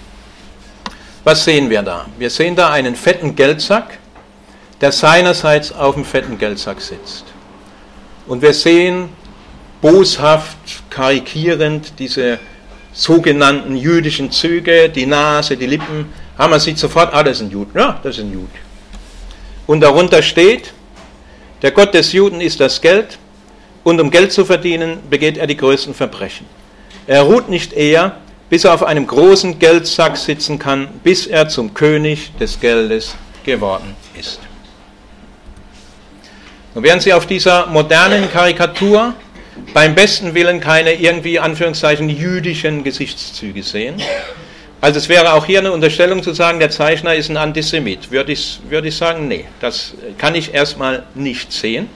Was 1.25 1.45
sehen 1.45 1.71
wir 1.71 1.83
da? 1.83 2.07
Wir 2.19 2.29
sehen 2.29 2.55
da 2.55 2.71
einen 2.71 2.97
fetten 2.97 3.37
Geldsack, 3.37 3.99
der 4.83 4.93
seinerseits 4.93 5.73
auf 5.73 5.95
dem 5.95 6.05
fetten 6.05 6.37
Geldsack 6.37 6.83
sitzt. 6.83 7.25
Und 8.27 8.43
wir 8.43 8.53
sehen 8.53 9.09
boshaft, 9.81 10.59
karikierend 10.91 11.99
diese 11.99 12.39
sogenannten 13.01 13.77
jüdischen 13.77 14.31
Züge, 14.31 14.91
die 14.91 15.07
Nase, 15.07 15.57
die 15.57 15.67
Lippen, 15.67 16.13
ah, 16.37 16.49
man 16.49 16.61
sieht 16.61 16.79
sofort, 16.79 17.15
ah, 17.15 17.23
das 17.23 17.39
ist 17.39 17.47
ein 17.47 17.51
Jude. 17.51 17.71
Ja, 17.75 17.99
das 18.03 18.19
ist 18.19 18.25
ein 18.25 18.33
Jude. 18.33 18.47
Und 19.67 19.81
darunter 19.81 20.21
steht, 20.21 20.75
der 21.63 21.71
Gott 21.71 21.95
des 21.95 22.13
Juden 22.13 22.43
ist 22.43 22.61
das 22.61 22.81
Geld 22.81 23.19
und 23.85 24.01
um 24.01 24.11
Geld 24.11 24.33
zu 24.33 24.45
verdienen, 24.45 24.99
begeht 25.09 25.39
er 25.39 25.47
die 25.47 25.57
größten 25.57 25.95
Verbrechen. 25.95 26.47
Er 27.07 27.23
ruht 27.23 27.49
nicht 27.49 27.73
eher, 27.73 28.17
bis 28.51 28.65
er 28.65 28.75
auf 28.75 28.83
einem 28.83 29.07
großen 29.07 29.59
Geldsack 29.59 30.19
sitzen 30.19 30.59
kann, 30.59 30.89
bis 31.03 31.27
er 31.27 31.49
zum 31.49 31.73
König 31.73 32.37
des 32.39 32.61
Geldes 32.61 33.15
geworden 33.45 33.97
ist. 34.19 34.41
Und 36.75 36.83
während 36.83 37.03
Sie 37.03 37.15
auf 37.15 37.27
dieser 37.27 37.67
modernen 37.67 38.31
Karikatur 38.31 39.15
beim 39.75 39.95
besten 39.95 40.35
Willen 40.35 40.61
keine 40.61 40.95
irgendwie 40.95 41.39
Anführungszeichen 41.39 42.09
jüdischen 42.09 42.85
Gesichtszüge 42.85 43.63
sehen. 43.63 43.97
Also 44.81 44.99
es 44.99 45.09
wäre 45.09 45.35
auch 45.35 45.45
hier 45.45 45.59
eine 45.59 45.73
Unterstellung 45.73 46.23
zu 46.23 46.33
sagen, 46.33 46.59
der 46.59 46.71
Zeichner 46.71 47.15
ist 47.15 47.29
ein 47.29 47.37
Antisemit. 47.37 48.11
Würde 48.11 48.33
ich, 48.33 48.61
würde 48.69 48.89
ich 48.89 48.97
sagen, 48.97 49.29
nee, 49.29 49.45
das 49.61 49.95
kann 50.17 50.35
ich 50.35 50.55
erstmal 50.55 51.05
nicht 51.15 51.53
sehen. 51.53 51.89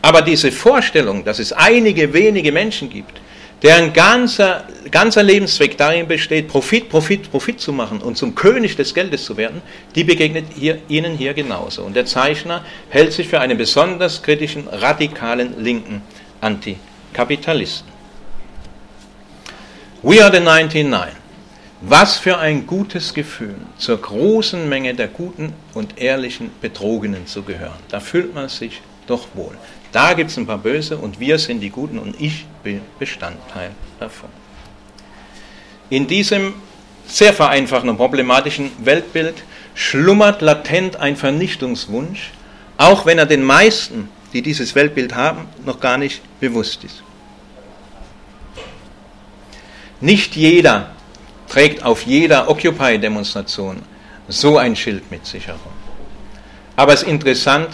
Aber 0.00 0.22
diese 0.22 0.52
Vorstellung, 0.52 1.24
dass 1.24 1.38
es 1.38 1.52
einige 1.52 2.12
wenige 2.12 2.52
Menschen 2.52 2.88
gibt, 2.88 3.20
deren 3.62 3.92
ganzer, 3.92 4.68
ganzer 4.90 5.22
Lebenszweck 5.22 5.76
darin 5.76 6.06
besteht, 6.06 6.48
Profit, 6.48 6.88
Profit, 6.88 7.30
Profit 7.30 7.58
zu 7.58 7.72
machen 7.72 8.00
und 8.00 8.16
zum 8.16 8.34
König 8.34 8.76
des 8.76 8.94
Geldes 8.94 9.24
zu 9.24 9.36
werden, 9.36 9.62
die 9.94 10.04
begegnet 10.04 10.44
hier, 10.56 10.78
ihnen 10.88 11.16
hier 11.16 11.34
genauso. 11.34 11.82
Und 11.82 11.96
der 11.96 12.04
Zeichner 12.04 12.64
hält 12.90 13.12
sich 13.12 13.26
für 13.26 13.40
einen 13.40 13.56
besonders 13.56 14.22
kritischen, 14.22 14.68
radikalen 14.68 15.54
linken 15.64 16.02
Antikapitalisten. 16.44 17.88
We 20.02 20.22
are 20.22 20.30
the 20.30 20.40
99. 20.40 21.16
Was 21.80 22.18
für 22.18 22.38
ein 22.38 22.66
gutes 22.66 23.14
Gefühl, 23.14 23.56
zur 23.78 24.00
großen 24.00 24.68
Menge 24.68 24.94
der 24.94 25.08
guten 25.08 25.54
und 25.72 25.98
ehrlichen 25.98 26.50
Betrogenen 26.60 27.26
zu 27.26 27.42
gehören. 27.42 27.78
Da 27.88 28.00
fühlt 28.00 28.34
man 28.34 28.48
sich 28.48 28.82
doch 29.06 29.28
wohl. 29.34 29.56
Da 29.92 30.12
gibt 30.12 30.30
es 30.30 30.36
ein 30.36 30.46
paar 30.46 30.58
Böse 30.58 30.98
und 30.98 31.18
wir 31.20 31.38
sind 31.38 31.60
die 31.60 31.70
Guten 31.70 31.98
und 31.98 32.20
ich 32.20 32.46
bin 32.62 32.80
Bestandteil 32.98 33.70
davon. 34.00 34.28
In 35.88 36.06
diesem 36.06 36.54
sehr 37.06 37.32
vereinfachten 37.32 37.88
und 37.88 37.96
problematischen 37.96 38.70
Weltbild 38.84 39.44
schlummert 39.74 40.42
latent 40.42 40.96
ein 40.96 41.16
Vernichtungswunsch, 41.16 42.32
auch 42.76 43.06
wenn 43.06 43.18
er 43.18 43.26
den 43.26 43.44
meisten 43.44 44.08
die 44.34 44.42
dieses 44.42 44.74
Weltbild 44.74 45.14
haben, 45.14 45.48
noch 45.64 45.80
gar 45.80 45.96
nicht 45.96 46.20
bewusst 46.40 46.84
ist. 46.84 47.02
Nicht 50.00 50.36
jeder 50.36 50.90
trägt 51.48 51.84
auf 51.84 52.02
jeder 52.02 52.50
Occupy-Demonstration 52.50 53.82
so 54.28 54.58
ein 54.58 54.74
Schild 54.76 55.10
mit 55.10 55.24
sich 55.24 55.46
herum. 55.46 55.60
Aber 56.76 56.92
es 56.92 57.02
ist 57.02 57.08
interessant, 57.08 57.68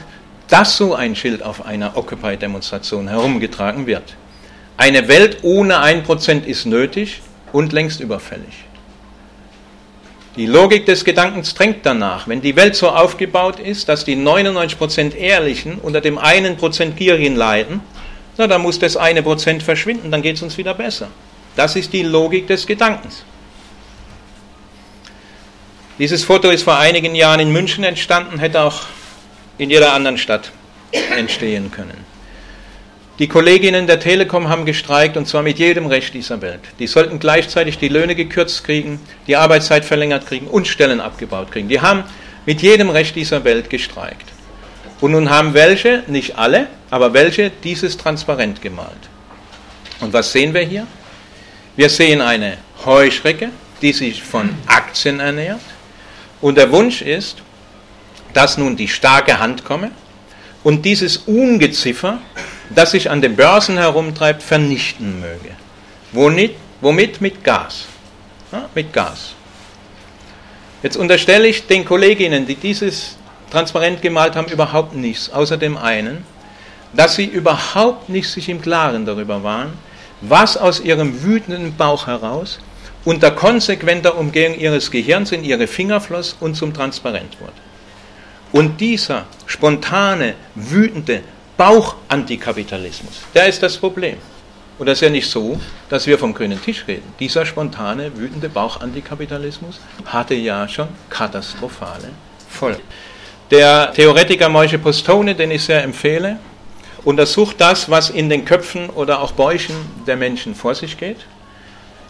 dass 0.48 0.76
so 0.76 0.94
ein 0.94 1.16
Schild 1.16 1.42
auf 1.42 1.64
einer 1.64 1.96
Occupy-Demonstration 1.96 3.08
herumgetragen 3.08 3.86
wird. 3.86 4.16
Eine 4.76 5.08
Welt 5.08 5.38
ohne 5.42 5.82
1% 5.82 6.44
ist 6.44 6.66
nötig 6.66 7.22
und 7.52 7.72
längst 7.72 8.00
überfällig. 8.00 8.64
Die 10.37 10.47
Logik 10.47 10.87
des 10.87 11.05
Gedankens 11.05 11.55
drängt 11.55 11.85
danach, 11.85 12.28
wenn 12.28 12.41
die 12.41 12.55
Welt 12.55 12.76
so 12.76 12.89
aufgebaut 12.89 13.59
ist, 13.59 13.89
dass 13.89 14.05
die 14.05 14.16
99% 14.16 15.14
Ehrlichen 15.16 15.78
unter 15.78 16.01
dem 16.01 16.18
einen 16.18 16.57
Prozent 16.57 16.97
Gierigen 16.97 17.35
leiden, 17.35 17.81
na, 18.37 18.47
dann 18.47 18.62
muss 18.62 18.78
das 18.78 18.97
eine 18.97 19.22
Prozent 19.22 19.62
verschwinden, 19.62 20.11
dann 20.11 20.22
geht 20.22 20.37
es 20.37 20.43
uns 20.43 20.57
wieder 20.57 20.72
besser. 20.72 21.09
Das 21.57 21.74
ist 21.76 21.93
die 21.93 22.03
Logik 22.03 22.47
des 22.47 22.66
Gedankens. 22.66 23.24
Dieses 25.99 26.24
Foto 26.24 26.49
ist 26.49 26.62
vor 26.62 26.78
einigen 26.78 27.14
Jahren 27.14 27.41
in 27.41 27.53
München 27.53 27.85
entstanden, 27.85 28.39
hätte 28.39 28.62
auch 28.62 28.85
in 29.59 29.68
jeder 29.68 29.93
anderen 29.93 30.16
Stadt 30.16 30.53
entstehen 31.14 31.70
können. 31.70 32.09
Die 33.20 33.28
Kolleginnen 33.28 33.86
der 33.86 34.00
Telekom 34.00 34.48
haben 34.48 34.64
gestreikt 34.64 35.18
und 35.18 35.28
zwar 35.28 35.42
mit 35.42 35.58
jedem 35.58 35.84
Recht 35.84 36.14
dieser 36.14 36.40
Welt. 36.40 36.60
Die 36.78 36.86
sollten 36.86 37.18
gleichzeitig 37.18 37.76
die 37.76 37.88
Löhne 37.88 38.14
gekürzt 38.14 38.64
kriegen, 38.64 38.98
die 39.26 39.36
Arbeitszeit 39.36 39.84
verlängert 39.84 40.26
kriegen 40.26 40.46
und 40.46 40.66
Stellen 40.66 41.02
abgebaut 41.02 41.52
kriegen. 41.52 41.68
Die 41.68 41.82
haben 41.82 42.04
mit 42.46 42.62
jedem 42.62 42.88
Recht 42.88 43.14
dieser 43.16 43.44
Welt 43.44 43.68
gestreikt. 43.68 44.24
Und 45.02 45.12
nun 45.12 45.28
haben 45.28 45.52
welche, 45.52 46.02
nicht 46.06 46.38
alle, 46.38 46.68
aber 46.88 47.12
welche 47.12 47.50
dieses 47.62 47.98
transparent 47.98 48.62
gemalt. 48.62 49.10
Und 50.00 50.14
was 50.14 50.32
sehen 50.32 50.54
wir 50.54 50.62
hier? 50.62 50.86
Wir 51.76 51.90
sehen 51.90 52.22
eine 52.22 52.56
Heuschrecke, 52.86 53.50
die 53.82 53.92
sich 53.92 54.22
von 54.22 54.48
Aktien 54.66 55.20
ernährt. 55.20 55.60
Und 56.40 56.56
der 56.56 56.72
Wunsch 56.72 57.02
ist, 57.02 57.42
dass 58.32 58.56
nun 58.56 58.76
die 58.76 58.88
starke 58.88 59.38
Hand 59.38 59.62
komme 59.62 59.90
und 60.64 60.86
dieses 60.86 61.18
Ungeziffer 61.18 62.18
das 62.74 62.92
sich 62.92 63.10
an 63.10 63.20
den 63.20 63.36
Börsen 63.36 63.76
herumtreibt, 63.76 64.42
vernichten 64.42 65.20
möge. 65.20 65.50
Womit? 66.12 66.54
Womit? 66.80 67.20
Mit 67.20 67.44
Gas. 67.44 67.86
Ja, 68.52 68.68
mit 68.74 68.92
Gas. 68.92 69.34
Jetzt 70.82 70.96
unterstelle 70.96 71.46
ich 71.46 71.66
den 71.66 71.84
Kolleginnen, 71.84 72.46
die 72.46 72.54
dieses 72.54 73.16
transparent 73.50 74.00
gemalt 74.00 74.36
haben, 74.36 74.48
überhaupt 74.48 74.94
nichts, 74.94 75.30
außer 75.30 75.56
dem 75.56 75.76
einen, 75.76 76.24
dass 76.94 77.16
sie 77.16 77.26
überhaupt 77.26 78.08
nicht 78.08 78.28
sich 78.28 78.48
im 78.48 78.62
Klaren 78.62 79.04
darüber 79.04 79.42
waren, 79.42 79.72
was 80.20 80.56
aus 80.56 80.80
ihrem 80.80 81.22
wütenden 81.22 81.76
Bauch 81.76 82.06
heraus 82.06 82.60
unter 83.04 83.30
konsequenter 83.30 84.16
Umgehung 84.18 84.58
ihres 84.58 84.90
Gehirns 84.90 85.32
in 85.32 85.44
ihre 85.44 85.66
Finger 85.66 86.00
floss 86.00 86.36
und 86.38 86.54
zum 86.54 86.74
Transparent 86.74 87.40
wurde. 87.40 87.52
Und 88.52 88.80
dieser 88.80 89.26
spontane, 89.46 90.34
wütende, 90.54 91.22
Bauch-Antikapitalismus. 91.61 93.20
Der 93.34 93.46
ist 93.46 93.62
das 93.62 93.76
Problem. 93.76 94.16
Und 94.78 94.86
das 94.86 94.96
ist 94.96 95.02
ja 95.02 95.11
nicht 95.11 95.28
so, 95.28 95.61
dass 95.90 96.06
wir 96.06 96.18
vom 96.18 96.32
grünen 96.32 96.58
Tisch 96.58 96.86
reden. 96.88 97.12
Dieser 97.20 97.44
spontane, 97.44 98.16
wütende 98.16 98.48
Bauch-Antikapitalismus 98.48 99.78
hatte 100.06 100.32
ja 100.32 100.66
schon 100.66 100.88
katastrophale 101.11 102.12
Folgen. 102.48 102.80
Der 103.50 103.92
Theoretiker 103.92 104.48
Moishe 104.48 104.78
Postone, 104.78 105.34
den 105.34 105.50
ich 105.50 105.62
sehr 105.62 105.84
empfehle, 105.84 106.38
untersucht 107.04 107.56
das, 107.58 107.90
was 107.90 108.08
in 108.08 108.30
den 108.30 108.46
Köpfen 108.46 108.88
oder 108.88 109.20
auch 109.20 109.32
Bäuchen 109.32 109.76
der 110.06 110.16
Menschen 110.16 110.54
vor 110.54 110.74
sich 110.74 110.96
geht, 110.96 111.26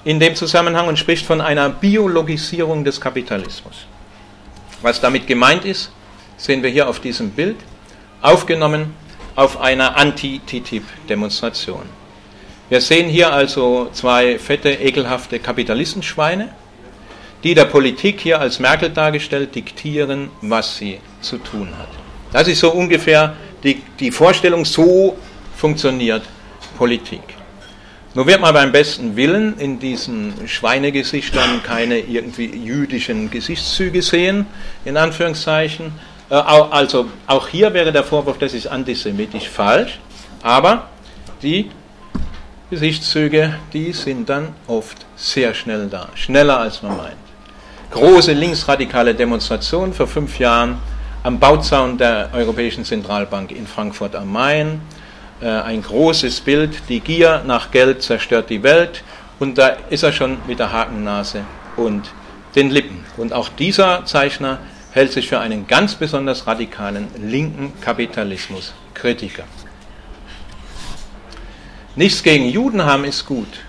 in 0.05 0.21
dem 0.21 0.37
Zusammenhang 0.37 0.87
und 0.87 0.97
spricht 0.97 1.27
von 1.27 1.41
einer 1.41 1.71
Biologisierung 1.71 2.85
des 2.85 3.01
Kapitalismus. 3.01 3.75
Was 4.81 5.01
damit 5.01 5.27
gemeint 5.27 5.65
ist, 5.65 5.91
sehen 6.37 6.63
wir 6.63 6.71
hier 6.71 6.89
auf 6.89 7.01
diesem 7.01 7.31
Bild, 7.31 7.57
aufgenommen 8.23 8.95
auf 9.37 9.61
einer 9.61 9.97
Anti-TTIP-Demonstration. 9.97 11.83
Wir 12.69 12.81
sehen 12.81 13.09
hier 13.09 13.33
also 13.33 13.89
zwei 13.93 14.39
fette, 14.39 14.71
ekelhafte 14.71 15.39
Kapitalistenschweine, 15.39 16.49
die 17.43 17.55
der 17.55 17.65
Politik 17.65 18.21
hier 18.21 18.41
als 18.41 18.59
Merkel 18.59 18.91
dargestellt 18.91 19.55
diktieren, 19.55 20.31
was 20.41 20.77
sie 20.77 21.01
zu 21.21 21.39
tun 21.39 21.69
hat. 21.79 21.89
Das 22.33 22.47
ist 22.47 22.61
so 22.61 22.71
ungefähr 22.71 23.35
die, 23.65 23.83
die 23.99 24.11
Vorstellung, 24.11 24.65
so 24.65 25.17
funktioniert 25.57 26.23
Politik. 26.79 27.23
Nur 28.15 28.27
wird 28.27 28.41
man 28.41 28.53
beim 28.53 28.73
besten 28.73 29.15
Willen 29.15 29.59
in 29.59 29.79
diesen 29.79 30.35
Schweinegesichtern 30.49 31.63
keine 31.63 31.99
irgendwie 31.99 32.47
jüdischen 32.47 33.31
Gesichtszüge 33.31 34.03
sehen, 34.03 34.47
in 34.85 34.97
Anführungszeichen. 34.97 35.93
Äh, 36.31 36.35
also 36.35 37.07
auch 37.27 37.49
hier 37.49 37.73
wäre 37.75 37.93
der 37.93 38.05
Vorwurf, 38.05 38.39
das 38.39 38.55
ist 38.55 38.67
antisemitisch 38.67 39.49
falsch, 39.49 39.99
aber 40.43 40.89
die 41.43 41.71
Gesichtszüge, 42.71 43.55
die 43.73 43.93
sind 43.93 44.29
dann 44.29 44.55
oft 44.69 45.05
sehr 45.17 45.53
schnell 45.55 45.89
da, 45.89 46.09
schneller 46.15 46.59
als 46.59 46.83
man 46.83 46.97
meint. 46.97 47.17
Große 47.91 48.33
linksradikale 48.33 49.15
Demonstration 49.15 49.93
vor 49.93 50.07
fünf 50.07 50.39
Jahren 50.39 50.79
am 51.25 51.39
Bauzaun 51.41 51.99
der 51.99 52.31
Europäischen 52.33 52.85
Zentralbank 52.85 53.51
in 53.51 53.67
Frankfurt 53.67 54.15
am 54.15 54.33
Main 54.33 54.81
äh, 55.41 55.47
ein 55.49 55.83
großes 55.83 56.41
Bild, 56.41 56.83
die 56.89 57.01
Gier 57.01 57.43
nach 57.47 57.71
Geld 57.71 58.03
zerstört 58.03 58.51
die 58.51 58.63
Welt 58.63 59.03
und 59.39 59.59
da 59.59 59.69
ist 59.89 60.03
er 60.03 60.13
schon 60.13 60.39
mit 60.47 60.59
der 60.59 60.71
Hakennase 60.71 61.45
und 61.77 62.11
den 62.55 62.71
Lippen. 62.71 63.05
Und 63.17 63.33
auch 63.33 63.49
dieser 63.49 64.05
Zeichner 64.05 64.59
hält 64.93 65.13
sich 65.13 65.29
für 65.29 65.39
einen 65.39 65.67
ganz 65.67 65.95
besonders 65.95 66.47
radikalen 66.47 67.09
linken 67.23 67.73
Kapitalismus-Kritiker. 67.81 69.45
Nichts 71.97 72.23
gegen 72.23 72.49
Juden 72.49 72.85
haben 72.85 73.05
ist 73.05 73.27
gut, 73.27 73.61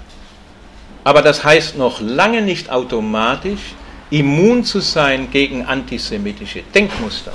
aber 1.03 1.21
das 1.21 1.43
heißt 1.43 1.77
noch 1.77 2.01
lange 2.01 2.41
nicht 2.41 2.69
automatisch, 2.69 3.75
immun 4.09 4.63
zu 4.63 4.79
sein 4.79 5.31
gegen 5.31 5.65
antisemitische 5.65 6.63
Denkmuster. 6.73 7.33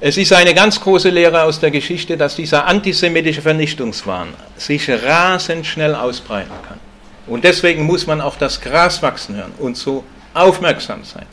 Es 0.00 0.18
ist 0.18 0.32
eine 0.34 0.52
ganz 0.52 0.80
große 0.80 1.08
Lehre 1.08 1.44
aus 1.44 1.60
der 1.60 1.70
Geschichte, 1.70 2.18
dass 2.18 2.36
dieser 2.36 2.66
antisemitische 2.66 3.40
Vernichtungswahn 3.40 4.28
sich 4.56 4.90
rasend 4.90 5.64
schnell 5.64 5.94
ausbreiten 5.94 6.52
kann. 6.68 6.78
Und 7.26 7.44
deswegen 7.44 7.84
muss 7.84 8.06
man 8.06 8.20
auf 8.20 8.36
das 8.36 8.60
Gras 8.60 9.02
wachsen 9.02 9.36
hören 9.36 9.52
und 9.58 9.78
so 9.78 10.04
aufmerksam 10.34 11.04
sein. 11.04 11.26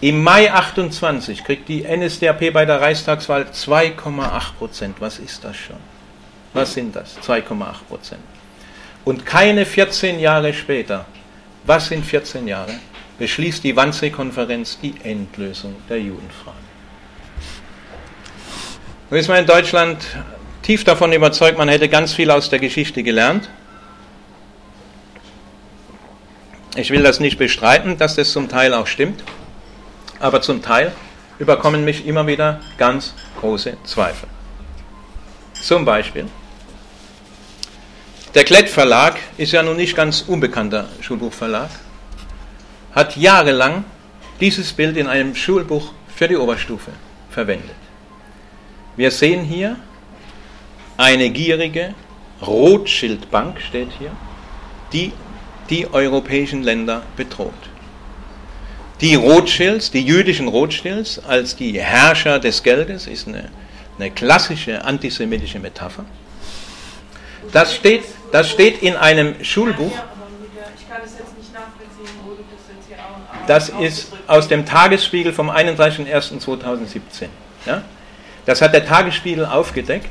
Im 0.00 0.22
Mai 0.22 0.52
28 0.52 1.44
kriegt 1.44 1.68
die 1.68 1.82
NSDAP 1.84 2.52
bei 2.52 2.64
der 2.64 2.80
Reichstagswahl 2.80 3.46
2,8 3.52 4.54
Prozent. 4.58 4.96
Was 5.00 5.18
ist 5.18 5.42
das 5.44 5.56
schon? 5.56 5.76
Was 6.54 6.74
sind 6.74 6.94
das? 6.94 7.18
2,8 7.18 7.44
Prozent. 7.88 8.20
Und 9.04 9.26
keine 9.26 9.66
14 9.66 10.20
Jahre 10.20 10.54
später, 10.54 11.06
was 11.64 11.88
sind 11.88 12.04
14 12.04 12.46
Jahre, 12.46 12.74
beschließt 13.18 13.64
die 13.64 13.74
Wannsee-Konferenz 13.74 14.78
die 14.80 14.94
Endlösung 15.02 15.74
der 15.88 16.00
Judenfrage. 16.00 16.56
Nun 19.10 19.18
ist 19.18 19.28
man 19.28 19.38
in 19.38 19.46
Deutschland 19.46 20.04
tief 20.62 20.84
davon 20.84 21.12
überzeugt, 21.12 21.58
man 21.58 21.68
hätte 21.68 21.88
ganz 21.88 22.12
viel 22.12 22.30
aus 22.30 22.50
der 22.50 22.58
Geschichte 22.58 23.02
gelernt. 23.02 23.48
Ich 26.78 26.92
will 26.92 27.02
das 27.02 27.18
nicht 27.18 27.38
bestreiten, 27.38 27.98
dass 27.98 28.14
das 28.14 28.30
zum 28.30 28.48
Teil 28.48 28.72
auch 28.72 28.86
stimmt, 28.86 29.24
aber 30.20 30.42
zum 30.42 30.62
Teil 30.62 30.92
überkommen 31.40 31.84
mich 31.84 32.06
immer 32.06 32.28
wieder 32.28 32.60
ganz 32.76 33.14
große 33.40 33.78
Zweifel. 33.82 34.28
Zum 35.54 35.84
Beispiel, 35.84 36.26
der 38.32 38.44
Klett 38.44 38.68
Verlag 38.68 39.18
ist 39.38 39.50
ja 39.50 39.64
nun 39.64 39.76
nicht 39.76 39.96
ganz 39.96 40.20
unbekannter 40.28 40.88
Schulbuchverlag, 41.00 41.68
hat 42.92 43.16
jahrelang 43.16 43.82
dieses 44.38 44.72
Bild 44.72 44.96
in 44.96 45.08
einem 45.08 45.34
Schulbuch 45.34 45.92
für 46.14 46.28
die 46.28 46.36
Oberstufe 46.36 46.92
verwendet. 47.28 47.74
Wir 48.94 49.10
sehen 49.10 49.44
hier 49.44 49.74
eine 50.96 51.28
gierige 51.30 51.94
Rothschildbank, 52.40 53.60
steht 53.62 53.90
hier, 53.98 54.12
die 54.92 55.12
die 55.70 55.92
europäischen 55.92 56.62
Länder 56.62 57.02
bedroht. 57.16 57.52
Die 59.00 59.14
Rothschilds, 59.14 59.90
die 59.90 60.02
jüdischen 60.04 60.48
Rothschilds 60.48 61.20
als 61.24 61.54
die 61.54 61.80
Herrscher 61.80 62.40
des 62.40 62.62
Geldes, 62.62 63.06
ist 63.06 63.28
eine, 63.28 63.48
eine 63.96 64.10
klassische 64.10 64.84
antisemitische 64.84 65.60
Metapher. 65.60 66.04
Das 67.52 67.74
steht, 67.74 68.02
das 68.32 68.50
steht 68.50 68.82
in 68.82 68.96
einem 68.96 69.42
Schulbuch. 69.44 69.92
Das 73.46 73.70
ist 73.70 74.12
aus 74.26 74.48
dem 74.48 74.66
Tagesspiegel 74.66 75.32
vom 75.32 75.48
31.01.2017. 75.48 77.28
Ja? 77.64 77.82
Das 78.44 78.60
hat 78.60 78.74
der 78.74 78.84
Tagesspiegel 78.84 79.46
aufgedeckt. 79.46 80.10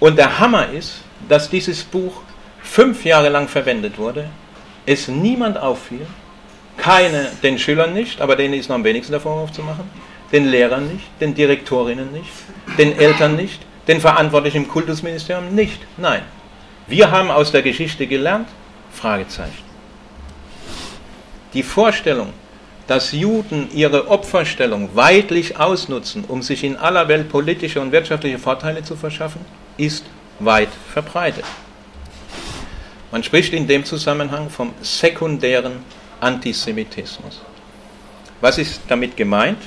Und 0.00 0.16
der 0.18 0.38
Hammer 0.38 0.68
ist, 0.70 1.02
dass 1.28 1.48
dieses 1.48 1.84
Buch 1.84 2.22
fünf 2.62 3.04
Jahre 3.04 3.28
lang 3.28 3.48
verwendet 3.48 3.98
wurde, 3.98 4.26
es 4.86 5.08
niemand 5.08 5.58
auffiel, 5.58 6.06
keine, 6.76 7.30
den 7.42 7.58
Schülern 7.58 7.92
nicht, 7.92 8.20
aber 8.20 8.36
denen 8.36 8.54
ist 8.54 8.68
noch 8.68 8.76
am 8.76 8.84
wenigsten 8.84 9.12
davon 9.12 9.38
aufzumachen, 9.38 9.84
den 10.32 10.46
Lehrern 10.46 10.88
nicht, 10.88 11.04
den 11.20 11.34
Direktorinnen 11.34 12.10
nicht, 12.12 12.30
den 12.78 12.96
Eltern 12.96 13.36
nicht, 13.36 13.60
den 13.88 14.00
Verantwortlichen 14.00 14.58
im 14.58 14.68
Kultusministerium 14.68 15.54
nicht. 15.54 15.80
Nein, 15.96 16.22
wir 16.86 17.10
haben 17.10 17.30
aus 17.30 17.52
der 17.52 17.62
Geschichte 17.62 18.06
gelernt, 18.06 18.48
Fragezeichen. 18.92 19.64
Die 21.52 21.62
Vorstellung, 21.62 22.32
dass 22.86 23.12
Juden 23.12 23.68
ihre 23.72 24.08
Opferstellung 24.08 24.90
weitlich 24.94 25.58
ausnutzen, 25.58 26.24
um 26.26 26.42
sich 26.42 26.64
in 26.64 26.76
aller 26.76 27.08
Welt 27.08 27.28
politische 27.28 27.80
und 27.80 27.92
wirtschaftliche 27.92 28.38
Vorteile 28.38 28.82
zu 28.82 28.96
verschaffen, 28.96 29.40
ist 29.76 30.04
weit 30.38 30.70
verbreitet. 30.92 31.44
Man 33.12 33.22
spricht 33.22 33.52
in 33.52 33.66
dem 33.66 33.84
Zusammenhang 33.84 34.48
vom 34.48 34.72
sekundären 34.80 35.84
Antisemitismus. 36.18 37.42
Was 38.40 38.56
ist 38.56 38.80
damit 38.88 39.16
gemeint? 39.16 39.58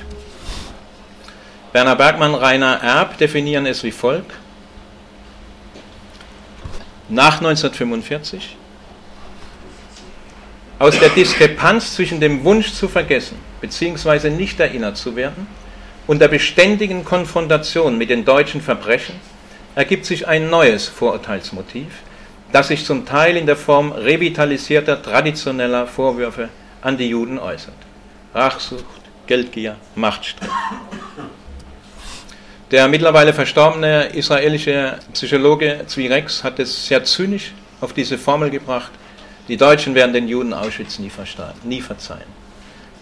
Werner 1.72 1.94
Bergmann, 1.94 2.34
Rainer 2.34 2.80
Erb 2.82 3.16
definieren 3.18 3.66
es 3.66 3.84
wie 3.84 3.92
folgt. 3.92 4.32
Nach 7.08 7.36
1945 7.36 8.56
aus 10.80 10.98
der 10.98 11.10
Diskrepanz 11.10 11.94
zwischen 11.94 12.18
dem 12.18 12.42
Wunsch 12.42 12.72
zu 12.72 12.88
vergessen 12.88 13.38
bzw. 13.60 14.28
nicht 14.28 14.58
erinnert 14.58 14.96
zu 14.96 15.14
werden 15.14 15.46
und 16.08 16.18
der 16.18 16.28
beständigen 16.28 17.04
Konfrontation 17.04 17.96
mit 17.96 18.10
den 18.10 18.24
deutschen 18.24 18.60
Verbrechen 18.60 19.14
ergibt 19.76 20.04
sich 20.04 20.26
ein 20.26 20.50
neues 20.50 20.88
Vorurteilsmotiv, 20.88 21.88
das 22.56 22.68
sich 22.68 22.86
zum 22.86 23.04
Teil 23.04 23.36
in 23.36 23.44
der 23.44 23.54
Form 23.54 23.92
revitalisierter 23.92 25.02
traditioneller 25.02 25.86
Vorwürfe 25.86 26.48
an 26.80 26.96
die 26.96 27.10
Juden 27.10 27.38
äußert. 27.38 27.74
Rachsucht, 28.34 29.02
Geldgier, 29.26 29.76
Machtstreit. 29.94 30.48
Der 32.70 32.88
mittlerweile 32.88 33.34
verstorbene 33.34 34.06
israelische 34.06 34.96
Psychologe 35.12 35.82
Zwirex 35.86 36.42
hat 36.42 36.58
es 36.58 36.86
sehr 36.86 37.04
zynisch 37.04 37.52
auf 37.82 37.92
diese 37.92 38.16
Formel 38.16 38.48
gebracht, 38.48 38.92
die 39.48 39.58
Deutschen 39.58 39.94
werden 39.94 40.14
den 40.14 40.26
Juden 40.26 40.54
Auschwitz 40.54 40.98
nie, 40.98 41.12
nie 41.62 41.82
verzeihen. 41.82 42.30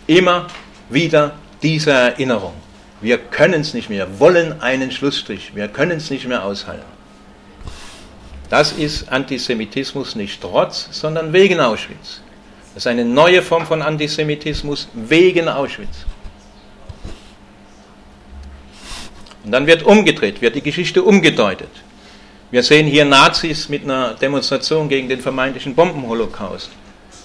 Immer 0.08 0.48
wieder 0.90 1.36
diese 1.62 1.92
Erinnerung. 1.92 2.54
Wir 3.00 3.18
können 3.18 3.60
es 3.60 3.72
nicht 3.72 3.88
mehr, 3.88 4.18
wollen 4.18 4.60
einen 4.60 4.90
Schlussstrich, 4.90 5.54
wir 5.54 5.68
können 5.68 5.98
es 5.98 6.10
nicht 6.10 6.26
mehr 6.26 6.44
aushalten. 6.44 6.93
Das 8.50 8.72
ist 8.72 9.08
Antisemitismus 9.08 10.14
nicht 10.14 10.40
trotz, 10.40 10.88
sondern 10.90 11.32
wegen 11.32 11.60
Auschwitz. 11.60 12.20
Das 12.74 12.82
ist 12.82 12.86
eine 12.86 13.04
neue 13.04 13.42
Form 13.42 13.66
von 13.66 13.82
Antisemitismus 13.82 14.88
wegen 14.92 15.48
Auschwitz. 15.48 16.04
Und 19.44 19.52
dann 19.52 19.66
wird 19.66 19.82
umgedreht, 19.82 20.40
wird 20.40 20.56
die 20.56 20.62
Geschichte 20.62 21.02
umgedeutet. 21.02 21.70
Wir 22.50 22.62
sehen 22.62 22.86
hier 22.86 23.04
Nazis 23.04 23.68
mit 23.68 23.84
einer 23.84 24.14
Demonstration 24.14 24.88
gegen 24.88 25.08
den 25.08 25.20
vermeintlichen 25.20 25.74
Bombenholocaust. 25.74 26.70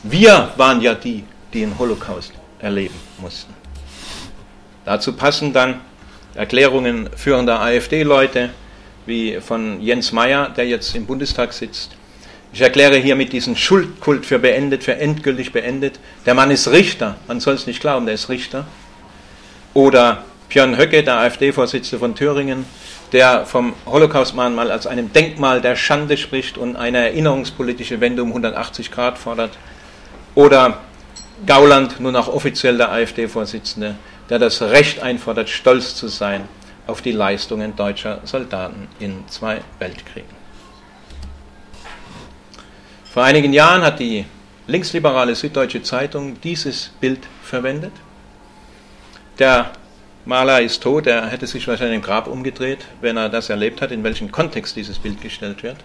Wir 0.03 0.51
waren 0.57 0.81
ja 0.81 0.95
die, 0.95 1.23
die 1.53 1.59
den 1.61 1.77
Holocaust 1.77 2.33
erleben 2.59 2.95
mussten. 3.19 3.53
Dazu 4.85 5.13
passen 5.13 5.53
dann 5.53 5.81
Erklärungen 6.35 7.09
führender 7.15 7.61
AfD-Leute, 7.61 8.49
wie 9.09 9.41
von 9.41 9.81
Jens 9.81 10.13
Meyer, 10.13 10.49
der 10.55 10.65
jetzt 10.65 10.95
im 10.95 11.05
Bundestag 11.05 11.51
sitzt. 11.51 11.97
Ich 12.53 12.61
erkläre 12.61 12.95
hiermit 12.95 13.33
diesen 13.33 13.57
Schuldkult 13.57 14.25
für 14.25 14.39
beendet, 14.39 14.83
für 14.83 14.95
endgültig 14.95 15.51
beendet. 15.51 15.99
Der 16.25 16.33
Mann 16.33 16.49
ist 16.49 16.71
Richter, 16.71 17.17
man 17.27 17.41
soll 17.41 17.55
es 17.55 17.67
nicht 17.67 17.81
glauben, 17.81 18.05
der 18.05 18.15
ist 18.15 18.29
Richter. 18.29 18.65
Oder 19.73 20.23
Björn 20.47 20.77
Höcke, 20.77 21.03
der 21.03 21.17
AfD-Vorsitzende 21.17 21.99
von 21.99 22.15
Thüringen, 22.15 22.65
der 23.11 23.45
vom 23.45 23.73
Holocaust-Mahnmal 23.85 24.71
als 24.71 24.87
einem 24.87 25.11
Denkmal 25.11 25.61
der 25.61 25.75
Schande 25.75 26.17
spricht 26.17 26.57
und 26.57 26.75
eine 26.75 26.99
erinnerungspolitische 26.99 28.01
Wende 28.01 28.23
um 28.23 28.29
180 28.29 28.91
Grad 28.91 29.17
fordert. 29.17 29.57
Oder 30.33 30.79
Gauland, 31.45 31.99
nun 31.99 32.15
auch 32.15 32.27
offiziell 32.27 32.77
der 32.77 32.91
AfD-Vorsitzende, 32.91 33.95
der 34.29 34.39
das 34.39 34.61
Recht 34.61 35.01
einfordert, 35.01 35.49
stolz 35.49 35.95
zu 35.95 36.07
sein 36.07 36.47
auf 36.89 37.01
die 37.01 37.11
Leistungen 37.11 37.75
deutscher 37.75 38.21
Soldaten 38.25 38.87
in 38.99 39.23
zwei 39.27 39.61
Weltkriegen. 39.77 40.39
Vor 43.11 43.23
einigen 43.23 43.53
Jahren 43.53 43.81
hat 43.81 43.99
die 43.99 44.25
linksliberale 44.67 45.35
Süddeutsche 45.35 45.81
Zeitung 45.81 46.39
dieses 46.41 46.91
Bild 46.99 47.21
verwendet. 47.43 47.93
Der 49.39 49.71
Maler 50.25 50.61
ist 50.61 50.83
tot, 50.83 51.07
er 51.07 51.27
hätte 51.27 51.47
sich 51.47 51.67
wahrscheinlich 51.67 51.95
im 51.95 52.01
Grab 52.01 52.27
umgedreht, 52.27 52.85
wenn 53.01 53.17
er 53.17 53.29
das 53.29 53.49
erlebt 53.49 53.81
hat, 53.81 53.91
in 53.91 54.03
welchem 54.03 54.31
Kontext 54.31 54.75
dieses 54.75 54.99
Bild 54.99 55.21
gestellt 55.21 55.63
wird. 55.63 55.77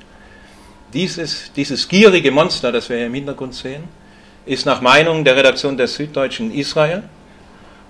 Dieses, 0.92 1.52
dieses 1.52 1.88
gierige 1.88 2.30
Monster, 2.30 2.72
das 2.72 2.88
wir 2.88 2.96
hier 2.96 3.06
im 3.06 3.14
Hintergrund 3.14 3.54
sehen, 3.54 3.84
ist 4.44 4.66
nach 4.66 4.80
Meinung 4.80 5.24
der 5.24 5.36
Redaktion 5.36 5.76
der 5.76 5.88
Süddeutschen 5.88 6.52
Israel. 6.52 7.04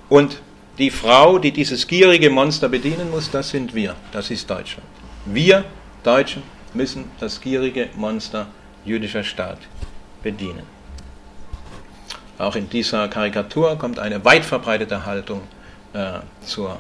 Und 0.09 0.41
die 0.79 0.91
Frau, 0.91 1.39
die 1.39 1.53
dieses 1.53 1.87
gierige 1.87 2.31
Monster 2.31 2.69
bedienen 2.69 3.11
muss, 3.11 3.31
das 3.31 3.51
sind 3.51 3.75
wir, 3.75 3.95
das 4.13 4.31
ist 4.31 4.49
Deutschland. 4.49 4.89
Wir 5.25 5.65
Deutschen 6.03 6.43
müssen 6.75 7.11
das 7.21 7.41
gierige 7.41 7.89
Monster 7.97 8.49
jüdischer 8.85 9.25
Staat 9.25 9.59
bedienen. 10.23 10.65
Auch 12.39 12.57
in 12.57 12.69
dieser 12.69 13.09
Karikatur 13.09 13.79
kommt 13.79 13.99
eine 13.99 14.25
weit 14.25 14.45
verbreitete 14.45 15.07
Haltung 15.07 15.43
äh, 15.93 16.19
zur, 16.45 16.79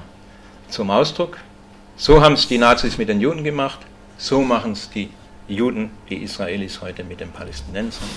zum 0.69 0.91
Ausdruck. 0.91 1.39
So 1.97 2.21
haben 2.21 2.35
es 2.35 2.49
die 2.49 2.59
Nazis 2.59 2.99
mit 2.99 3.09
den 3.09 3.21
Juden 3.21 3.45
gemacht, 3.45 3.79
so 4.19 4.43
machen 4.43 4.73
es 4.73 4.91
die 4.91 5.11
Juden, 5.47 5.91
die 6.11 6.17
Israelis 6.17 6.81
heute 6.83 7.05
mit 7.05 7.21
den 7.21 7.31
Palästinensern. 7.31 8.09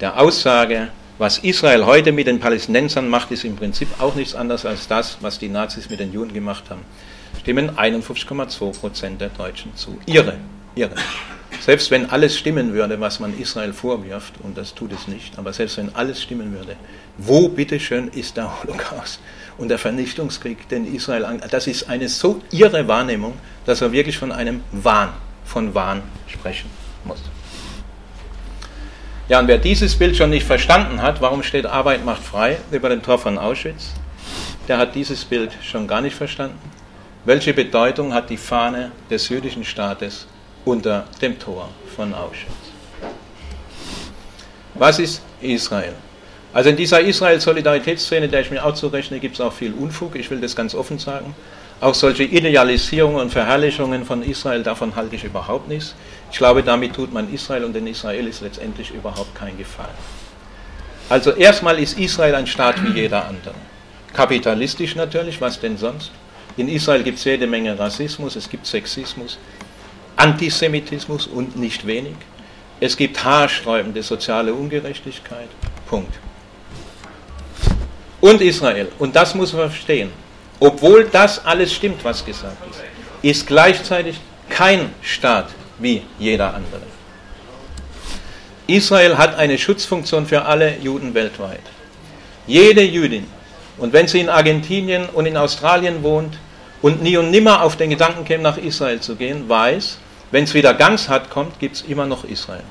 Der 0.00 0.20
Aussage, 0.20 0.88
was 1.20 1.36
Israel 1.36 1.84
heute 1.84 2.12
mit 2.12 2.26
den 2.26 2.40
Palästinensern 2.40 3.06
macht, 3.06 3.30
ist 3.30 3.44
im 3.44 3.54
Prinzip 3.54 3.88
auch 4.00 4.14
nichts 4.14 4.34
anderes 4.34 4.64
als 4.64 4.88
das, 4.88 5.18
was 5.20 5.38
die 5.38 5.50
Nazis 5.50 5.90
mit 5.90 6.00
den 6.00 6.14
Juden 6.14 6.32
gemacht 6.32 6.64
haben. 6.70 6.80
Stimmen 7.38 7.72
51,2 7.76 8.80
Prozent 8.80 9.20
der 9.20 9.28
Deutschen 9.28 9.76
zu. 9.76 9.98
Ihre, 10.06 10.38
ihre. 10.74 10.94
Selbst 11.60 11.90
wenn 11.90 12.08
alles 12.08 12.38
stimmen 12.38 12.72
würde, 12.72 12.98
was 13.00 13.20
man 13.20 13.38
Israel 13.38 13.74
vorwirft, 13.74 14.32
und 14.42 14.56
das 14.56 14.74
tut 14.74 14.92
es 14.92 15.08
nicht, 15.08 15.38
aber 15.38 15.52
selbst 15.52 15.76
wenn 15.76 15.94
alles 15.94 16.22
stimmen 16.22 16.54
würde, 16.54 16.76
wo 17.18 17.50
bitteschön 17.50 18.08
ist 18.08 18.38
der 18.38 18.62
Holocaust 18.62 19.20
und 19.58 19.68
der 19.68 19.78
Vernichtungskrieg, 19.78 20.70
den 20.70 20.86
Israel 20.94 21.26
an, 21.26 21.42
das 21.50 21.66
ist 21.66 21.86
eine 21.90 22.08
so 22.08 22.40
irre 22.50 22.88
Wahrnehmung, 22.88 23.34
dass 23.66 23.82
er 23.82 23.92
wirklich 23.92 24.16
von 24.16 24.32
einem 24.32 24.62
Wahn, 24.72 25.10
von 25.44 25.74
Wahn 25.74 26.00
sprechen 26.28 26.70
muss. 27.04 27.20
Ja, 29.30 29.38
und 29.38 29.46
wer 29.46 29.58
dieses 29.58 29.94
Bild 29.94 30.16
schon 30.16 30.30
nicht 30.30 30.44
verstanden 30.44 31.00
hat, 31.02 31.20
warum 31.20 31.44
steht 31.44 31.64
Arbeit 31.64 32.04
macht 32.04 32.20
frei 32.20 32.58
über 32.72 32.88
dem 32.88 33.00
Tor 33.00 33.16
von 33.16 33.38
Auschwitz, 33.38 33.92
der 34.66 34.76
hat 34.76 34.96
dieses 34.96 35.24
Bild 35.24 35.52
schon 35.62 35.86
gar 35.86 36.00
nicht 36.00 36.16
verstanden. 36.16 36.58
Welche 37.24 37.54
Bedeutung 37.54 38.12
hat 38.12 38.28
die 38.28 38.36
Fahne 38.36 38.90
des 39.08 39.28
jüdischen 39.28 39.64
Staates 39.64 40.26
unter 40.64 41.04
dem 41.22 41.38
Tor 41.38 41.68
von 41.94 42.12
Auschwitz. 42.12 42.50
Was 44.74 44.98
ist 44.98 45.22
Israel? 45.40 45.94
Also 46.52 46.70
in 46.70 46.76
dieser 46.76 47.00
Israel-Solidaritätsszene, 47.00 48.26
der 48.26 48.40
ich 48.40 48.50
mir 48.50 48.64
auch 48.64 48.74
zurechne, 48.74 49.20
gibt 49.20 49.36
es 49.36 49.40
auch 49.40 49.52
viel 49.52 49.72
Unfug, 49.74 50.16
ich 50.16 50.28
will 50.32 50.40
das 50.40 50.56
ganz 50.56 50.74
offen 50.74 50.98
sagen. 50.98 51.36
Auch 51.80 51.94
solche 51.94 52.24
Idealisierungen 52.24 53.20
und 53.20 53.30
Verherrlichungen 53.30 54.04
von 54.04 54.22
Israel, 54.22 54.62
davon 54.62 54.94
halte 54.94 55.16
ich 55.16 55.24
überhaupt 55.24 55.68
nichts. 55.68 55.94
Ich 56.30 56.36
glaube, 56.36 56.62
damit 56.62 56.94
tut 56.94 57.12
man 57.12 57.32
Israel 57.32 57.64
und 57.64 57.72
den 57.72 57.86
Israelis 57.86 58.42
letztendlich 58.42 58.90
überhaupt 58.90 59.34
keinen 59.34 59.56
Gefallen. 59.56 59.88
Also 61.08 61.32
erstmal 61.32 61.78
ist 61.78 61.98
Israel 61.98 62.34
ein 62.34 62.46
Staat 62.46 62.84
wie 62.84 63.00
jeder 63.00 63.26
andere. 63.26 63.54
Kapitalistisch 64.12 64.94
natürlich, 64.94 65.40
was 65.40 65.58
denn 65.58 65.78
sonst? 65.78 66.10
In 66.56 66.68
Israel 66.68 67.02
gibt 67.02 67.18
es 67.18 67.24
jede 67.24 67.46
Menge 67.46 67.78
Rassismus, 67.78 68.36
es 68.36 68.48
gibt 68.48 68.66
Sexismus, 68.66 69.38
Antisemitismus 70.16 71.26
und 71.26 71.56
nicht 71.56 71.86
wenig. 71.86 72.14
Es 72.78 72.96
gibt 72.96 73.24
haarsträubende 73.24 74.02
soziale 74.02 74.52
Ungerechtigkeit. 74.52 75.48
Punkt. 75.86 76.12
Und 78.20 78.42
Israel, 78.42 78.88
und 78.98 79.16
das 79.16 79.34
muss 79.34 79.52
man 79.54 79.70
verstehen, 79.70 80.10
obwohl 80.60 81.04
das 81.04 81.44
alles 81.44 81.72
stimmt, 81.72 82.04
was 82.04 82.24
gesagt 82.24 82.56
ist, 82.70 82.80
ist 83.22 83.46
gleichzeitig 83.46 84.20
kein 84.48 84.92
Staat 85.02 85.48
wie 85.78 86.02
jeder 86.18 86.54
andere. 86.54 86.82
Israel 88.66 89.18
hat 89.18 89.36
eine 89.36 89.58
Schutzfunktion 89.58 90.26
für 90.26 90.44
alle 90.44 90.76
Juden 90.78 91.14
weltweit. 91.14 91.62
Jede 92.46 92.82
Jüdin, 92.82 93.26
und 93.78 93.92
wenn 93.92 94.06
sie 94.06 94.20
in 94.20 94.28
Argentinien 94.28 95.06
und 95.06 95.26
in 95.26 95.36
Australien 95.36 96.02
wohnt 96.02 96.38
und 96.82 97.02
nie 97.02 97.16
und 97.16 97.30
nimmer 97.30 97.62
auf 97.62 97.76
den 97.76 97.90
Gedanken 97.90 98.24
käme, 98.24 98.42
nach 98.42 98.58
Israel 98.58 99.00
zu 99.00 99.16
gehen, 99.16 99.48
weiß, 99.48 99.98
wenn 100.30 100.44
es 100.44 100.54
wieder 100.54 100.74
ganz 100.74 101.08
hart 101.08 101.30
kommt, 101.30 101.58
gibt 101.58 101.76
es 101.76 101.82
immer 101.82 102.06
noch 102.06 102.24
Israel. 102.24 102.62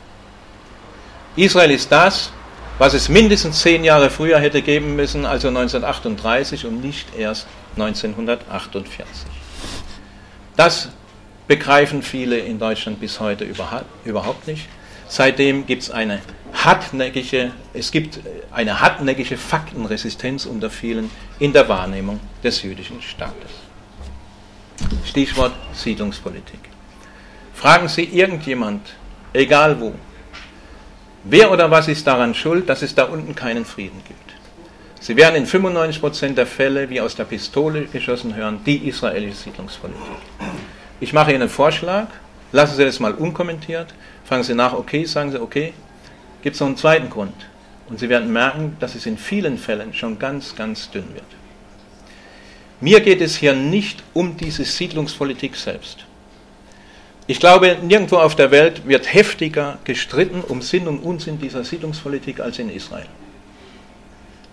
Israel 1.35 1.71
ist 1.71 1.91
das, 1.91 2.31
was 2.79 2.93
es 2.93 3.09
mindestens 3.09 3.59
zehn 3.59 3.83
Jahre 3.83 4.09
früher 4.09 4.39
hätte 4.39 4.61
geben 4.61 4.95
müssen, 4.95 5.25
also 5.25 5.49
1938 5.49 6.65
und 6.65 6.81
nicht 6.81 7.15
erst 7.15 7.45
1948. 7.75 9.05
Das 10.55 10.89
begreifen 11.47 12.01
viele 12.01 12.39
in 12.39 12.57
Deutschland 12.57 12.99
bis 12.99 13.19
heute 13.19 13.45
überhaupt 14.05 14.47
nicht. 14.47 14.67
Seitdem 15.07 15.65
gibt 15.65 15.83
es 15.83 15.91
eine 15.91 16.21
hartnäckige, 16.53 17.51
es 17.73 17.91
gibt 17.91 18.19
eine 18.51 18.79
hartnäckige 18.79 19.37
Faktenresistenz 19.37 20.45
unter 20.45 20.69
vielen 20.69 21.11
in 21.39 21.51
der 21.51 21.67
Wahrnehmung 21.67 22.19
des 22.43 22.63
jüdischen 22.63 23.01
Staates. 23.01 23.51
Stichwort 25.05 25.53
Siedlungspolitik. 25.73 26.59
Fragen 27.53 27.89
Sie 27.89 28.03
irgendjemand, 28.03 28.93
egal 29.33 29.81
wo, 29.81 29.93
wer 31.29 31.51
oder 31.51 31.71
was 31.71 31.87
ist 31.87 32.05
daran 32.07 32.33
schuld, 32.33 32.67
dass 32.69 32.81
es 32.81 32.95
da 32.95 33.03
unten 33.05 33.35
keinen 33.35 33.65
Frieden 33.65 34.01
gibt. 34.07 34.19
Sie 34.99 35.15
werden 35.15 35.35
in 35.35 35.47
95% 35.47 36.33
der 36.33 36.45
Fälle, 36.45 36.89
wie 36.89 36.99
aus 36.99 37.15
der 37.15 37.23
Pistole 37.23 37.85
geschossen 37.85 38.35
hören, 38.35 38.59
die 38.65 38.87
israelische 38.87 39.35
Siedlungspolitik. 39.35 40.01
Ich 40.99 41.13
mache 41.13 41.31
Ihnen 41.31 41.43
einen 41.43 41.49
Vorschlag, 41.49 42.07
lassen 42.51 42.75
Sie 42.75 42.83
das 42.83 42.99
mal 42.99 43.13
unkommentiert, 43.13 43.93
fragen 44.25 44.43
Sie 44.43 44.55
nach, 44.55 44.73
okay, 44.73 45.05
sagen 45.05 45.31
Sie, 45.31 45.41
okay, 45.41 45.73
gibt 46.41 46.55
es 46.55 46.59
noch 46.59 46.67
einen 46.67 46.77
zweiten 46.77 47.09
Grund? 47.09 47.33
Und 47.89 47.99
Sie 47.99 48.09
werden 48.09 48.31
merken, 48.33 48.75
dass 48.79 48.95
es 48.95 49.05
in 49.05 49.17
vielen 49.17 49.57
Fällen 49.57 49.93
schon 49.93 50.19
ganz, 50.19 50.55
ganz 50.55 50.91
dünn 50.91 51.13
wird. 51.13 51.23
Mir 52.81 52.99
geht 52.99 53.21
es 53.21 53.37
hier 53.37 53.53
nicht 53.53 54.03
um 54.13 54.37
diese 54.37 54.63
Siedlungspolitik 54.63 55.55
selbst. 55.55 56.05
Ich 57.29 57.39
glaube, 57.39 57.77
nirgendwo 57.83 58.15
auf 58.15 58.35
der 58.35 58.49
Welt 58.49 58.87
wird 58.87 59.13
heftiger 59.13 59.77
gestritten 59.83 60.41
um 60.41 60.63
Sinn 60.63 60.87
und 60.87 60.97
Unsinn 60.97 61.39
dieser 61.39 61.63
Siedlungspolitik 61.63 62.39
als 62.39 62.57
in 62.57 62.71
Israel. 62.71 63.05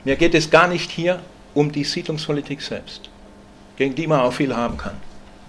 Mir 0.04 0.16
geht 0.16 0.34
es 0.34 0.50
gar 0.50 0.68
nicht 0.68 0.90
hier 0.90 1.20
um 1.54 1.72
die 1.72 1.84
Siedlungspolitik 1.84 2.60
selbst, 2.60 3.08
gegen 3.78 3.94
die 3.94 4.06
man 4.06 4.20
auch 4.20 4.34
viel 4.34 4.54
haben 4.54 4.76
kann 4.76 4.98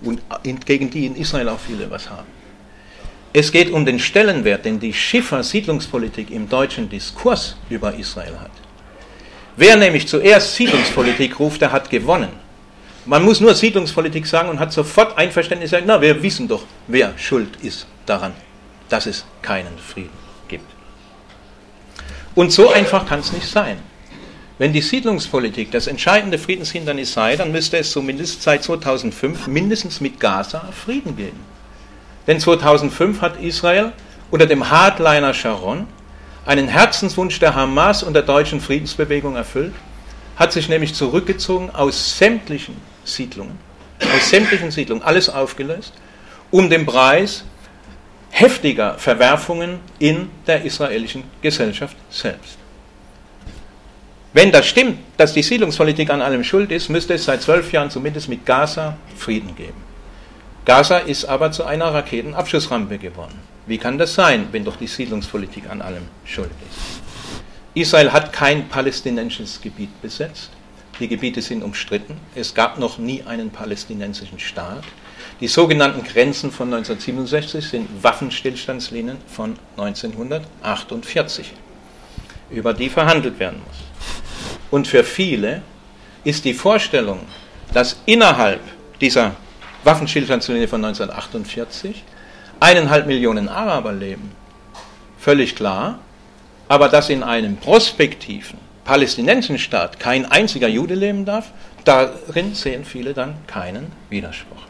und 0.03 0.21
gegen 0.65 0.89
die 0.89 1.05
in 1.05 1.17
Israel 1.17 1.49
auch 1.49 1.59
viele 1.59 1.91
was 1.91 2.09
haben. 2.09 2.27
Es 3.33 3.51
geht 3.51 3.71
um 3.71 3.85
den 3.85 3.99
Stellenwert, 3.99 4.63
den 4.63 4.79
die 4.79 4.93
Schiffer-Siedlungspolitik 4.93 6.31
im 6.31 6.47
deutschen 6.47 6.89
Diskurs 6.89 7.57
über 7.69 7.93
Israel 7.93 8.39
hat. 8.39 8.51
Wer 9.57 9.75
nämlich 9.75 10.07
zuerst 10.07 10.55
Siedlungspolitik 10.55 11.41
ruft, 11.41 11.59
der 11.59 11.73
hat 11.73 11.89
gewonnen. 11.89 12.46
Man 13.07 13.23
muss 13.23 13.39
nur 13.39 13.55
Siedlungspolitik 13.55 14.27
sagen 14.27 14.49
und 14.49 14.59
hat 14.59 14.73
sofort 14.73 15.17
Einverständnis 15.17 15.71
sagen, 15.71 15.85
na, 15.87 16.01
wir 16.01 16.21
wissen 16.21 16.49
doch, 16.49 16.63
wer 16.87 17.17
schuld 17.17 17.55
ist 17.63 17.87
daran, 18.05 18.33
dass 18.89 19.05
es 19.05 19.23
keinen 19.41 19.77
Frieden 19.77 20.09
gibt. 20.49 20.65
Und 22.35 22.51
so 22.51 22.69
einfach 22.69 23.05
kann 23.05 23.21
es 23.21 23.31
nicht 23.31 23.47
sein. 23.47 23.77
Wenn 24.57 24.73
die 24.73 24.81
Siedlungspolitik 24.81 25.71
das 25.71 25.87
entscheidende 25.87 26.37
Friedenshindernis 26.37 27.13
sei, 27.13 27.37
dann 27.37 27.53
müsste 27.53 27.77
es 27.77 27.91
zumindest 27.91 28.43
seit 28.43 28.63
2005 28.63 29.47
mindestens 29.47 30.01
mit 30.01 30.19
Gaza 30.19 30.67
Frieden 30.73 31.15
geben. 31.15 31.39
Denn 32.27 32.41
2005 32.41 33.21
hat 33.21 33.39
Israel 33.39 33.93
unter 34.31 34.47
dem 34.47 34.69
Hardliner 34.69 35.33
Sharon 35.33 35.87
einen 36.45 36.67
Herzenswunsch 36.67 37.39
der 37.39 37.55
Hamas 37.55 38.03
und 38.03 38.13
der 38.13 38.23
deutschen 38.23 38.59
Friedensbewegung 38.59 39.37
erfüllt, 39.37 39.73
hat 40.35 40.51
sich 40.51 40.67
nämlich 40.67 40.93
zurückgezogen 40.93 41.69
aus 41.69 42.17
sämtlichen 42.17 42.75
Siedlungen, 43.07 43.57
aus 44.01 44.29
sämtlichen 44.29 44.71
Siedlungen, 44.71 45.03
alles 45.03 45.29
aufgelöst, 45.29 45.93
um 46.51 46.69
den 46.69 46.85
Preis 46.85 47.43
heftiger 48.29 48.95
Verwerfungen 48.99 49.79
in 49.99 50.29
der 50.45 50.63
israelischen 50.63 51.23
Gesellschaft 51.41 51.97
selbst. 52.09 52.57
Wenn 54.33 54.51
das 54.51 54.67
stimmt, 54.67 54.99
dass 55.17 55.33
die 55.33 55.41
Siedlungspolitik 55.41 56.09
an 56.09 56.21
allem 56.21 56.43
schuld 56.43 56.71
ist, 56.71 56.89
müsste 56.89 57.15
es 57.15 57.25
seit 57.25 57.41
zwölf 57.41 57.71
Jahren 57.71 57.89
zumindest 57.89 58.29
mit 58.29 58.45
Gaza 58.45 58.97
Frieden 59.15 59.55
geben. 59.55 59.81
Gaza 60.65 60.97
ist 60.99 61.25
aber 61.25 61.51
zu 61.51 61.63
einer 61.63 61.93
Raketenabschussrampe 61.93 62.97
geworden. 62.97 63.39
Wie 63.65 63.77
kann 63.77 63.97
das 63.97 64.13
sein, 64.13 64.49
wenn 64.51 64.63
doch 64.65 64.75
die 64.75 64.87
Siedlungspolitik 64.87 65.69
an 65.69 65.81
allem 65.81 66.03
schuld 66.25 66.51
ist? 66.69 67.01
Israel 67.73 68.11
hat 68.11 68.33
kein 68.33 68.67
palästinensisches 68.67 69.61
Gebiet 69.61 70.01
besetzt 70.01 70.51
Die 70.99 71.07
Gebiete 71.07 71.41
sind 71.41 71.63
umstritten. 71.63 72.17
Es 72.33 72.55
gab 72.55 72.79
noch 72.79 72.97
nie 72.97 73.23
einen 73.23 73.51
palästinensischen 73.51 74.39
Staat. 74.39 74.83
Die 75.39 75.47
sogenannten 75.47 76.03
Grenzen 76.03 76.51
von 76.51 76.73
1967 76.73 77.67
sind 77.67 78.03
Waffenstillstandslinien 78.03 79.17
von 79.27 79.55
1948, 79.77 81.53
über 82.49 82.73
die 82.73 82.89
verhandelt 82.89 83.39
werden 83.39 83.61
muss. 83.67 83.77
Und 84.71 84.87
für 84.87 85.03
viele 85.03 85.61
ist 86.23 86.43
die 86.45 86.55
Vorstellung, 86.55 87.19
dass 87.73 88.01
innerhalb 88.07 88.61
dieser 88.99 89.35
Waffenstillstandslinie 89.83 90.67
von 90.67 90.83
1948 90.83 92.03
eineinhalb 92.59 93.05
Millionen 93.05 93.47
Araber 93.49 93.93
leben, 93.93 94.31
völlig 95.19 95.55
klar, 95.55 95.99
aber 96.67 96.89
dass 96.89 97.09
in 97.09 97.21
einem 97.21 97.57
prospektiven 97.57 98.66
palästinensischen 98.87 99.59
Staat 99.59 99.99
kein 99.99 100.25
einziger 100.25 100.67
Jude 100.67 100.95
leben 100.95 101.25
darf, 101.25 101.51
darin 101.83 102.55
sehen 102.55 102.85
viele 102.85 103.13
dann 103.13 103.35
keinen 103.45 103.91
Widerspruch. 104.09 104.63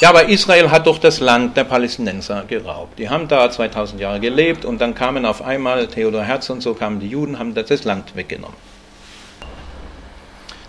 Ja, 0.00 0.10
aber 0.10 0.28
Israel 0.28 0.70
hat 0.70 0.86
doch 0.86 0.98
das 0.98 1.20
Land 1.20 1.56
der 1.56 1.64
Palästinenser 1.64 2.44
geraubt. 2.46 2.98
Die 2.98 3.10
haben 3.10 3.26
da 3.26 3.50
2000 3.50 4.00
Jahre 4.00 4.20
gelebt 4.20 4.64
und 4.64 4.80
dann 4.80 4.94
kamen 4.94 5.26
auf 5.26 5.42
einmal 5.42 5.88
Theodor 5.88 6.22
Herz 6.22 6.48
und 6.48 6.62
so 6.62 6.74
kamen 6.74 7.00
die 7.00 7.08
Juden, 7.08 7.38
haben 7.38 7.54
das 7.54 7.84
Land 7.84 8.14
weggenommen. 8.14 8.56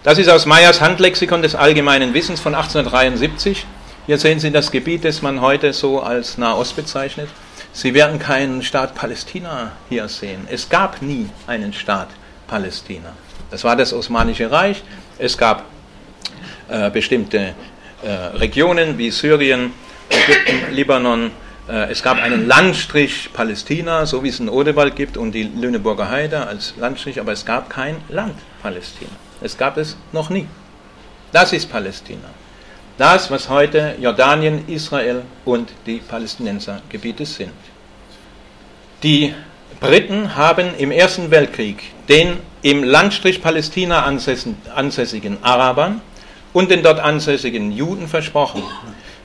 Das 0.04 0.18
ist 0.18 0.30
aus 0.30 0.46
Meyers 0.46 0.82
Handlexikon 0.82 1.42
des 1.42 1.56
allgemeinen 1.56 2.14
Wissens 2.14 2.40
von 2.40 2.56
1873. 2.56 3.66
Hier 4.08 4.18
sehen 4.18 4.40
Sie 4.40 4.52
das 4.52 4.72
Gebiet, 4.72 5.06
das 5.06 5.22
man 5.22 5.42
heute 5.42 5.74
so 5.74 6.02
als 6.02 6.38
Nahost 6.38 6.76
bezeichnet. 6.76 7.30
Sie 7.74 7.94
werden 7.94 8.20
keinen 8.20 8.64
Staat 8.64 8.96
Palästina 8.96 9.72
hier 9.88 10.08
sehen. 10.10 10.48
Es 10.50 10.68
gab 10.68 11.02
nie 11.02 11.30
einen 11.48 11.72
Staat 11.72 12.10
Palästina. 12.48 13.14
Das 13.50 13.64
war 13.64 13.76
das 13.76 13.94
Osmanische 13.94 14.52
Reich. 14.52 14.84
Es 15.18 15.38
gab 15.38 15.64
äh, 16.68 16.90
bestimmte 16.90 17.54
äh, 18.04 18.10
Regionen 18.10 18.98
wie 18.98 19.10
Syrien, 19.10 19.72
Ägypten, 20.10 20.74
Libanon. 20.74 21.32
Äh, 21.70 21.92
es 21.92 22.04
gab 22.04 22.22
einen 22.22 22.46
Landstrich 22.46 23.30
Palästina, 23.32 24.06
so 24.06 24.22
wie 24.24 24.30
es 24.30 24.40
einen 24.42 24.50
Odewald 24.50 24.96
gibt 24.98 25.16
und 25.16 25.32
die 25.32 25.44
Lüneburger 25.44 26.10
Heide 26.10 26.48
als 26.48 26.74
Landstrich, 26.78 27.22
aber 27.22 27.32
es 27.32 27.46
gab 27.46 27.70
kein 27.70 27.98
Land 28.10 28.36
Palästina. 28.62 29.12
Es 29.42 29.58
gab 29.58 29.78
es 29.78 29.96
noch 30.12 30.30
nie. 30.30 30.48
Das 31.32 31.54
ist 31.54 31.72
Palästina. 31.72 32.30
Das, 32.98 33.32
was 33.32 33.50
heute 33.50 33.96
Jordanien, 34.00 34.66
Israel 34.68 35.24
und 35.46 35.70
die 35.86 35.98
Palästinensergebiete 35.98 37.26
sind. 37.26 37.52
Die 39.04 39.34
Briten 39.80 40.36
haben 40.36 40.76
im 40.78 40.92
Ersten 40.92 41.32
Weltkrieg 41.32 41.82
den 42.08 42.38
im 42.62 42.84
Landstrich 42.84 43.42
Palästina 43.42 44.04
ansässigen 44.04 45.38
Arabern 45.42 46.02
und 46.54 46.70
den 46.70 46.84
dort 46.84 47.00
ansässigen 47.00 47.72
Juden 47.72 48.08
versprochen, 48.08 48.62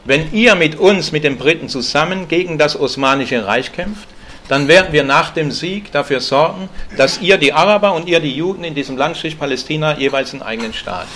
wenn 0.07 0.33
ihr 0.33 0.55
mit 0.55 0.77
uns, 0.77 1.11
mit 1.11 1.25
den 1.25 1.37
Briten 1.37 1.69
zusammen 1.69 2.29
gegen 2.29 2.59
das 2.59 2.79
Osmanische 2.79 3.45
Reich 3.45 3.73
kämpft, 3.73 4.09
dann 4.49 4.69
werden 4.69 4.93
wir 4.93 5.03
nach 5.03 5.31
dem 5.31 5.51
Sieg 5.51 5.91
dafür 5.91 6.21
sorgen, 6.21 6.69
dass 6.97 7.21
ihr 7.21 7.37
die 7.37 7.53
Araber 7.53 7.93
und 7.93 8.09
ihr 8.09 8.21
die 8.21 8.35
Juden 8.35 8.63
in 8.63 8.77
diesem 8.77 8.97
Landstrich 8.97 9.37
Palästina 9.39 9.99
jeweils 9.99 10.33
einen 10.33 10.43
eigenen 10.43 10.73
Staat. 10.73 11.09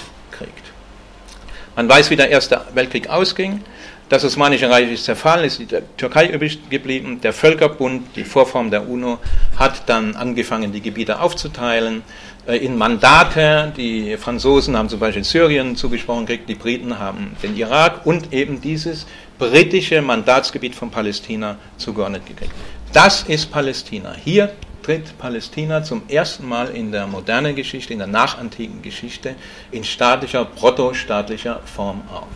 Man 1.81 1.89
weiß, 1.89 2.11
wie 2.11 2.17
der 2.17 2.29
Erste 2.29 2.61
Weltkrieg 2.75 3.09
ausging. 3.09 3.63
Das 4.11 4.23
Osmanische 4.23 4.69
Reich 4.69 4.93
ist 4.93 5.05
zerfallen, 5.05 5.47
ist 5.47 5.61
die 5.61 5.67
Türkei 5.97 6.29
übrig 6.29 6.69
geblieben. 6.69 7.23
Der 7.23 7.33
Völkerbund, 7.33 8.03
die 8.17 8.25
Vorform 8.25 8.71
der 8.71 8.87
UNO, 8.87 9.19
hat 9.57 9.89
dann 9.89 10.15
angefangen, 10.15 10.73
die 10.73 10.83
Gebiete 10.83 11.19
aufzuteilen 11.21 12.03
äh, 12.47 12.59
in 12.59 12.77
Mandate. 12.77 13.73
Die 13.75 14.19
Franzosen 14.19 14.77
haben 14.77 14.91
zum 14.91 15.01
Beispiel 15.01 15.25
Syrien 15.25 15.75
zugesprochen 15.75 16.27
gekriegt, 16.27 16.51
die 16.51 16.55
Briten 16.55 16.99
haben 16.99 17.35
den 17.43 17.57
Irak 17.57 18.05
und 18.05 18.31
eben 18.31 18.61
dieses 18.61 19.07
britische 19.39 20.03
Mandatsgebiet 20.03 20.75
von 20.75 20.91
Palästina 20.91 21.57
zugeordnet 21.79 22.27
gekriegt. 22.27 22.53
Das 22.93 23.23
ist 23.23 23.51
Palästina. 23.51 24.13
Hier 24.23 24.53
tritt 24.83 25.17
Palästina 25.19 25.83
zum 25.83 26.03
ersten 26.09 26.49
Mal 26.49 26.69
in 26.71 26.93
der 26.93 27.07
modernen 27.07 27.55
Geschichte, 27.55 27.93
in 27.93 27.99
der 27.99 28.09
nachantiken 28.09 28.83
Geschichte, 28.83 29.35
in 29.71 29.85
staatlicher, 29.85 30.45
protostaatlicher 30.45 31.61
Form 31.65 32.03
auf. 32.13 32.29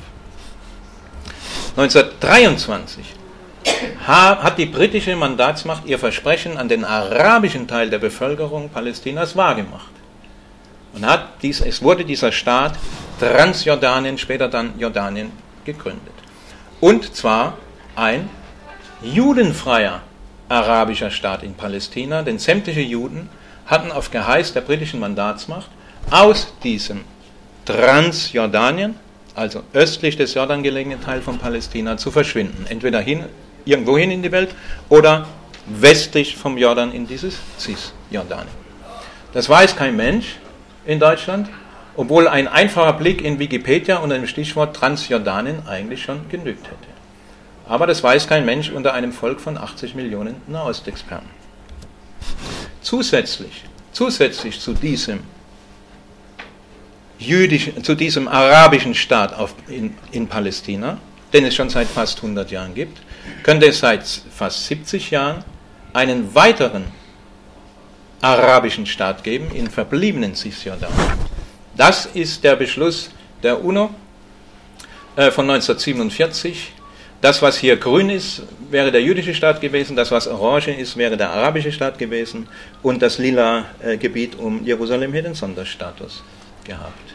1923 1.77 3.05
hat 4.07 4.59
die 4.59 4.67
britische 4.67 5.17
Mandatsmacht 5.17 5.87
ihr 5.87 5.99
Versprechen 5.99 6.57
an 6.57 6.69
den 6.69 6.85
arabischen 6.85 7.67
Teil 7.67 7.91
der 7.91 7.99
Bevölkerung 7.99 8.69
Palästinas 8.69 9.35
wahrgemacht. 9.37 9.91
Und 10.93 11.05
hat 11.05 11.43
dies, 11.43 11.61
es 11.61 11.83
wurde 11.83 12.05
dieser 12.05 12.31
Staat 12.31 12.77
Transjordanien, 13.19 14.19
später 14.19 14.49
dann 14.49 14.79
Jordanien, 14.79 15.33
gegründet. 15.65 16.15
Und 16.81 17.15
zwar 17.17 17.59
ein 17.97 18.29
judenfreier 19.03 20.03
arabischer 20.49 21.11
Staat 21.11 21.43
in 21.43 21.55
Palästina, 21.55 22.23
denn 22.23 22.39
sämtliche 22.39 22.81
Juden 22.81 23.29
hatten 23.67 23.91
auf 23.91 24.11
Geheiß 24.11 24.53
der 24.53 24.61
britischen 24.61 25.01
Mandatsmacht 25.01 25.69
aus 26.11 26.53
diesem 26.63 27.01
Transjordanien, 27.65 28.95
also 29.35 29.63
östlich 29.73 30.17
des 30.17 30.35
Jordan 30.35 30.63
gelegenen 30.63 31.01
Teil 31.01 31.23
von 31.23 31.39
Palästina, 31.39 31.97
zu 31.97 32.11
verschwinden. 32.11 32.67
Entweder 32.69 33.01
hin, 33.01 33.25
irgendwohin 33.65 34.11
in 34.11 34.23
die 34.23 34.33
Welt 34.33 34.55
oder 34.89 35.27
westlich 35.67 36.37
vom 36.37 36.59
Jordan 36.59 36.93
in 36.93 37.07
dieses 37.07 37.39
Cisjordanien. 37.59 38.65
Das 39.33 39.49
weiß 39.49 39.77
kein 39.77 39.97
Mensch 39.97 40.37
in 40.85 41.01
Deutschland, 41.01 41.49
obwohl 41.97 42.29
ein 42.29 42.49
einfacher 42.49 42.93
Blick 42.93 43.23
in 43.23 43.39
Wikipedia 43.39 43.99
unter 43.99 44.17
dem 44.17 44.27
Stichwort 44.27 44.77
Transjordanien 44.77 45.67
eigentlich 45.67 46.03
schon 46.03 46.29
genügt 46.29 46.67
hätte. 46.67 46.94
Aber 47.67 47.87
das 47.87 48.03
weiß 48.03 48.27
kein 48.27 48.45
Mensch 48.45 48.71
unter 48.71 48.93
einem 48.93 49.13
Volk 49.13 49.41
von 49.41 49.57
80 49.57 49.95
Millionen 49.95 50.37
Nahostexperten. 50.47 51.29
Zusätzlich, 52.83 53.65
zusätzlich 53.93 54.61
zu 54.61 54.75
diesem 54.75 55.21
jüdischen, 57.19 57.83
zu 57.83 57.95
diesem 57.95 58.29
arabischen 58.29 58.95
Staat 58.95 59.33
auf, 59.33 59.55
in, 59.69 59.97
in 60.13 60.29
Palästina, 60.29 60.99
den 61.33 61.47
es 61.47 61.55
schon 61.55 61.71
seit 61.71 61.89
fast 61.89 62.19
100 62.19 62.51
Jahren 62.51 62.75
gibt, 62.75 63.01
könnte 63.43 63.67
es 63.67 63.79
seit 63.79 64.05
fast 64.05 64.67
70 64.67 65.11
Jahren 65.11 65.43
einen 65.95 66.35
weiteren 66.35 66.85
arabischen 68.21 68.85
Staat 68.85 69.25
geben 69.25 69.51
in 69.55 69.71
verbliebenen 69.71 70.35
Cisjordanien. 70.35 71.13
Das 71.77 72.07
ist 72.07 72.45
der 72.45 72.57
Beschluss 72.57 73.11
der 73.43 73.65
UNO 73.65 73.91
äh, 75.17 75.31
von 75.31 75.49
1947 75.49 76.74
das, 77.25 77.41
was 77.41 77.57
hier 77.57 77.79
grün 77.79 78.11
ist, 78.11 78.43
wäre 78.71 78.93
der 78.93 79.01
jüdische 79.01 79.35
Staat 79.35 79.63
gewesen, 79.63 79.97
das, 79.97 80.11
was 80.11 80.29
orange 80.29 80.69
ist, 80.69 80.99
wäre 80.99 81.17
der 81.17 81.31
arabische 81.31 81.73
Staat 81.73 81.99
gewesen 81.99 82.47
und 82.83 83.01
das 83.01 83.17
lila 83.17 83.65
äh, 83.83 83.97
Gebiet 83.97 84.39
um 84.39 84.63
Jerusalem 84.63 85.15
hätte 85.15 85.29
den 85.29 85.35
Sonderstatus 85.35 86.23
gehabt. 86.65 87.15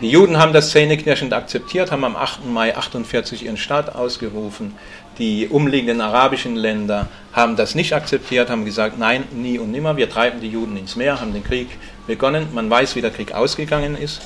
Die 0.00 0.10
Juden 0.10 0.38
haben 0.38 0.52
das 0.52 0.70
zähneknirschend 0.70 1.32
akzeptiert, 1.32 1.90
haben 1.90 2.04
am 2.04 2.14
8. 2.14 2.44
Mai 2.46 2.68
1948 2.68 3.46
ihren 3.46 3.56
Staat 3.56 3.96
ausgerufen. 3.96 4.76
Die 5.18 5.48
umliegenden 5.48 6.02
arabischen 6.02 6.54
Länder 6.54 7.08
haben 7.32 7.56
das 7.56 7.74
nicht 7.74 7.92
akzeptiert, 7.92 8.50
haben 8.50 8.64
gesagt, 8.64 8.96
nein, 8.96 9.24
nie 9.32 9.58
und 9.58 9.72
nimmer, 9.72 9.96
wir 9.96 10.08
treiben 10.08 10.40
die 10.40 10.50
Juden 10.50 10.76
ins 10.76 10.94
Meer, 10.94 11.20
haben 11.20 11.32
den 11.32 11.42
Krieg 11.42 11.66
begonnen. 12.06 12.46
Man 12.54 12.70
weiß, 12.70 12.94
wie 12.94 13.00
der 13.00 13.10
Krieg 13.10 13.32
ausgegangen 13.32 13.96
ist. 13.96 14.20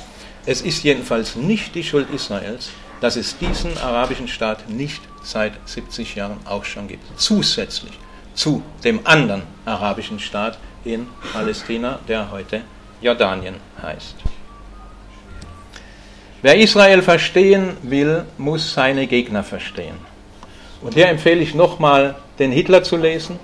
Es 0.45 0.61
ist 0.61 0.83
jedenfalls 0.83 1.35
nicht 1.35 1.73
die 1.73 1.83
Schuld 1.83 2.09
Israels, 2.13 2.69
dass 3.03 3.17
es 3.17 3.37
diesen 3.37 3.77
arabischen 3.79 4.29
Staat 4.29 4.69
nicht 4.69 5.01
seit 5.23 5.51
70 5.65 6.15
Jahren 6.15 6.37
auch 6.45 6.63
schon 6.63 6.87
gibt. 6.87 7.03
Zusätzlich 7.19 7.91
zu 8.33 8.63
dem 8.85 9.01
anderen 9.03 9.41
arabischen 9.65 10.21
Staat 10.21 10.57
in 10.85 11.07
Palästina, 11.33 11.99
der 12.07 12.31
heute 12.31 12.61
Jordanien 13.01 13.55
heißt. 13.81 14.15
Wer 16.43 16.55
Israel 16.55 17.01
verstehen 17.01 17.75
will, 17.81 18.23
muss 18.37 18.73
seine 18.73 19.05
Gegner 19.05 19.43
verstehen. 19.43 19.97
Und 20.81 20.93
hier 20.93 21.09
empfehle 21.09 21.41
ich 21.41 21.53
nochmal, 21.53 22.15
den 22.39 22.53
Hitler 22.53 22.83
zu 22.83 22.95
lesen, 22.95 23.37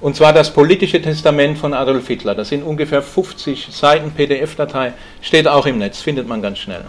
und 0.00 0.16
zwar 0.16 0.32
das 0.32 0.52
politische 0.52 1.00
Testament 1.00 1.58
von 1.58 1.74
Adolf 1.74 2.08
Hitler. 2.08 2.34
Das 2.34 2.48
sind 2.48 2.64
ungefähr 2.64 3.02
50 3.02 3.68
Seiten 3.70 4.10
PDF-Datei, 4.10 4.94
steht 5.22 5.46
auch 5.46 5.66
im 5.66 5.78
Netz, 5.78 6.00
findet 6.00 6.26
man 6.26 6.42
ganz 6.42 6.58
schnell. 6.58 6.82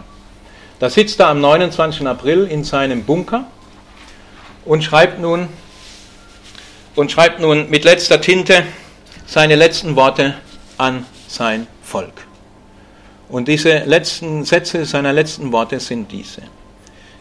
Da 0.80 0.92
sitzt 0.92 1.20
er 1.20 1.30
am 1.30 1.42
29. 1.42 2.06
April 2.06 2.46
in 2.46 2.64
seinem 2.64 3.04
Bunker 3.04 3.46
und 4.64 4.84
schreibt 4.84 5.20
nun, 5.20 5.48
und 6.96 7.12
schreibt 7.12 7.40
nun 7.40 7.70
mit 7.70 7.84
letzter 7.84 8.22
Tinte 8.22 8.64
seine 9.26 9.56
letzten 9.56 9.96
Worte 9.96 10.36
an 10.78 11.06
sein 11.28 11.66
Volk. 11.82 12.28
Und 13.30 13.48
diese 13.48 13.80
letzten 13.86 14.46
Sätze 14.46 14.86
seiner 14.86 15.14
letzten 15.14 15.52
Worte 15.52 15.80
sind 15.80 16.12
diese. 16.12 16.44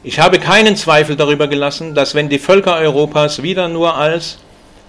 Ich 0.03 0.21
habe 0.21 0.39
keinen 0.39 0.77
Zweifel 0.77 1.17
darüber 1.17 1.49
gelassen, 1.49 1.95
dass 1.95 2.15
wenn 2.15 2.29
die 2.29 2.39
Völker 2.39 2.77
Europas 2.77 3.43
wieder 3.43 3.69
nur 3.69 3.97
als, 3.97 4.39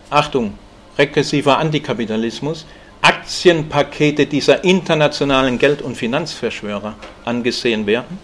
Achtung, 0.09 0.53
regressiver 0.97 1.57
Antikapitalismus, 1.57 2.65
Aktienpakete 3.01 4.26
dieser 4.26 4.63
internationalen 4.63 5.57
Geld- 5.57 5.82
und 5.82 5.95
Finanzverschwörer 5.95 6.95
angesehen 7.26 7.88
werden, 7.88 8.20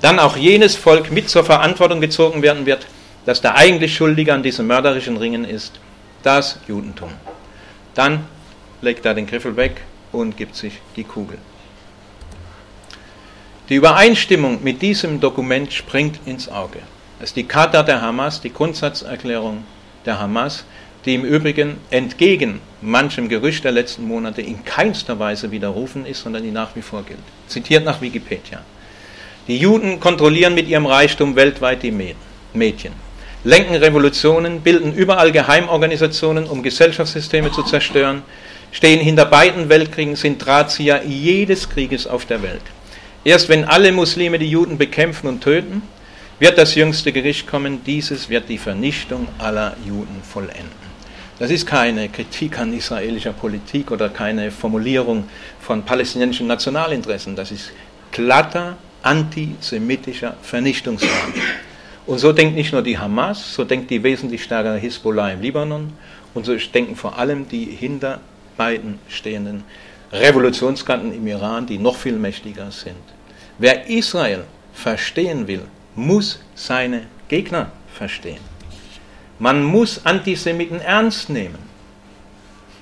dann 0.00 0.18
auch 0.18 0.36
jenes 0.36 0.76
Volk 0.76 1.10
mit 1.10 1.28
zur 1.28 1.44
Verantwortung 1.44 2.00
gezogen 2.00 2.42
werden 2.42 2.66
wird, 2.66 2.86
dass 3.26 3.40
der 3.40 3.56
eigentlich 3.56 3.94
Schuldige 3.94 4.32
an 4.32 4.42
diesem 4.42 4.66
mörderischen 4.66 5.16
Ringen 5.16 5.44
ist, 5.44 5.80
das 6.22 6.58
Judentum. 6.66 7.10
Dann 7.94 8.26
legt 8.80 9.04
er 9.04 9.14
den 9.14 9.26
Griffel 9.26 9.56
weg 9.56 9.82
und 10.12 10.36
gibt 10.36 10.54
sich 10.56 10.74
die 10.96 11.04
Kugel. 11.04 11.38
Die 13.68 13.74
Übereinstimmung 13.74 14.62
mit 14.62 14.80
diesem 14.80 15.20
Dokument 15.20 15.72
springt 15.72 16.20
ins 16.24 16.48
Auge. 16.48 16.78
Das 17.18 17.30
ist 17.30 17.36
die 17.36 17.46
Charta 17.46 17.82
der 17.82 18.00
Hamas, 18.00 18.40
die 18.40 18.52
Grundsatzerklärung 18.52 19.64
der 20.06 20.18
Hamas, 20.18 20.64
die 21.04 21.14
im 21.14 21.24
Übrigen 21.24 21.76
entgegen 21.90 22.60
manchem 22.80 23.28
Gerücht 23.28 23.64
der 23.64 23.72
letzten 23.72 24.06
Monate 24.06 24.40
in 24.40 24.64
keinster 24.64 25.18
Weise 25.18 25.50
widerrufen 25.50 26.06
ist, 26.06 26.22
sondern 26.22 26.44
die 26.44 26.50
nach 26.50 26.74
wie 26.76 26.82
vor 26.82 27.02
gilt. 27.02 27.18
Zitiert 27.46 27.84
nach 27.84 28.00
Wikipedia. 28.00 28.60
Die 29.48 29.56
Juden 29.56 29.98
kontrollieren 29.98 30.54
mit 30.54 30.68
ihrem 30.68 30.84
Reichtum 30.84 31.34
weltweit 31.34 31.82
die 31.82 31.90
Medien, 32.52 32.92
lenken 33.44 33.76
Revolutionen, 33.76 34.60
bilden 34.60 34.92
überall 34.92 35.32
Geheimorganisationen, 35.32 36.46
um 36.46 36.62
Gesellschaftssysteme 36.62 37.50
zu 37.50 37.62
zerstören, 37.62 38.22
stehen 38.72 39.00
hinter 39.00 39.24
beiden 39.24 39.70
Weltkriegen, 39.70 40.16
sind 40.16 40.44
Drahtzieher 40.44 41.02
jedes 41.06 41.70
Krieges 41.70 42.06
auf 42.06 42.26
der 42.26 42.42
Welt. 42.42 42.60
Erst 43.24 43.48
wenn 43.48 43.64
alle 43.64 43.90
Muslime 43.90 44.38
die 44.38 44.50
Juden 44.50 44.76
bekämpfen 44.76 45.28
und 45.28 45.42
töten, 45.42 45.80
wird 46.38 46.58
das 46.58 46.74
jüngste 46.74 47.10
Gericht 47.12 47.46
kommen. 47.46 47.82
Dieses 47.84 48.28
wird 48.28 48.50
die 48.50 48.58
Vernichtung 48.58 49.28
aller 49.38 49.76
Juden 49.86 50.22
vollenden. 50.22 50.88
Das 51.38 51.50
ist 51.50 51.66
keine 51.66 52.10
Kritik 52.10 52.58
an 52.58 52.72
israelischer 52.76 53.32
Politik 53.32 53.90
oder 53.90 54.10
keine 54.10 54.50
Formulierung 54.50 55.24
von 55.58 55.84
palästinensischen 55.84 56.48
Nationalinteressen. 56.48 57.34
Das 57.34 57.50
ist 57.50 57.72
glatter 58.12 58.76
antisemitischer 59.02 60.36
Vernichtungswahn. 60.42 61.34
Und 62.06 62.18
so 62.18 62.32
denkt 62.32 62.54
nicht 62.54 62.72
nur 62.72 62.82
die 62.82 62.98
Hamas, 62.98 63.54
so 63.54 63.64
denkt 63.64 63.90
die 63.90 64.02
wesentlich 64.02 64.42
stärkere 64.42 64.78
Hisbollah 64.78 65.32
im 65.32 65.42
Libanon 65.42 65.92
und 66.34 66.46
so 66.46 66.54
denken 66.56 66.96
vor 66.96 67.18
allem 67.18 67.48
die 67.48 67.64
hinter 67.64 68.20
beiden 68.56 68.98
stehenden 69.08 69.64
Revolutionskanten 70.12 71.12
im 71.12 71.26
Iran, 71.26 71.66
die 71.66 71.78
noch 71.78 71.96
viel 71.96 72.16
mächtiger 72.16 72.70
sind. 72.70 72.96
Wer 73.58 73.88
Israel 73.88 74.44
verstehen 74.72 75.46
will, 75.46 75.62
muss 75.94 76.40
seine 76.54 77.02
Gegner 77.28 77.72
verstehen. 77.92 78.40
Man 79.38 79.62
muss 79.62 80.04
Antisemiten 80.06 80.80
ernst 80.80 81.28
nehmen. 81.28 81.67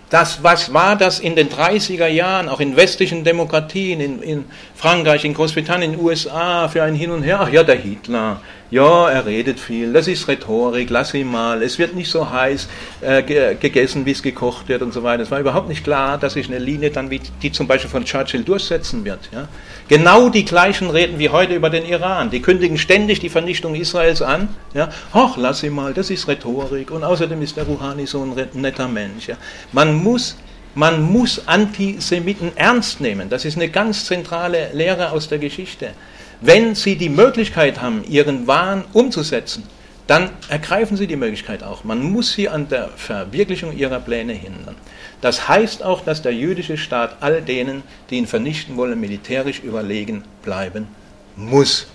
Das, 0.08 0.42
was 0.44 0.72
war 0.72 0.94
das 0.94 1.18
in 1.18 1.34
den 1.34 1.48
30er 1.48 2.06
Jahren, 2.06 2.48
auch 2.48 2.60
in 2.60 2.76
westlichen 2.76 3.24
Demokratien, 3.24 4.00
in, 4.00 4.22
in 4.22 4.44
Frankreich, 4.76 5.24
in 5.24 5.34
Großbritannien, 5.34 5.92
in 5.92 5.98
den 5.98 6.06
USA, 6.06 6.68
für 6.68 6.84
ein 6.84 6.94
Hin 6.94 7.10
und 7.10 7.22
Her? 7.22 7.40
Ach 7.40 7.50
ja, 7.50 7.64
der 7.64 7.76
Hitler, 7.76 8.40
ja, 8.70 9.08
er 9.08 9.26
redet 9.26 9.60
viel, 9.60 9.92
das 9.92 10.08
ist 10.08 10.26
Rhetorik, 10.26 10.90
lass 10.90 11.14
ihn 11.14 11.28
mal, 11.28 11.62
es 11.62 11.78
wird 11.78 11.94
nicht 11.94 12.10
so 12.10 12.30
heiß 12.30 12.68
äh, 13.00 13.22
gegessen, 13.22 14.04
wie 14.06 14.10
es 14.10 14.22
gekocht 14.22 14.68
wird 14.68 14.82
und 14.82 14.92
so 14.92 15.02
weiter. 15.02 15.22
Es 15.22 15.30
war 15.30 15.38
überhaupt 15.38 15.68
nicht 15.68 15.84
klar, 15.84 16.18
dass 16.18 16.32
sich 16.32 16.48
eine 16.48 16.58
Linie 16.58 16.90
dann 16.90 17.10
wie 17.10 17.20
die 17.42 17.52
zum 17.52 17.68
Beispiel 17.68 17.90
von 17.90 18.04
Churchill 18.04 18.42
durchsetzen 18.42 19.04
wird. 19.04 19.20
Ja? 19.32 19.48
Genau 19.88 20.28
die 20.28 20.44
gleichen 20.44 20.90
reden 20.90 21.18
wie 21.18 21.28
heute 21.28 21.54
über 21.54 21.70
den 21.70 21.84
Iran. 21.84 22.30
Die 22.30 22.42
kündigen 22.42 22.76
ständig 22.76 23.20
die 23.20 23.28
Vernichtung 23.28 23.74
Israels 23.76 24.20
an. 24.20 24.48
Ja? 24.74 24.88
Ach, 25.12 25.36
lass 25.36 25.62
ihn 25.62 25.72
mal, 25.72 25.94
das 25.94 26.10
ist 26.10 26.26
Rhetorik 26.26 26.90
und 26.90 27.04
außerdem 27.04 27.40
ist 27.42 27.56
der 27.56 27.64
Rouhani 27.64 28.06
so 28.06 28.22
ein 28.22 28.34
netter 28.54 28.88
Mensch. 28.88 29.28
Ja? 29.28 29.36
Man 29.72 29.94
muss 29.94 30.36
man 30.74 31.00
muss 31.00 31.48
Antisemiten 31.48 32.52
ernst 32.54 33.00
nehmen. 33.00 33.30
Das 33.30 33.46
ist 33.46 33.56
eine 33.56 33.70
ganz 33.70 34.04
zentrale 34.04 34.74
Lehre 34.74 35.10
aus 35.10 35.26
der 35.26 35.38
Geschichte. 35.38 35.92
Wenn 36.40 36.74
Sie 36.74 36.96
die 36.96 37.08
Möglichkeit 37.08 37.80
haben, 37.80 38.04
Ihren 38.08 38.46
Wahn 38.46 38.84
umzusetzen, 38.92 39.64
dann 40.06 40.30
ergreifen 40.48 40.96
Sie 40.96 41.06
die 41.06 41.16
Möglichkeit 41.16 41.62
auch. 41.62 41.82
Man 41.82 42.02
muss 42.02 42.32
Sie 42.32 42.48
an 42.48 42.68
der 42.68 42.88
Verwirklichung 42.96 43.76
Ihrer 43.76 43.98
Pläne 44.00 44.34
hindern. 44.34 44.76
Das 45.20 45.48
heißt 45.48 45.82
auch, 45.82 46.04
dass 46.04 46.22
der 46.22 46.32
jüdische 46.32 46.76
Staat 46.76 47.16
all 47.20 47.42
denen, 47.42 47.82
die 48.10 48.16
ihn 48.16 48.26
vernichten 48.26 48.76
wollen, 48.76 49.00
militärisch 49.00 49.60
überlegen 49.60 50.24
bleiben 50.42 50.86
muss. 51.34 51.86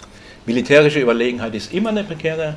Militärische 0.45 0.99
Überlegenheit 0.99 1.55
ist 1.55 1.71
immer 1.71 1.89
eine 1.89 2.03
prekäre 2.03 2.55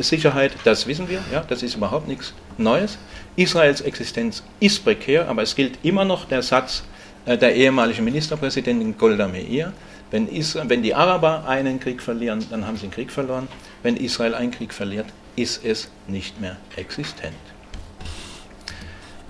Sicherheit, 0.00 0.52
das 0.64 0.86
wissen 0.86 1.08
wir, 1.08 1.20
ja, 1.32 1.44
das 1.46 1.62
ist 1.62 1.74
überhaupt 1.76 2.08
nichts 2.08 2.32
Neues. 2.58 2.98
Israels 3.36 3.80
Existenz 3.80 4.42
ist 4.60 4.82
prekär, 4.84 5.28
aber 5.28 5.42
es 5.42 5.54
gilt 5.54 5.78
immer 5.82 6.04
noch 6.04 6.26
der 6.26 6.42
Satz 6.42 6.84
äh, 7.26 7.36
der 7.36 7.54
ehemaligen 7.54 8.04
Ministerpräsidentin 8.04 8.96
Golda 8.96 9.28
Meir, 9.28 9.72
wenn, 10.10 10.28
Israel, 10.28 10.68
wenn 10.68 10.82
die 10.82 10.94
Araber 10.94 11.48
einen 11.48 11.80
Krieg 11.80 12.00
verlieren, 12.00 12.44
dann 12.50 12.66
haben 12.66 12.76
sie 12.76 12.84
einen 12.84 12.92
Krieg 12.92 13.10
verloren. 13.10 13.48
Wenn 13.82 13.96
Israel 13.96 14.34
einen 14.34 14.50
Krieg 14.50 14.72
verliert, 14.72 15.06
ist 15.34 15.64
es 15.64 15.88
nicht 16.06 16.40
mehr 16.40 16.56
existent. 16.76 17.34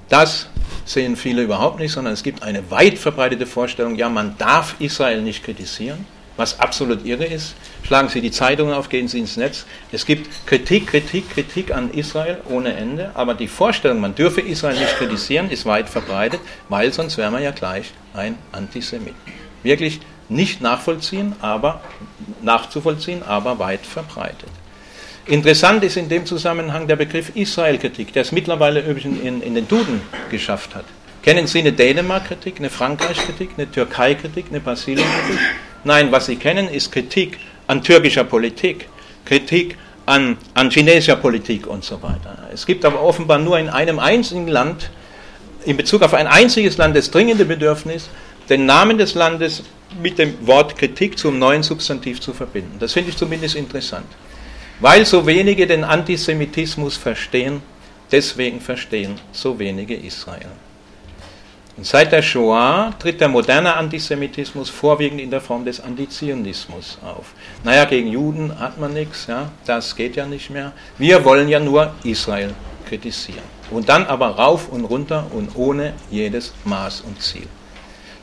Das 0.08 0.48
sehen 0.84 1.16
viele 1.16 1.42
überhaupt 1.42 1.80
nicht, 1.80 1.92
sondern 1.92 2.14
es 2.14 2.22
gibt 2.22 2.42
eine 2.42 2.70
weit 2.70 2.98
verbreitete 2.98 3.46
Vorstellung, 3.46 3.96
ja, 3.96 4.08
man 4.08 4.36
darf 4.38 4.76
Israel 4.78 5.20
nicht 5.20 5.42
kritisieren, 5.42 6.06
was 6.36 6.60
absolut 6.60 7.04
irre 7.04 7.24
ist. 7.24 7.56
Schlagen 7.82 8.08
Sie 8.08 8.20
die 8.20 8.30
Zeitungen 8.30 8.72
auf, 8.72 8.88
gehen 8.88 9.08
Sie 9.08 9.18
ins 9.18 9.36
Netz. 9.36 9.66
Es 9.90 10.06
gibt 10.06 10.46
Kritik, 10.46 10.86
Kritik, 10.86 11.30
Kritik 11.30 11.74
an 11.74 11.90
Israel 11.90 12.38
ohne 12.48 12.74
Ende, 12.74 13.10
aber 13.14 13.34
die 13.34 13.48
Vorstellung, 13.48 14.00
man 14.00 14.14
dürfe 14.14 14.40
Israel 14.42 14.78
nicht 14.78 14.96
kritisieren, 14.96 15.50
ist 15.50 15.66
weit 15.66 15.88
verbreitet, 15.88 16.40
weil 16.68 16.92
sonst 16.92 17.16
wäre 17.16 17.30
man 17.30 17.42
ja 17.42 17.50
gleich 17.50 17.92
ein 18.14 18.38
Antisemit. 18.52 19.14
Wirklich 19.64 20.00
nicht 20.28 20.60
nachvollziehen, 20.60 21.34
aber 21.40 21.80
nachzuvollziehen, 22.42 23.22
aber 23.22 23.58
weit 23.58 23.86
verbreitet. 23.86 24.50
Interessant 25.26 25.82
ist 25.82 25.96
in 25.96 26.08
dem 26.08 26.24
Zusammenhang 26.24 26.86
der 26.86 26.96
Begriff 26.96 27.34
Israel-Kritik, 27.34 28.12
der 28.12 28.22
es 28.22 28.32
mittlerweile 28.32 28.80
in, 28.80 29.42
in 29.42 29.54
den 29.54 29.66
Duden 29.66 30.00
geschafft 30.30 30.74
hat. 30.74 30.84
Kennen 31.22 31.48
Sie 31.48 31.58
eine 31.58 31.72
Dänemark-Kritik, 31.72 32.58
eine 32.58 32.70
Frankreich-Kritik, 32.70 33.50
eine 33.56 33.68
Türkei-Kritik, 33.68 34.46
eine 34.50 34.60
Brasilien-Kritik? 34.60 35.40
Nein, 35.82 36.12
was 36.12 36.26
Sie 36.26 36.36
kennen, 36.36 36.68
ist 36.68 36.92
Kritik 36.92 37.38
an 37.66 37.82
türkischer 37.82 38.22
Politik, 38.22 38.88
Kritik 39.24 39.76
an, 40.06 40.36
an 40.54 40.70
chinesischer 40.70 41.16
Politik 41.16 41.66
und 41.66 41.82
so 41.82 42.00
weiter. 42.02 42.48
Es 42.52 42.64
gibt 42.64 42.84
aber 42.84 43.02
offenbar 43.02 43.38
nur 43.38 43.58
in 43.58 43.68
einem 43.68 43.98
einzigen 43.98 44.46
Land, 44.46 44.90
in 45.64 45.76
Bezug 45.76 46.02
auf 46.02 46.14
ein 46.14 46.28
einziges 46.28 46.76
Land, 46.76 46.96
das 46.96 47.10
dringende 47.10 47.44
Bedürfnis, 47.44 48.08
den 48.48 48.66
Namen 48.66 48.98
des 48.98 49.14
Landes 49.14 49.62
mit 50.00 50.18
dem 50.18 50.46
Wort 50.46 50.76
Kritik 50.76 51.18
zum 51.18 51.38
neuen 51.38 51.62
Substantiv 51.62 52.20
zu 52.20 52.32
verbinden. 52.32 52.76
Das 52.78 52.92
finde 52.92 53.10
ich 53.10 53.16
zumindest 53.16 53.54
interessant. 53.54 54.06
Weil 54.80 55.06
so 55.06 55.26
wenige 55.26 55.66
den 55.66 55.84
Antisemitismus 55.84 56.96
verstehen, 56.96 57.62
deswegen 58.12 58.60
verstehen 58.60 59.14
so 59.32 59.58
wenige 59.58 59.94
Israel. 59.94 60.50
Und 61.76 61.86
seit 61.86 62.10
der 62.10 62.22
Shoah 62.22 62.94
tritt 62.98 63.20
der 63.20 63.28
moderne 63.28 63.74
Antisemitismus 63.74 64.70
vorwiegend 64.70 65.20
in 65.20 65.30
der 65.30 65.42
Form 65.42 65.64
des 65.64 65.80
Antizionismus 65.80 66.98
auf. 67.02 67.34
Naja, 67.64 67.84
gegen 67.84 68.08
Juden 68.08 68.58
hat 68.58 68.80
man 68.80 68.94
nichts, 68.94 69.26
ja, 69.26 69.50
das 69.66 69.94
geht 69.94 70.16
ja 70.16 70.26
nicht 70.26 70.48
mehr. 70.48 70.72
Wir 70.96 71.22
wollen 71.24 71.48
ja 71.48 71.60
nur 71.60 71.94
Israel 72.02 72.54
kritisieren. 72.88 73.44
Und 73.70 73.88
dann 73.88 74.06
aber 74.06 74.28
rauf 74.28 74.68
und 74.68 74.84
runter 74.84 75.26
und 75.32 75.54
ohne 75.56 75.92
jedes 76.10 76.54
Maß 76.64 77.02
und 77.02 77.20
Ziel. 77.20 77.46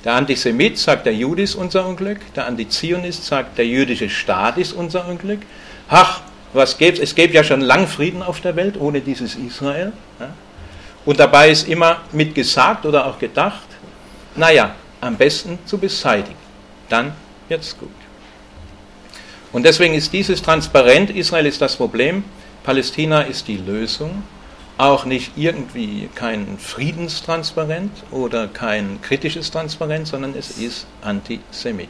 Der 0.03 0.15
Antisemit 0.15 0.77
sagt, 0.77 1.05
der 1.05 1.15
Jude 1.15 1.43
ist 1.43 1.55
unser 1.55 1.85
Unglück. 1.87 2.19
Der 2.35 2.45
Antizionist 2.45 3.25
sagt, 3.25 3.57
der 3.57 3.65
jüdische 3.65 4.09
Staat 4.09 4.57
ist 4.57 4.73
unser 4.73 5.07
Unglück. 5.07 5.39
Ach, 5.87 6.21
was 6.51 6.77
gäbe 6.77 7.01
es? 7.01 7.15
gäbe 7.15 7.33
ja 7.33 7.43
schon 7.43 7.61
lang 7.61 7.87
Frieden 7.87 8.21
auf 8.21 8.41
der 8.41 8.55
Welt 8.55 8.79
ohne 8.79 8.99
dieses 8.99 9.35
Israel. 9.35 9.93
Und 11.05 11.19
dabei 11.19 11.49
ist 11.49 11.67
immer 11.67 12.01
mit 12.11 12.35
gesagt 12.35 12.85
oder 12.85 13.05
auch 13.05 13.17
gedacht, 13.17 13.63
naja, 14.35 14.75
am 14.99 15.15
besten 15.15 15.59
zu 15.65 15.77
beseitigen. 15.77 16.37
Dann 16.89 17.13
wird 17.47 17.61
es 17.61 17.77
gut. 17.77 17.89
Und 19.51 19.63
deswegen 19.63 19.93
ist 19.93 20.11
dieses 20.11 20.41
transparent, 20.41 21.11
Israel 21.11 21.45
ist 21.45 21.61
das 21.61 21.75
Problem, 21.75 22.23
Palästina 22.63 23.21
ist 23.21 23.47
die 23.47 23.57
Lösung 23.57 24.23
auch 24.77 25.05
nicht 25.05 25.33
irgendwie 25.35 26.09
kein 26.15 26.57
Friedenstransparent 26.57 27.91
oder 28.11 28.47
kein 28.47 29.01
kritisches 29.01 29.51
Transparent, 29.51 30.07
sondern 30.07 30.35
es 30.35 30.57
ist 30.57 30.87
antisemitisch. 31.01 31.89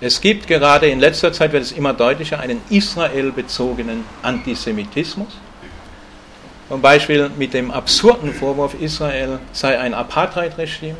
Es 0.00 0.20
gibt 0.20 0.46
gerade 0.46 0.88
in 0.88 1.00
letzter 1.00 1.32
Zeit, 1.32 1.52
wird 1.52 1.62
es 1.62 1.72
immer 1.72 1.94
deutlicher, 1.94 2.38
einen 2.38 2.60
israelbezogenen 2.68 4.04
Antisemitismus. 4.22 5.28
Zum 6.68 6.82
Beispiel 6.82 7.30
mit 7.38 7.54
dem 7.54 7.70
absurden 7.70 8.34
Vorwurf, 8.34 8.74
Israel 8.78 9.38
sei 9.52 9.78
ein 9.78 9.94
Apartheid-Regime, 9.94 10.98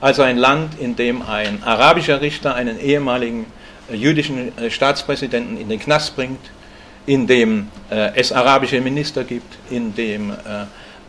also 0.00 0.22
ein 0.22 0.38
Land, 0.38 0.80
in 0.80 0.96
dem 0.96 1.22
ein 1.22 1.62
arabischer 1.62 2.20
Richter 2.20 2.56
einen 2.56 2.80
ehemaligen 2.80 3.46
jüdischen 3.92 4.52
Staatspräsidenten 4.68 5.56
in 5.56 5.68
den 5.68 5.78
Knast 5.78 6.16
bringt, 6.16 6.40
in 7.06 7.26
dem 7.26 7.68
äh, 7.90 8.10
es 8.14 8.32
arabische 8.32 8.80
Minister 8.80 9.24
gibt, 9.24 9.58
in 9.70 9.94
dem 9.94 10.30
äh, 10.30 10.66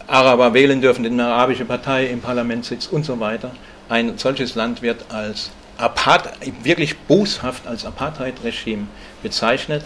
Araber 0.07 0.53
wählen 0.53 0.81
dürfen, 0.81 1.05
in 1.05 1.19
eine 1.19 1.31
arabische 1.31 1.65
Partei 1.65 2.07
im 2.07 2.21
Parlament 2.21 2.65
sitzt 2.65 2.91
und 2.91 3.05
so 3.05 3.19
weiter. 3.19 3.51
Ein 3.89 4.17
solches 4.17 4.55
Land 4.55 4.81
wird 4.81 5.05
als 5.09 5.51
Apart 5.77 6.29
wirklich 6.63 6.97
boshaft 6.97 7.67
als 7.67 7.85
Apartheid-Regime 7.85 8.87
bezeichnet. 9.21 9.83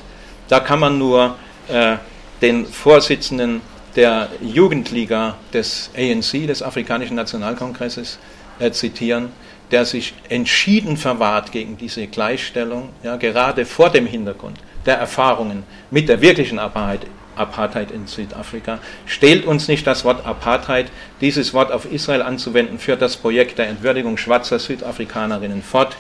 Da 0.48 0.60
kann 0.60 0.80
man 0.80 0.98
nur 0.98 1.36
äh, 1.68 1.98
den 2.42 2.66
Vorsitzenden 2.66 3.62
der 3.96 4.30
Jugendliga 4.42 5.38
des 5.54 5.90
ANC, 5.96 6.46
des 6.48 6.62
Afrikanischen 6.62 7.16
Nationalkongresses, 7.16 8.20
äh, 8.60 8.72
zitieren, 8.72 9.30
der 9.72 9.86
sich 9.86 10.14
entschieden 10.30 10.98
verwahrt 10.98 11.52
gegen 11.52 11.78
diese 11.78 12.08
Gleichstellung, 12.08 12.90
ja, 13.04 13.18
gerade 13.18 13.66
vor 13.66 13.90
dem 13.90 14.06
Hintergrund 14.06 14.58
der 14.88 14.98
Erfahrungen 14.98 15.64
mit 15.92 16.10
der 16.10 16.22
wirklichen 16.22 16.60
Apartheid, 16.60 17.08
Apartheid 17.38 17.92
in 17.92 18.08
Südafrika. 18.08 18.80
Stehlt 19.06 19.46
uns 19.46 19.68
nicht 19.68 19.86
das 19.86 20.04
Wort 20.04 20.26
Apartheid, 20.26 20.88
dieses 21.22 21.54
Wort 21.54 21.72
auf 21.72 21.92
Israel 21.92 22.22
anzuwenden, 22.22 22.80
führt 22.80 23.02
das 23.02 23.18
Projekt 23.18 23.60
der 23.60 23.68
Entwürdigung 23.68 24.18
schwarzer 24.18 24.60
Südafrikanerinnen 24.60 25.62
fort, 25.62 25.96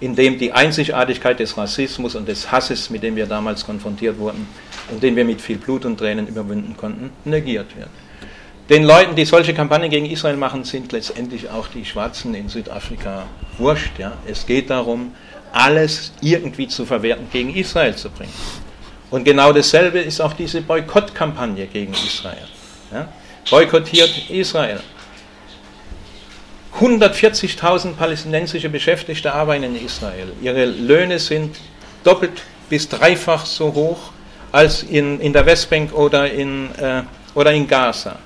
indem 0.00 0.38
die 0.38 0.52
Einzigartigkeit 0.52 1.40
des 1.40 1.56
Rassismus 1.56 2.14
und 2.14 2.28
des 2.28 2.52
Hasses, 2.52 2.90
mit 2.90 3.02
dem 3.02 3.16
wir 3.16 3.26
damals 3.26 3.66
konfrontiert 3.66 4.18
wurden 4.18 4.46
und 4.90 5.02
den 5.02 5.16
wir 5.16 5.24
mit 5.24 5.40
viel 5.40 5.56
Blut 5.56 5.84
und 5.84 5.98
Tränen 5.98 6.28
überwinden 6.28 6.76
konnten, 6.76 7.10
negiert 7.24 7.76
wird. 7.76 7.88
Den 8.70 8.84
Leuten, 8.84 9.16
die 9.16 9.24
solche 9.24 9.54
Kampagnen 9.54 9.88
gegen 9.88 10.04
Israel 10.04 10.36
machen, 10.36 10.62
sind 10.62 10.92
letztendlich 10.92 11.48
auch 11.48 11.68
die 11.68 11.86
Schwarzen 11.86 12.34
in 12.34 12.50
Südafrika 12.50 13.24
wurscht. 13.56 13.98
Ja. 13.98 14.12
Es 14.26 14.44
geht 14.44 14.68
darum, 14.68 15.14
alles 15.52 16.12
irgendwie 16.20 16.68
zu 16.68 16.84
verwerten, 16.84 17.28
gegen 17.32 17.54
Israel 17.54 17.94
zu 17.96 18.10
bringen. 18.10 18.32
Und 19.10 19.24
genau 19.24 19.52
dasselbe 19.52 20.00
ist 20.00 20.20
auch 20.20 20.34
diese 20.34 20.60
Boykottkampagne 20.60 21.66
gegen 21.66 21.92
Israel. 21.92 22.48
Ja? 22.92 23.08
Boykottiert 23.50 24.30
Israel. 24.30 24.80
140.000 26.78 27.94
palästinensische 27.94 28.68
Beschäftigte 28.68 29.32
arbeiten 29.32 29.64
in 29.64 29.84
Israel. 29.84 30.32
Ihre 30.40 30.64
Löhne 30.66 31.18
sind 31.18 31.56
doppelt 32.04 32.42
bis 32.68 32.88
dreifach 32.88 33.46
so 33.46 33.72
hoch 33.74 34.12
als 34.52 34.82
in, 34.82 35.18
in 35.20 35.32
der 35.32 35.44
Westbank 35.46 35.92
oder 35.92 36.30
in, 36.30 36.74
äh, 36.76 37.02
oder 37.34 37.52
in 37.52 37.66
Gaza. 37.66 38.16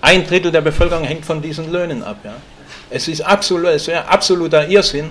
Ein 0.00 0.26
Drittel 0.26 0.50
der 0.50 0.62
Bevölkerung 0.62 1.04
hängt 1.04 1.26
von 1.26 1.42
diesen 1.42 1.70
Löhnen 1.70 2.02
ab. 2.02 2.18
Ja? 2.24 2.34
Es 2.88 3.06
ist 3.08 3.20
absolut, 3.20 3.70
es 3.70 3.88
absoluter 3.88 4.66
Irrsinn, 4.68 5.10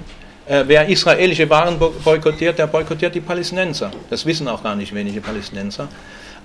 äh, 0.50 0.64
wer 0.66 0.88
israelische 0.90 1.50
Waren 1.50 1.78
boykottiert, 2.04 2.58
der 2.58 2.68
boykottiert 2.68 3.14
die 3.14 3.22
Palästinenser. 3.22 3.92
Das 4.10 4.26
wissen 4.26 4.48
auch 4.48 4.64
gar 4.64 4.76
nicht 4.76 4.94
wenige 4.94 5.22
Palästinenser. 5.22 5.88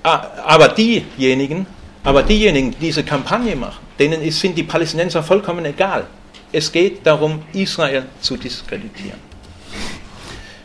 Ah, 0.03 0.27
aber 0.45 0.69
diejenigen, 0.69 1.67
aber 2.05 2.23
diejenigen, 2.23 2.73
die 2.73 2.87
diese 2.87 3.03
Kampagne 3.03 3.57
machen, 3.57 3.81
denen 3.99 4.31
sind 4.31 4.59
die 4.59 4.63
Palästinenser 4.63 5.23
vollkommen 5.23 5.65
egal. 5.65 6.07
Es 6.53 6.71
geht 6.71 7.07
darum, 7.07 7.43
Israel 7.55 8.05
zu 8.21 8.37
diskreditieren. 8.37 9.19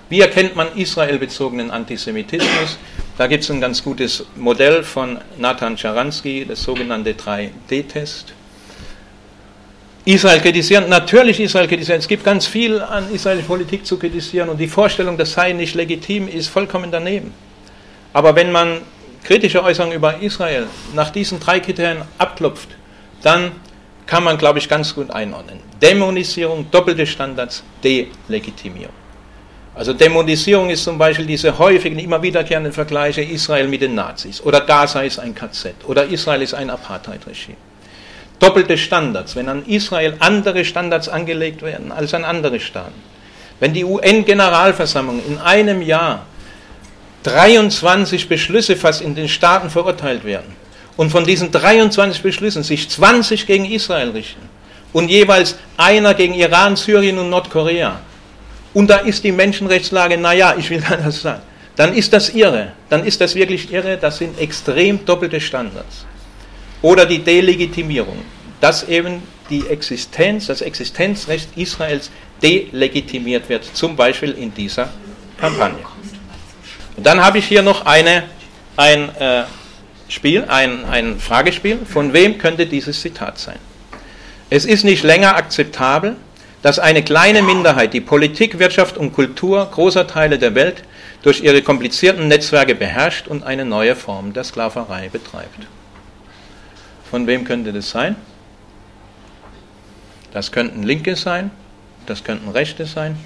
Wie 0.09 0.19
erkennt 0.19 0.55
man 0.55 0.75
israelbezogenen 0.75 1.71
Antisemitismus? 1.71 2.77
Da 3.17 3.27
gibt 3.27 3.43
es 3.43 3.51
ein 3.51 3.61
ganz 3.61 3.83
gutes 3.83 4.25
Modell 4.35 4.83
von 4.83 5.19
Nathan 5.37 5.77
Scharansky, 5.77 6.45
das 6.45 6.63
sogenannte 6.63 7.13
3D-Test. 7.13 8.33
Israel 10.05 10.39
kritisieren, 10.39 10.89
natürlich 10.89 11.39
Israel 11.39 11.67
kritisieren. 11.67 11.99
Es 11.99 12.07
gibt 12.07 12.23
ganz 12.23 12.47
viel 12.47 12.79
an 12.79 13.11
israelischer 13.13 13.47
Politik 13.47 13.85
zu 13.85 13.97
kritisieren 13.97 14.49
und 14.49 14.57
die 14.57 14.67
Vorstellung, 14.67 15.17
das 15.17 15.33
sei 15.33 15.51
nicht 15.51 15.75
legitim, 15.75 16.27
ist 16.27 16.47
vollkommen 16.47 16.89
daneben. 16.91 17.33
Aber 18.13 18.35
wenn 18.35 18.51
man 18.51 18.81
kritische 19.23 19.63
Äußerungen 19.63 19.95
über 19.95 20.19
Israel 20.21 20.67
nach 20.95 21.09
diesen 21.09 21.39
drei 21.39 21.59
Kriterien 21.59 22.01
abklopft, 22.17 22.69
dann 23.21 23.51
kann 24.05 24.23
man, 24.23 24.37
glaube 24.37 24.59
ich, 24.59 24.67
ganz 24.67 24.95
gut 24.95 25.11
einordnen. 25.11 25.59
Dämonisierung, 25.81 26.71
doppelte 26.71 27.05
Standards, 27.05 27.63
Delegitimierung. 27.83 28.93
Also 29.75 29.93
Dämonisierung 29.93 30.69
ist 30.69 30.83
zum 30.83 30.97
Beispiel 30.97 31.25
diese 31.25 31.57
häufigen, 31.59 31.99
immer 31.99 32.21
wiederkehrenden 32.21 32.73
Vergleiche 32.73 33.21
Israel 33.21 33.67
mit 33.67 33.81
den 33.81 33.95
Nazis 33.95 34.41
oder 34.41 34.61
Gaza 34.61 35.01
ist 35.01 35.19
ein 35.19 35.35
KZ 35.35 35.85
oder 35.85 36.05
Israel 36.05 36.41
ist 36.41 36.53
ein 36.53 36.69
Apartheid-Regime 36.69 37.55
doppelte 38.39 38.77
Standards, 38.77 39.35
wenn 39.35 39.49
an 39.49 39.65
Israel 39.65 40.15
andere 40.19 40.65
Standards 40.65 41.09
angelegt 41.09 41.61
werden 41.61 41.91
als 41.91 42.13
an 42.13 42.23
andere 42.23 42.59
Staaten, 42.59 43.01
wenn 43.59 43.73
die 43.73 43.83
UN-Generalversammlung 43.83 45.21
in 45.27 45.37
einem 45.37 45.81
Jahr 45.81 46.25
23 47.23 48.29
Beschlüsse 48.29 48.75
fast 48.75 49.01
in 49.01 49.13
den 49.13 49.27
Staaten 49.27 49.69
verurteilt 49.69 50.23
werden 50.23 50.55
und 50.95 51.11
von 51.11 51.25
diesen 51.25 51.51
23 51.51 52.21
Beschlüssen 52.21 52.63
sich 52.63 52.89
20 52.89 53.45
gegen 53.45 53.65
Israel 53.65 54.11
richten 54.11 54.49
und 54.93 55.09
jeweils 55.09 55.57
einer 55.75 56.13
gegen 56.13 56.33
Iran, 56.33 56.75
Syrien 56.75 57.17
und 57.17 57.29
Nordkorea, 57.29 57.99
und 58.73 58.89
da 58.89 58.97
ist 58.97 59.23
die 59.23 59.31
Menschenrechtslage, 59.31 60.17
naja, 60.17 60.55
ich 60.57 60.69
will 60.69 60.83
das 61.03 61.21
sagen, 61.21 61.41
dann 61.75 61.93
ist 61.93 62.13
das 62.13 62.29
irre, 62.29 62.73
dann 62.89 63.05
ist 63.05 63.19
das 63.19 63.35
wirklich 63.35 63.71
irre, 63.73 63.97
das 63.97 64.17
sind 64.19 64.39
extrem 64.39 65.03
doppelte 65.05 65.41
Standards 65.41 66.05
oder 66.81 67.05
die 67.05 67.19
Delegitimierung, 67.19 68.19
dass 68.61 68.87
eben 68.87 69.21
die 69.49 69.67
Existenz, 69.67 70.47
das 70.47 70.61
Existenzrecht 70.61 71.49
Israels 71.57 72.11
delegitimiert 72.41 73.49
wird, 73.49 73.65
zum 73.75 73.95
Beispiel 73.95 74.31
in 74.31 74.53
dieser 74.53 74.89
Kampagne. 75.39 75.79
Und 76.97 77.05
dann 77.05 77.23
habe 77.23 77.37
ich 77.39 77.45
hier 77.45 77.61
noch 77.61 77.85
eine, 77.85 78.23
ein 78.75 79.15
äh, 79.15 79.43
Spiel, 80.07 80.45
ein, 80.47 80.85
ein 80.85 81.19
Fragespiel. 81.19 81.79
Von 81.85 82.13
wem 82.13 82.37
könnte 82.37 82.65
dieses 82.65 83.01
Zitat 83.01 83.39
sein? 83.39 83.59
Es 84.49 84.65
ist 84.65 84.83
nicht 84.83 85.03
länger 85.03 85.35
akzeptabel, 85.35 86.15
dass 86.61 86.79
eine 86.79 87.03
kleine 87.03 87.41
Minderheit 87.41 87.93
die 87.93 88.01
Politik, 88.01 88.59
Wirtschaft 88.59 88.97
und 88.97 89.13
Kultur 89.13 89.65
großer 89.71 90.07
Teile 90.07 90.37
der 90.37 90.55
Welt 90.55 90.83
durch 91.21 91.41
ihre 91.41 91.61
komplizierten 91.61 92.27
Netzwerke 92.27 92.75
beherrscht 92.75 93.27
und 93.27 93.43
eine 93.43 93.65
neue 93.65 93.95
Form 93.95 94.33
der 94.33 94.43
Sklaverei 94.43 95.09
betreibt. 95.09 95.67
Von 97.09 97.25
wem 97.25 97.43
könnte 97.43 97.73
das 97.73 97.89
sein? 97.89 98.15
Das 100.31 100.51
könnten 100.51 100.83
Linke 100.83 101.15
sein, 101.15 101.49
das 102.05 102.23
könnten 102.23 102.49
Rechte 102.49 102.85
sein. 102.85 103.17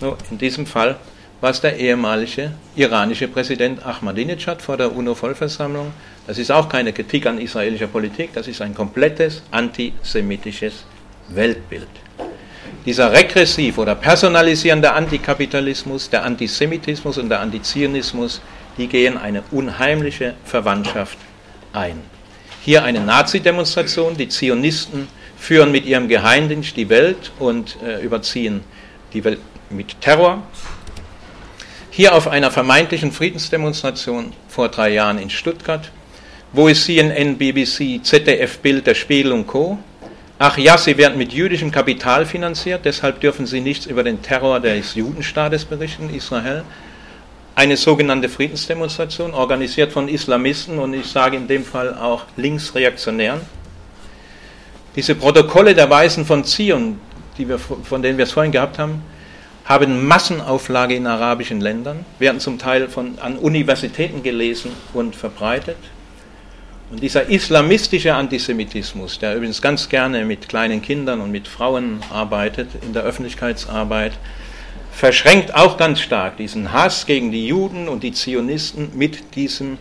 So, 0.00 0.16
in 0.30 0.38
diesem 0.38 0.64
Fall 0.64 0.96
war 1.40 1.50
es 1.50 1.60
der 1.60 1.76
ehemalige 1.76 2.52
iranische 2.76 3.26
Präsident 3.26 3.84
Ahmadinejad 3.84 4.62
vor 4.62 4.76
der 4.76 4.94
UNO-Vollversammlung. 4.94 5.92
Das 6.28 6.38
ist 6.38 6.52
auch 6.52 6.68
keine 6.68 6.92
Kritik 6.92 7.26
an 7.26 7.38
israelischer 7.38 7.88
Politik, 7.88 8.30
das 8.32 8.46
ist 8.46 8.62
ein 8.62 8.74
komplettes 8.74 9.42
antisemitisches 9.50 10.84
Weltbild. 11.28 11.88
Dieser 12.86 13.12
regressiv 13.12 13.78
oder 13.78 13.96
personalisierende 13.96 14.92
Antikapitalismus, 14.92 16.10
der 16.10 16.24
Antisemitismus 16.24 17.18
und 17.18 17.28
der 17.28 17.40
Antizionismus, 17.40 18.40
die 18.76 18.86
gehen 18.86 19.16
eine 19.18 19.42
unheimliche 19.50 20.34
Verwandtschaft 20.44 21.18
ein. 21.72 22.17
Hier 22.64 22.82
eine 22.82 23.00
Nazi-Demonstration. 23.00 24.16
Die 24.16 24.28
Zionisten 24.28 25.08
führen 25.38 25.70
mit 25.72 25.86
ihrem 25.86 26.08
Geheimdienst 26.08 26.76
die 26.76 26.88
Welt 26.88 27.32
und 27.38 27.76
äh, 27.82 28.02
überziehen 28.02 28.62
die 29.12 29.24
Welt 29.24 29.40
mit 29.70 30.00
Terror. 30.00 30.42
Hier 31.90 32.14
auf 32.14 32.28
einer 32.28 32.50
vermeintlichen 32.50 33.12
Friedensdemonstration 33.12 34.32
vor 34.48 34.68
drei 34.68 34.90
Jahren 34.90 35.18
in 35.18 35.30
Stuttgart. 35.30 35.90
Wo 36.52 36.68
ist 36.68 36.84
CNN, 36.84 37.38
BBC, 37.38 38.04
ZDF, 38.04 38.58
Bild, 38.58 38.86
der 38.86 38.94
Spiegel 38.94 39.32
und 39.32 39.46
Co.? 39.46 39.78
Ach 40.38 40.56
ja, 40.56 40.78
sie 40.78 40.96
werden 40.96 41.18
mit 41.18 41.32
jüdischem 41.32 41.72
Kapital 41.72 42.24
finanziert, 42.24 42.84
deshalb 42.84 43.20
dürfen 43.20 43.46
sie 43.46 43.60
nichts 43.60 43.86
über 43.86 44.04
den 44.04 44.22
Terror 44.22 44.60
des 44.60 44.94
Judenstaates 44.94 45.64
berichten, 45.64 46.14
Israel 46.14 46.64
eine 47.58 47.76
sogenannte 47.76 48.28
Friedensdemonstration, 48.28 49.34
organisiert 49.34 49.90
von 49.90 50.06
Islamisten 50.06 50.78
und 50.78 50.94
ich 50.94 51.06
sage 51.06 51.36
in 51.36 51.48
dem 51.48 51.64
Fall 51.64 51.92
auch 51.92 52.22
Linksreaktionären. 52.36 53.40
Diese 54.94 55.16
Protokolle 55.16 55.74
der 55.74 55.90
Weisen 55.90 56.24
von 56.24 56.44
Zion, 56.44 57.00
die 57.36 57.48
wir, 57.48 57.58
von 57.58 58.00
denen 58.00 58.16
wir 58.16 58.22
es 58.22 58.30
vorhin 58.30 58.52
gehabt 58.52 58.78
haben, 58.78 59.02
haben 59.64 60.06
Massenauflage 60.06 60.94
in 60.94 61.08
arabischen 61.08 61.60
Ländern, 61.60 62.04
werden 62.20 62.38
zum 62.38 62.60
Teil 62.60 62.86
von, 62.86 63.18
an 63.18 63.36
Universitäten 63.36 64.22
gelesen 64.22 64.70
und 64.94 65.16
verbreitet. 65.16 65.78
Und 66.92 67.02
dieser 67.02 67.28
islamistische 67.28 68.14
Antisemitismus, 68.14 69.18
der 69.18 69.34
übrigens 69.34 69.60
ganz 69.60 69.88
gerne 69.88 70.24
mit 70.24 70.48
kleinen 70.48 70.80
Kindern 70.80 71.20
und 71.20 71.32
mit 71.32 71.48
Frauen 71.48 72.04
arbeitet, 72.08 72.68
in 72.82 72.92
der 72.92 73.02
Öffentlichkeitsarbeit, 73.02 74.12
verschränkt 74.98 75.54
auch 75.54 75.76
ganz 75.76 76.00
stark 76.00 76.38
diesen 76.38 76.72
Hass 76.72 77.06
gegen 77.06 77.30
die 77.30 77.46
Juden 77.46 77.88
und 77.88 78.02
die 78.02 78.10
Zionisten 78.10 78.90
mit 78.96 79.36
diesem, 79.36 79.78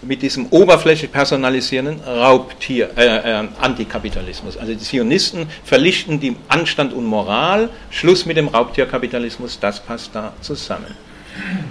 mit 0.00 0.22
diesem 0.22 0.46
oberflächlich 0.50 1.10
personalisierenden 1.10 2.00
Raubtier, 2.04 2.90
äh, 2.96 3.40
äh, 3.42 3.48
Antikapitalismus. 3.60 4.56
Also 4.56 4.72
die 4.72 4.78
Zionisten 4.78 5.48
verlichten 5.64 6.20
die 6.20 6.36
Anstand 6.46 6.92
und 6.92 7.04
Moral, 7.04 7.68
Schluss 7.90 8.26
mit 8.26 8.36
dem 8.36 8.46
Raubtierkapitalismus, 8.46 9.58
das 9.58 9.80
passt 9.80 10.14
da 10.14 10.34
zusammen. 10.40 10.94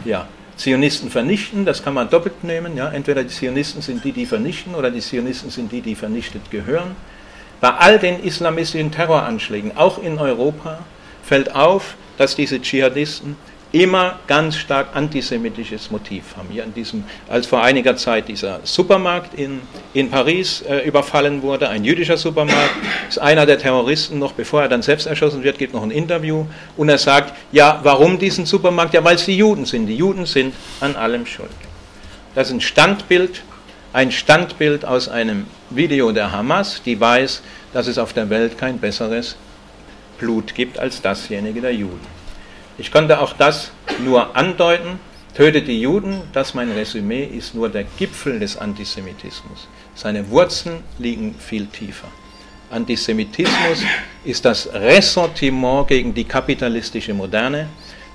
Ja. 0.04 0.28
Zionisten 0.58 1.10
vernichten, 1.10 1.64
das 1.64 1.82
kann 1.82 1.94
man 1.94 2.10
doppelt 2.10 2.44
nehmen. 2.44 2.76
Ja? 2.76 2.90
Entweder 2.90 3.24
die 3.24 3.30
Zionisten 3.30 3.82
sind 3.82 4.04
die, 4.04 4.12
die 4.12 4.26
vernichten, 4.26 4.76
oder 4.76 4.92
die 4.92 5.00
Zionisten 5.00 5.50
sind 5.50 5.72
die, 5.72 5.80
die 5.80 5.96
vernichtet 5.96 6.52
gehören. 6.52 6.98
Bei 7.62 7.70
all 7.70 7.98
den 7.98 8.22
islamistischen 8.22 8.92
Terroranschlägen, 8.92 9.78
auch 9.78 10.04
in 10.04 10.20
Europa, 10.20 10.80
fällt 11.24 11.56
auf, 11.56 11.96
dass 12.18 12.36
diese 12.36 12.62
Dschihadisten 12.62 13.36
immer 13.72 14.20
ganz 14.26 14.56
stark 14.58 14.96
antisemitisches 14.96 15.92
Motiv 15.92 16.36
haben. 16.36 16.48
Hier 16.52 16.64
in 16.64 16.74
diesem, 16.74 17.04
als 17.28 17.46
vor 17.46 17.62
einiger 17.62 17.96
Zeit 17.96 18.28
dieser 18.28 18.62
Supermarkt 18.64 19.36
in, 19.38 19.62
in 19.94 20.10
Paris 20.10 20.64
äh, 20.68 20.88
überfallen 20.88 21.44
wurde, 21.44 21.70
ein 21.70 21.84
jüdischer 21.84 22.18
Supermarkt, 22.18 22.74
ist 23.08 23.20
einer 23.20 23.46
der 23.46 23.60
Terroristen 23.60 24.18
noch, 24.18 24.34
bevor 24.34 24.64
er 24.64 24.70
dann 24.70 24.82
selbst 24.82 25.06
erschossen 25.06 25.44
wird, 25.44 25.60
gibt 25.60 25.74
noch 25.74 25.84
ein 25.84 25.92
Interview 25.92 26.46
und 26.78 26.90
er 26.90 26.98
sagt, 26.98 27.36
ja, 27.52 27.80
warum 27.84 28.18
diesen 28.18 28.48
Supermarkt? 28.48 28.96
Ja, 28.96 29.04
weil 29.04 29.16
es 29.16 29.26
die 29.26 29.38
Juden 29.38 29.66
sind. 29.66 29.86
Die 29.86 29.96
Juden 29.96 30.26
sind 30.26 30.56
an 30.80 30.96
allem 30.96 31.28
schuld. 31.28 31.50
Das 32.34 32.48
ist 32.48 32.54
ein 32.54 32.62
Standbild, 32.62 33.44
ein 33.94 34.12
Standbild 34.12 34.84
aus 34.84 35.10
einem 35.10 35.46
Video 35.70 36.12
der 36.12 36.32
Hamas, 36.32 36.82
die 36.84 37.00
weiß, 37.00 37.44
dass 37.74 37.86
es 37.86 38.00
auf 38.00 38.14
der 38.14 38.32
Welt 38.32 38.58
kein 38.58 38.80
besseres 38.80 39.36
Blut 40.20 40.54
gibt 40.54 40.78
als 40.78 41.02
dasjenige 41.02 41.62
der 41.62 41.74
Juden. 41.74 42.06
Ich 42.78 42.92
konnte 42.92 43.20
auch 43.20 43.34
das 43.34 43.72
nur 44.04 44.36
andeuten. 44.36 45.00
Tötet 45.36 45.68
die 45.68 45.82
Juden, 45.82 46.22
das 46.34 46.54
mein 46.54 46.72
Resümee 46.72 47.24
ist 47.24 47.56
nur 47.56 47.70
der 47.70 47.86
Gipfel 47.98 48.40
des 48.40 48.58
Antisemitismus. 48.58 49.68
Seine 49.96 50.30
Wurzeln 50.30 50.84
liegen 50.98 51.36
viel 51.36 51.68
tiefer. 51.68 52.08
Antisemitismus 52.72 53.84
ist 54.24 54.46
das 54.46 54.72
Ressentiment 54.74 55.88
gegen 55.88 56.14
die 56.14 56.24
kapitalistische 56.24 57.14
Moderne, 57.14 57.68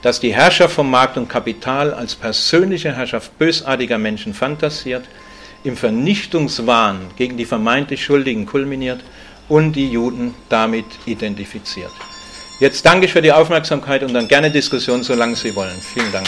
das 0.03 0.21
die 0.21 0.35
Herrscher 0.35 0.69
vom 0.69 0.91
Markt 0.91 1.17
und 1.17 1.29
Kapital 1.29 1.93
als 1.95 2.15
persönliche 2.15 2.95
Herrschaft 2.95 3.39
bösartiger 3.39 3.99
Menschen 3.99 4.35
fantasiert, 4.35 5.05
im 5.65 5.77
Vernichtungswahn 5.77 7.01
gegen 7.17 7.37
die 7.37 7.47
vermeintlich 7.47 8.05
Schuldigen 8.05 8.45
kulminiert 8.45 9.01
und 9.49 9.73
die 9.73 9.91
Juden 9.91 10.35
damit 10.49 10.87
identifiziert. 11.07 11.91
Jetzt 12.61 12.87
danke 12.87 13.07
ich 13.07 13.13
für 13.13 13.23
die 13.23 13.33
Aufmerksamkeit 13.33 14.03
und 14.03 14.15
dann 14.15 14.29
gerne 14.29 14.51
Diskussion, 14.51 15.03
solange 15.03 15.37
Sie 15.37 15.55
wollen. 15.55 15.81
Vielen 15.81 16.13
Dank. 16.13 16.27